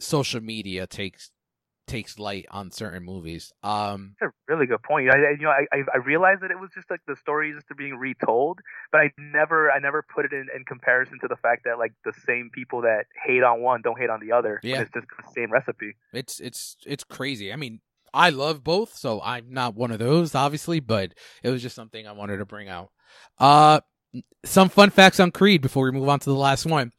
[0.00, 1.30] social media takes
[1.86, 3.50] takes light on certain movies.
[3.62, 5.08] Um, That's a really good point.
[5.10, 7.94] I, you know I, I realized that it was just like the story just being
[7.96, 8.58] retold,
[8.92, 11.92] but I never I never put it in, in comparison to the fact that like
[12.04, 14.60] the same people that hate on one don't hate on the other.
[14.62, 14.82] Yeah.
[14.82, 15.94] it's just the same recipe.
[16.12, 17.52] it's it's it's crazy.
[17.52, 17.80] I mean,
[18.14, 21.12] I love both, so I'm not one of those, obviously, but
[21.42, 22.90] it was just something I wanted to bring out.
[23.38, 23.80] Uh,
[24.44, 26.92] some fun facts on Creed before we move on to the last one.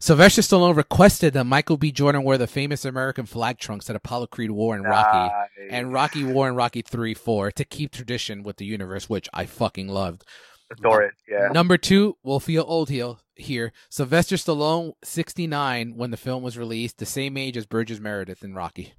[0.00, 1.90] Sylvester Stallone requested that Michael B.
[1.90, 5.70] Jordan wear the famous American flag trunks that Apollo Creed wore in Rocky, Nice.
[5.70, 9.46] and Rocky wore in Rocky 3 4 to keep tradition with the universe, which I
[9.46, 10.24] fucking loved.
[10.70, 11.14] adore it.
[11.28, 11.48] Yeah.
[11.52, 13.14] Number two, we'll feel old here.
[13.36, 18.44] Here, Sylvester Stallone, 69 when the film was released, the same age as Burgess Meredith
[18.44, 18.92] in Rocky.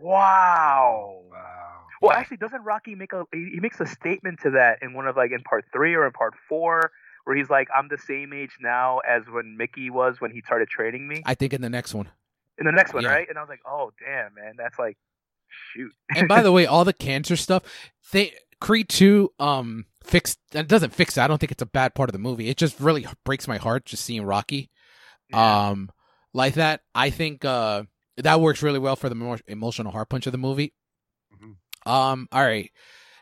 [0.00, 1.22] Wow.
[1.30, 1.66] wow.
[2.02, 5.06] Well, actually, doesn't Rocky make a he he makes a statement to that in one
[5.06, 6.90] of like in part three or in part four,
[7.24, 10.68] where he's like, "I'm the same age now as when Mickey was when he started
[10.68, 12.08] training me." I think in the next one.
[12.58, 13.10] In the next one, Yeah.
[13.10, 13.28] right?
[13.28, 14.96] And I was like, "Oh, damn, man, that's like,
[15.74, 17.64] shoot." And by the way, all the cancer stuff,
[18.12, 18.32] they
[18.62, 21.20] Creed 2 um fixed it doesn't fix it.
[21.20, 22.48] I don't think it's a bad part of the movie.
[22.48, 24.70] It just really breaks my heart just seeing Rocky
[25.28, 25.68] Yeah.
[25.68, 25.90] um
[26.32, 26.80] like that.
[26.94, 27.84] I think uh
[28.16, 30.74] that works really well for the more emotional heart punch of the movie.
[31.34, 31.56] Mhm.
[31.90, 32.70] Um all right.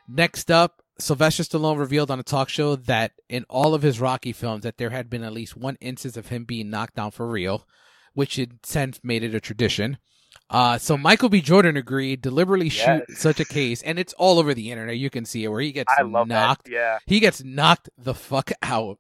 [0.09, 4.33] Next up, Sylvester Stallone revealed on a talk show that in all of his Rocky
[4.33, 7.29] films that there had been at least one instance of him being knocked down for
[7.29, 7.67] real,
[8.15, 9.99] which had since made it a tradition.
[10.51, 11.43] Uh, so Michael B.
[11.43, 14.97] Jordan agreed deliberately shoot such a case, and it's all over the internet.
[14.97, 16.65] You can see it where he gets I love knocked.
[16.65, 16.71] that.
[16.73, 16.99] Yeah.
[17.07, 18.99] He gets knocked the fuck out.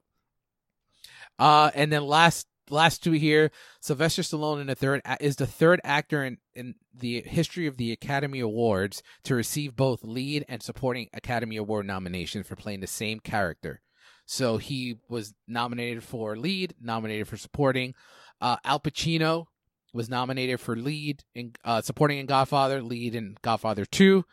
[1.39, 3.51] Uh, and then last last two here,
[3.81, 7.93] Sylvester Stallone in the third is the third actor in in the history of the
[7.93, 13.20] Academy Awards to receive both lead and supporting Academy Award nominations for playing the same
[13.20, 13.81] character.
[14.27, 17.95] So he was nominated for lead, nominated for supporting.
[18.40, 19.47] Uh, Al Pacino
[19.95, 24.24] was nominated for lead in uh, supporting in Godfather, lead in Godfather Two,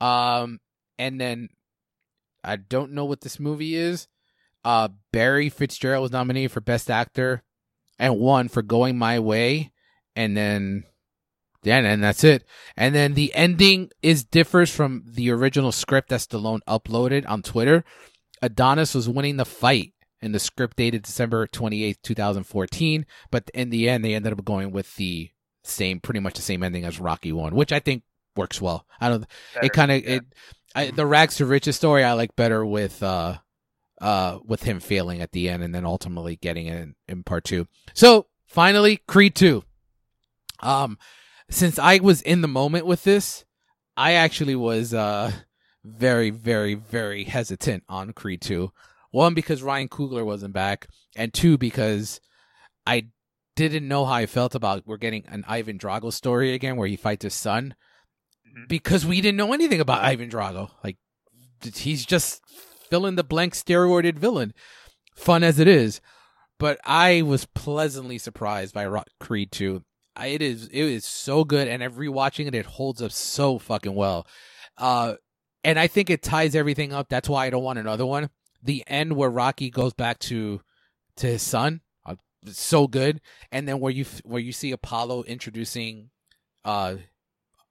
[0.00, 0.60] um,
[0.98, 1.48] and then
[2.42, 4.08] I don't know what this movie is.
[4.64, 7.44] Uh, Barry Fitzgerald was nominated for Best Actor
[7.98, 9.72] and one for Going My Way,
[10.14, 10.84] and then
[11.62, 12.44] yeah, and that's it.
[12.76, 17.84] And then the ending is differs from the original script that Stallone uploaded on Twitter.
[18.42, 23.06] Adonis was winning the fight, in the script dated December twenty eighth, two thousand fourteen.
[23.30, 25.30] But in the end, they ended up going with the
[25.64, 28.02] same, pretty much the same ending as Rocky one, which I think
[28.36, 28.86] works well.
[29.00, 29.26] I don't.
[29.54, 29.66] Better.
[29.66, 30.10] It kind of Yeah.
[30.10, 30.24] it.
[30.74, 33.38] I, the rags to riches story I like better with uh
[34.00, 37.44] uh with him failing at the end and then ultimately getting it in, in part
[37.44, 37.66] two.
[37.94, 39.64] So finally, Creed two.
[40.60, 40.98] Um,
[41.50, 43.44] since I was in the moment with this,
[43.96, 45.32] I actually was uh
[45.84, 48.72] very very very hesitant on Creed two.
[49.12, 52.20] One because Ryan Coogler wasn't back, and two because
[52.86, 53.06] I
[53.54, 56.96] didn't know how I felt about we're getting an Ivan Drago story again where he
[56.96, 57.74] fights his son
[58.46, 58.68] Mhm.
[58.68, 60.70] because we didn't know anything about Ivan Drago.
[60.84, 60.98] Like
[61.74, 62.42] he's just
[62.88, 64.54] fill in the blank steroided villain,
[65.14, 66.00] fun as it is.
[66.58, 69.82] But I was pleasantly surprised by Rock Creed 2.
[70.16, 73.58] I, it is it is so good, and every watching it, it holds up so
[73.58, 74.26] fucking well.
[74.78, 75.14] Uh,
[75.62, 77.08] and I think it ties everything up.
[77.08, 78.30] That's why I don't want another one.
[78.62, 80.62] The end where Rocky goes back to
[81.16, 82.14] to his son, uh,
[82.46, 83.20] so good.
[83.52, 86.10] And then where you where you see Apollo introducing,
[86.64, 86.96] uh,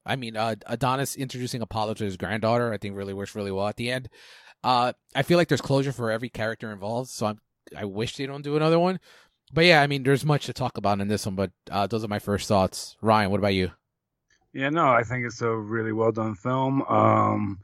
[0.05, 2.71] I mean uh, Adonis introducing Apollo to his granddaughter.
[2.71, 4.09] I think really works really well at the end.
[4.65, 7.11] Uh, I feel like there's closure for every character involved.
[7.11, 7.39] So I'm
[7.77, 8.99] I wish they don't do another one.
[9.53, 11.35] But yeah, I mean, there's much to talk about in this one.
[11.35, 12.97] But uh, those are my first thoughts.
[13.01, 13.71] Ryan, what about you?
[14.53, 16.81] Yeah, no, I think it's a really well done film.
[16.83, 17.59] Um,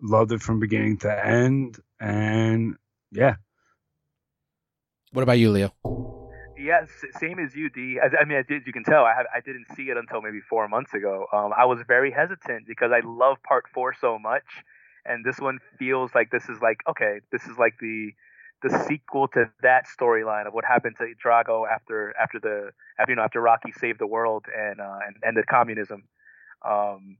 [0.00, 2.76] loved it from beginning to end, and
[3.10, 3.36] yeah.
[5.12, 5.72] What about you, Leo?
[6.56, 7.98] Yeah, s- same as you, D.
[8.02, 10.40] As, I mean, as you can tell, I have, I didn't see it until maybe
[10.48, 11.26] four months ago.
[11.32, 14.44] Um, I was very hesitant because I love Part Four so much,
[15.06, 18.10] and this one feels like this is like okay, this is like the
[18.62, 23.16] the sequel to that storyline of what happened to Drago after after the after you
[23.16, 26.04] know after Rocky saved the world and uh, and ended communism.
[26.66, 27.18] Um,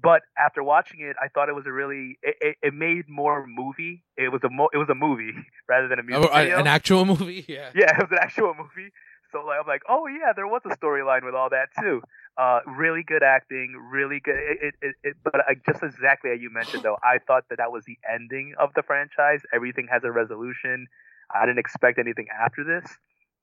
[0.00, 3.46] but after watching it, I thought it was a really it, it, it made more
[3.46, 4.04] movie.
[4.16, 5.32] It was a mo- it was a movie
[5.68, 6.58] rather than a music Oh, video.
[6.58, 7.44] an actual movie?
[7.48, 7.70] Yeah.
[7.74, 8.90] Yeah, it was an actual movie.
[9.32, 12.02] So like, I'm like, oh yeah, there was a storyline with all that too.
[12.36, 14.36] Uh, really good acting, really good.
[14.36, 17.72] It, it, it, but uh, just exactly as you mentioned though, I thought that that
[17.72, 19.42] was the ending of the franchise.
[19.52, 20.86] Everything has a resolution.
[21.34, 22.90] I didn't expect anything after this.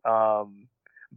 [0.06, 0.68] Um,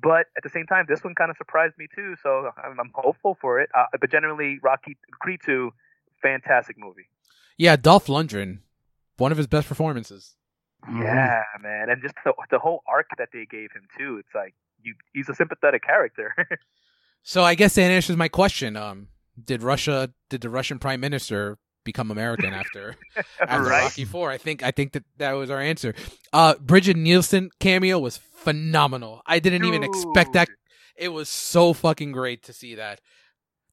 [0.00, 2.14] but at the same time, this one kind of surprised me too.
[2.22, 3.70] So I'm, I'm hopeful for it.
[3.74, 5.70] Uh, but generally, Rocky Creed 2,
[6.22, 7.08] fantastic movie.
[7.56, 8.60] Yeah, Dolph Lundgren,
[9.16, 10.36] one of his best performances.
[10.86, 11.02] Mhm.
[11.02, 14.18] Yeah, man, and just the the whole arc that they gave him too.
[14.18, 16.34] It's like you, he's a sympathetic character.
[17.22, 18.76] So I guess that answers my question.
[18.76, 19.08] Um,
[19.42, 22.96] did Russia, did the Russian Prime Minister become American after
[23.40, 23.82] after right?
[23.82, 24.30] Rocky Four?
[24.30, 25.94] I think I think that that was our answer.
[26.32, 29.20] Uh, Brigitte Nielsen cameo was phenomenal.
[29.26, 30.48] I didn't even expect that.
[30.96, 33.00] It was so fucking great to see that.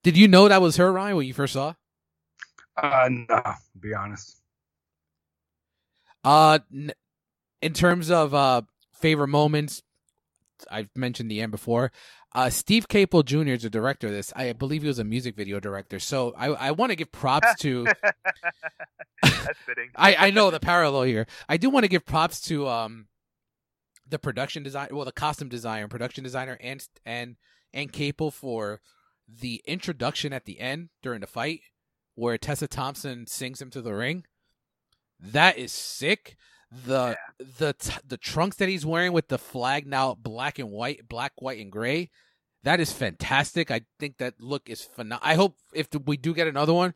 [0.03, 1.75] Did you know that was her, Ryan, when you first saw?
[2.75, 3.41] Uh, no,
[3.79, 4.41] be honest.
[6.25, 6.91] Uh, n-
[7.61, 9.83] in terms of uh favorite moments,
[10.69, 11.91] I've mentioned the end before.
[12.33, 13.51] Uh, Steve Caple Jr.
[13.53, 14.33] is the director of this.
[14.35, 15.99] I believe he was a music video director.
[15.99, 17.85] So I I want to give props to.
[19.23, 19.89] That's fitting.
[19.95, 21.27] I I know the parallel here.
[21.47, 23.07] I do want to give props to um,
[24.07, 27.35] the production design, well, the costume designer, production designer, and and
[27.73, 28.81] and Caple for
[29.27, 31.61] the introduction at the end during the fight,
[32.15, 34.25] where Tessa Thompson sings him to the ring.
[35.19, 36.37] That is sick.
[36.85, 41.07] The the t- the trunks that he's wearing with the flag now black and white,
[41.07, 42.09] black, white, and gray.
[42.63, 43.69] That is fantastic.
[43.69, 45.19] I think that look is phenomenal.
[45.21, 46.95] I hope if we do get another one,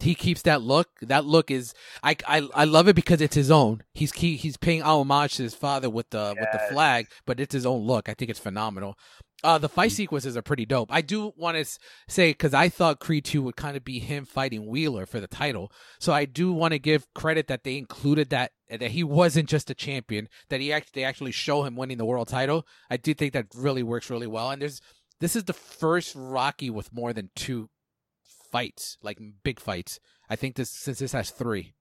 [0.00, 0.88] he keeps that look.
[1.02, 3.82] That look is I I, I love it because it's his own.
[3.92, 7.52] He's he, he's paying homage to his father with the with the flag, but it's
[7.52, 8.08] his own look.
[8.08, 8.96] I think it's phenomenal.
[9.42, 10.92] Uh, the fight sequences are pretty dope.
[10.92, 14.24] I do want to say because I thought Creed Two would kind of be him
[14.24, 18.30] fighting Wheeler for the title, so I do want to give credit that they included
[18.30, 20.28] that that he wasn't just a champion.
[20.48, 22.66] That he actually they actually show him winning the world title.
[22.90, 24.50] I do think that really works really well.
[24.50, 24.80] And there's
[25.20, 27.70] this is the first Rocky with more than two
[28.50, 30.00] fights, like big fights.
[30.28, 31.74] I think this since this has three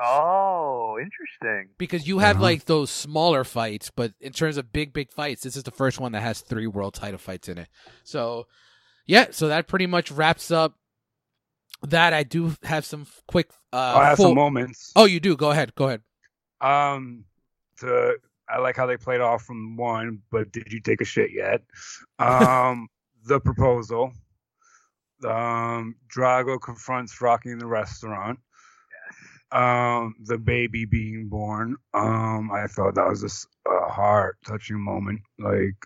[0.00, 1.68] Oh, interesting.
[1.78, 2.42] because you have Uh-huh.
[2.44, 6.00] like those smaller fights, but in terms of big big fights, this is the first
[6.00, 7.68] one that has three world title fights in it.
[8.04, 8.46] So
[9.06, 10.76] yeah, so that pretty much wraps up
[11.82, 12.12] that.
[12.14, 13.50] I do have some quick.
[13.72, 14.92] Uh, I have full- some moments.
[14.96, 15.36] Oh, you do.
[15.36, 15.74] Go ahead.
[15.74, 16.02] Go ahead.
[16.60, 17.24] Um,
[17.80, 18.16] to
[18.48, 21.62] I like how they played off from one, but did you take a shit yet?
[22.18, 22.88] Um,
[23.24, 24.12] the proposal.
[25.24, 28.38] Um, Drago confronts Rocky in the restaurant.
[29.52, 29.60] Yes.
[29.60, 31.76] Um, the baby being born.
[31.94, 35.76] Um, I thought that was just a heart touching moment, like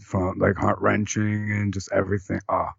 [0.00, 2.40] from like heart wrenching and just everything.
[2.48, 2.72] Ah,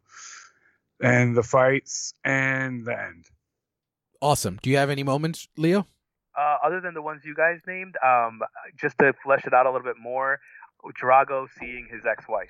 [1.02, 3.26] and the fights and the end.
[4.22, 4.60] Awesome.
[4.62, 5.88] Do you have any moments, Leo?
[6.38, 8.40] Uh, other than the ones you guys named, um,
[8.78, 10.40] just to flesh it out a little bit more,
[11.02, 12.48] Drago seeing his ex-wife.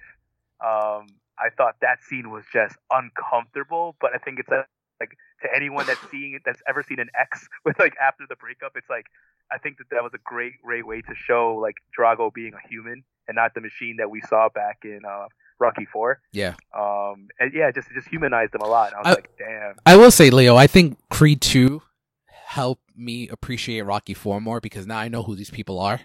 [0.63, 1.07] Um,
[1.39, 4.65] I thought that scene was just uncomfortable, but I think it's a,
[4.99, 8.35] like to anyone that's seeing it, that's ever seen an ex with like after the
[8.35, 9.05] breakup, it's like
[9.51, 12.67] I think that that was a great, great way to show like Drago being a
[12.67, 15.25] human and not the machine that we saw back in uh,
[15.59, 16.21] Rocky Four.
[16.31, 16.55] Yeah.
[16.77, 18.93] Um, and yeah, just just humanized them a lot.
[18.93, 19.75] I was I- like, damn.
[19.85, 21.81] I will say, Leo, I think Creed 2
[22.27, 26.01] helped me appreciate Rocky 4 more because now I know who these people are.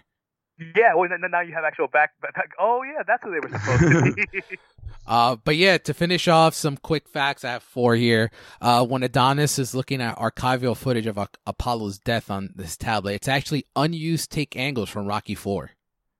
[0.75, 2.51] Yeah, well, then now you have actual back, back.
[2.59, 4.41] Oh, yeah, that's who they were supposed to be.
[5.05, 8.29] Uh, but yeah, to finish off some quick facts, I have four here.
[8.59, 13.13] Uh, when Adonis is looking at archival footage of A- Apollo's death on this tablet,
[13.13, 15.71] it's actually unused take angles from Rocky 4.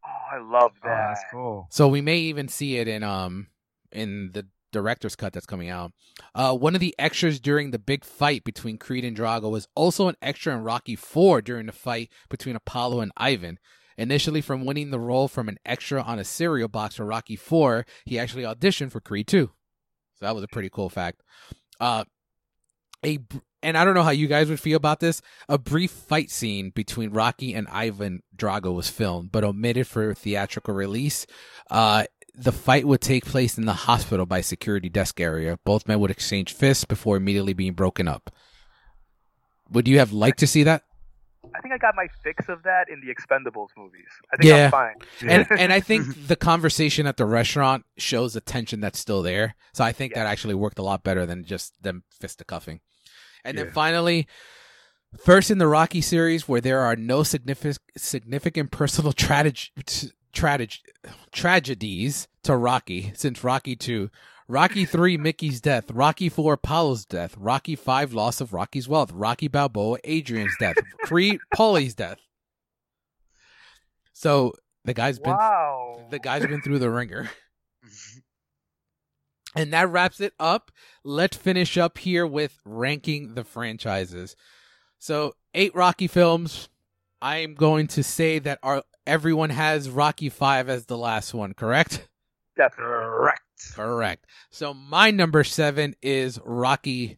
[0.05, 1.07] oh, I love Oh, that.
[1.15, 1.67] that's cool.
[1.69, 3.47] So we may even see it in um
[3.91, 5.91] in the director's cut that's coming out.
[6.33, 10.07] Uh, one of the extras during the big fight between Creed and Drago was also
[10.07, 13.59] an extra in Rocky 4 during the fight between Apollo and Ivan.
[13.97, 17.85] Initially, from winning the role from an extra on a cereal box for Rocky 4,
[18.05, 19.49] he actually auditioned for Creed 2.
[20.15, 21.23] So that was a pretty cool fact.
[21.79, 22.03] Uh,
[23.05, 23.19] a
[23.63, 25.21] and I don't know how you guys would feel about this.
[25.49, 30.75] A brief fight scene between Rocky and Ivan Drago was filmed, but omitted for theatrical
[30.75, 31.25] release.
[31.69, 32.05] Uh,
[32.35, 35.57] the fight would take place in the hospital by security desk area.
[35.65, 38.31] Both men would exchange fists before immediately being broken up.
[39.71, 40.83] Would you have liked to see that?
[41.57, 44.05] I think I got my fix of that in the Expendables movies.
[44.31, 44.65] I think Yeah.
[44.65, 44.95] I'm fine.
[45.27, 49.55] And and I think the conversation at the restaurant shows the tension that's still there.
[49.73, 52.81] So I think that actually worked a lot better than just them fisticuffing.
[53.43, 54.27] And then finally,
[55.23, 59.69] first in the Rocky series where there are no significant significant personal trage-
[60.33, 60.81] trage-
[61.31, 64.09] tragedies to Rocky since Rocky 2.
[64.47, 65.91] Rocky 3, Mickey's death.
[65.91, 67.35] Rocky 4, Apollo's death.
[67.37, 69.11] Rocky 5, loss of Rocky's wealth.
[69.11, 70.77] Rocky Balboa, Adrian's death.
[71.03, 72.19] Creed, Paulie's death.
[74.13, 74.53] So
[74.85, 76.07] the guy's been wow.
[76.09, 77.29] the guy's been through the wringer.
[79.55, 80.71] And that wraps it up.
[81.03, 84.35] Let's finish up here with ranking the franchises.
[84.99, 86.69] So, eight Rocky films.
[87.23, 91.55] I am going to say that our everyone has Rocky 5 as the last one,
[91.55, 92.07] correct?
[92.55, 92.93] Definitely.
[92.93, 93.41] Correct.
[93.73, 94.25] Correct.
[94.49, 97.17] So, my number 7 is Rocky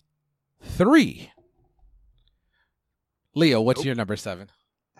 [0.61, 1.31] 3.
[3.35, 3.85] Leo, what's Nope.
[3.85, 4.49] your number 7?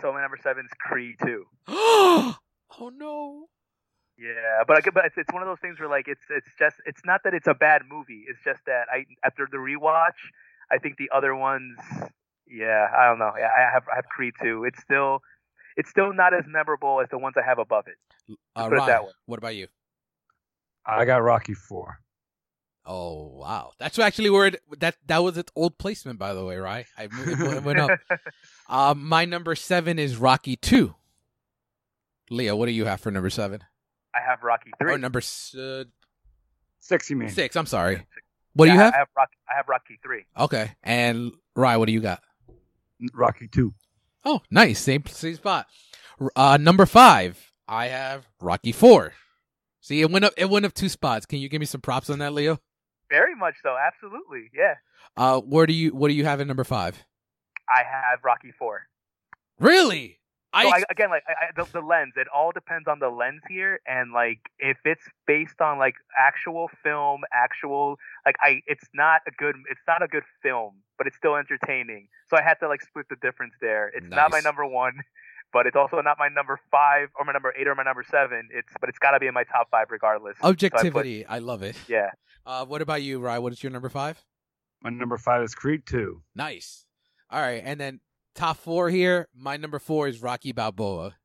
[0.01, 1.45] So my number seven is Creed two.
[1.67, 2.35] oh
[2.95, 3.47] no.
[4.17, 6.77] Yeah, but I but it's, it's one of those things where like it's it's just
[6.85, 8.25] it's not that it's a bad movie.
[8.27, 10.19] It's just that I after the rewatch,
[10.71, 11.77] I think the other ones,
[12.47, 13.31] yeah, I don't know.
[13.37, 14.65] Yeah, I have I have Creed two.
[14.65, 15.21] It's still
[15.77, 18.37] it's still not as memorable as the ones I have above it.
[18.55, 19.67] Uh, Ryan, what about you?
[20.89, 21.99] I got Rocky four.
[22.85, 26.57] Oh wow, that's actually where it, that that was its old placement, by the way,
[26.57, 26.85] right?
[26.97, 27.91] I it went up.
[28.67, 30.95] Um, my number seven is Rocky Two.
[32.31, 33.61] Leo, what do you have for number seven?
[34.15, 34.93] I have Rocky three.
[34.93, 35.83] Or number s- uh,
[36.79, 37.29] Six, you mean?
[37.29, 37.55] six?
[37.55, 38.05] I'm sorry.
[38.53, 38.93] What do you have?
[38.93, 39.37] I have Rocky.
[39.49, 40.25] I have Rocky three.
[40.37, 42.21] Okay, and Rye, what do you got?
[43.13, 43.73] Rocky two.
[44.25, 45.67] Oh, nice, same same spot.
[46.35, 49.13] Uh, number five, I have Rocky Four.
[49.89, 50.33] See, it went up.
[50.37, 51.25] It went up two spots.
[51.25, 52.59] Can you give me some props on that, Leo?
[53.09, 53.75] Very much so.
[53.75, 54.51] Absolutely.
[54.53, 54.75] Yeah.
[55.17, 57.03] Uh, where do you what do you have at number five?
[57.67, 58.83] I have Rocky four.
[59.59, 60.19] Really?
[60.53, 63.41] I, So I, again, like I, the, the lens, it all depends on the lens
[63.49, 67.97] here, and like if it's based on like actual film, actual
[68.27, 72.09] like I, it's not a good, it's not a good film, but it's still entertaining.
[72.29, 73.91] So I had to like split the difference there.
[73.95, 74.99] It's not my number one,
[75.53, 78.49] but it's also not my number five or my number eight or my number seven.
[78.53, 80.35] It's but it's got to be in my top five regardless.
[80.37, 81.25] So I put- objectivity.
[81.25, 81.75] I love it.
[81.87, 82.11] yeah,
[82.45, 83.39] Uh, what about you, Rye?
[83.39, 84.23] What is your number five?
[84.81, 86.21] My number five is Creed two.
[86.35, 86.85] Nice.
[87.29, 87.99] All right, and then
[88.35, 89.27] top four here.
[89.35, 91.15] My number four is Rocky Balboa.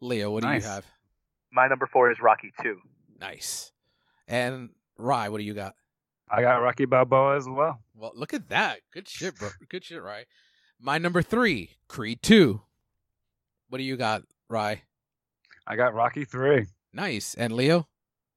[0.00, 0.84] Leo, what do you have?
[1.50, 2.78] my number four is Rocky two.
[3.20, 3.72] Nice.
[4.28, 5.74] And Rye, what do you got?
[6.28, 7.80] I got Rocky Balboa as well.
[7.94, 8.80] Well, look at that.
[8.92, 9.50] Good shit, bro.
[9.68, 10.24] Good shit, Rye.
[10.80, 12.62] My number three, Creed two.
[13.68, 14.82] What do you got, Rye?
[15.66, 16.66] I got Rocky three.
[16.92, 17.34] Nice.
[17.34, 17.88] And Leo?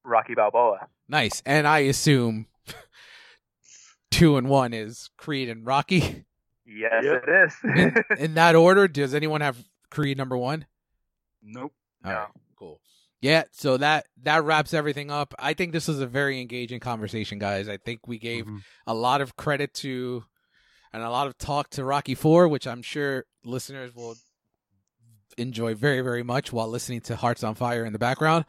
[0.04, 0.88] Rocky Balboa.
[1.08, 1.42] Nice.
[1.46, 2.46] And I assume
[4.10, 6.24] two and one is Creed and Rocky.
[6.66, 7.24] Yes, Yep.
[7.26, 7.54] it is.
[7.64, 7.94] In,
[8.24, 9.56] in that order, does anyone have
[9.90, 10.66] Creed number one?
[11.42, 11.72] Nope.
[12.04, 12.18] All No.
[12.18, 12.80] right, cool.
[13.20, 15.34] Yeah, so that that wraps everything up.
[15.38, 17.68] I think this was a very engaging conversation, guys.
[17.68, 18.62] I think we gave Mhm.
[18.86, 20.24] a lot of credit to
[20.92, 24.14] and a lot of talk to Rocky 4, which I'm sure listeners will
[25.38, 28.44] enjoy very very much while listening to Hearts on Fire in the background.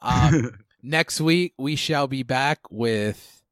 [0.00, 3.42] Um, next week we shall be back with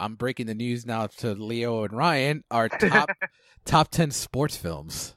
[0.00, 3.10] I'm breaking the news now to Leo and Ryan, our top
[3.64, 5.16] top 10 sports films.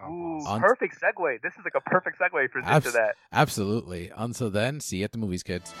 [0.00, 1.42] Ooh, On- perfect segue.
[1.42, 3.16] This is like a perfect segue for Abs- into that.
[3.32, 4.12] Absolutely.
[4.14, 5.74] Until then, see you at the movies, kids.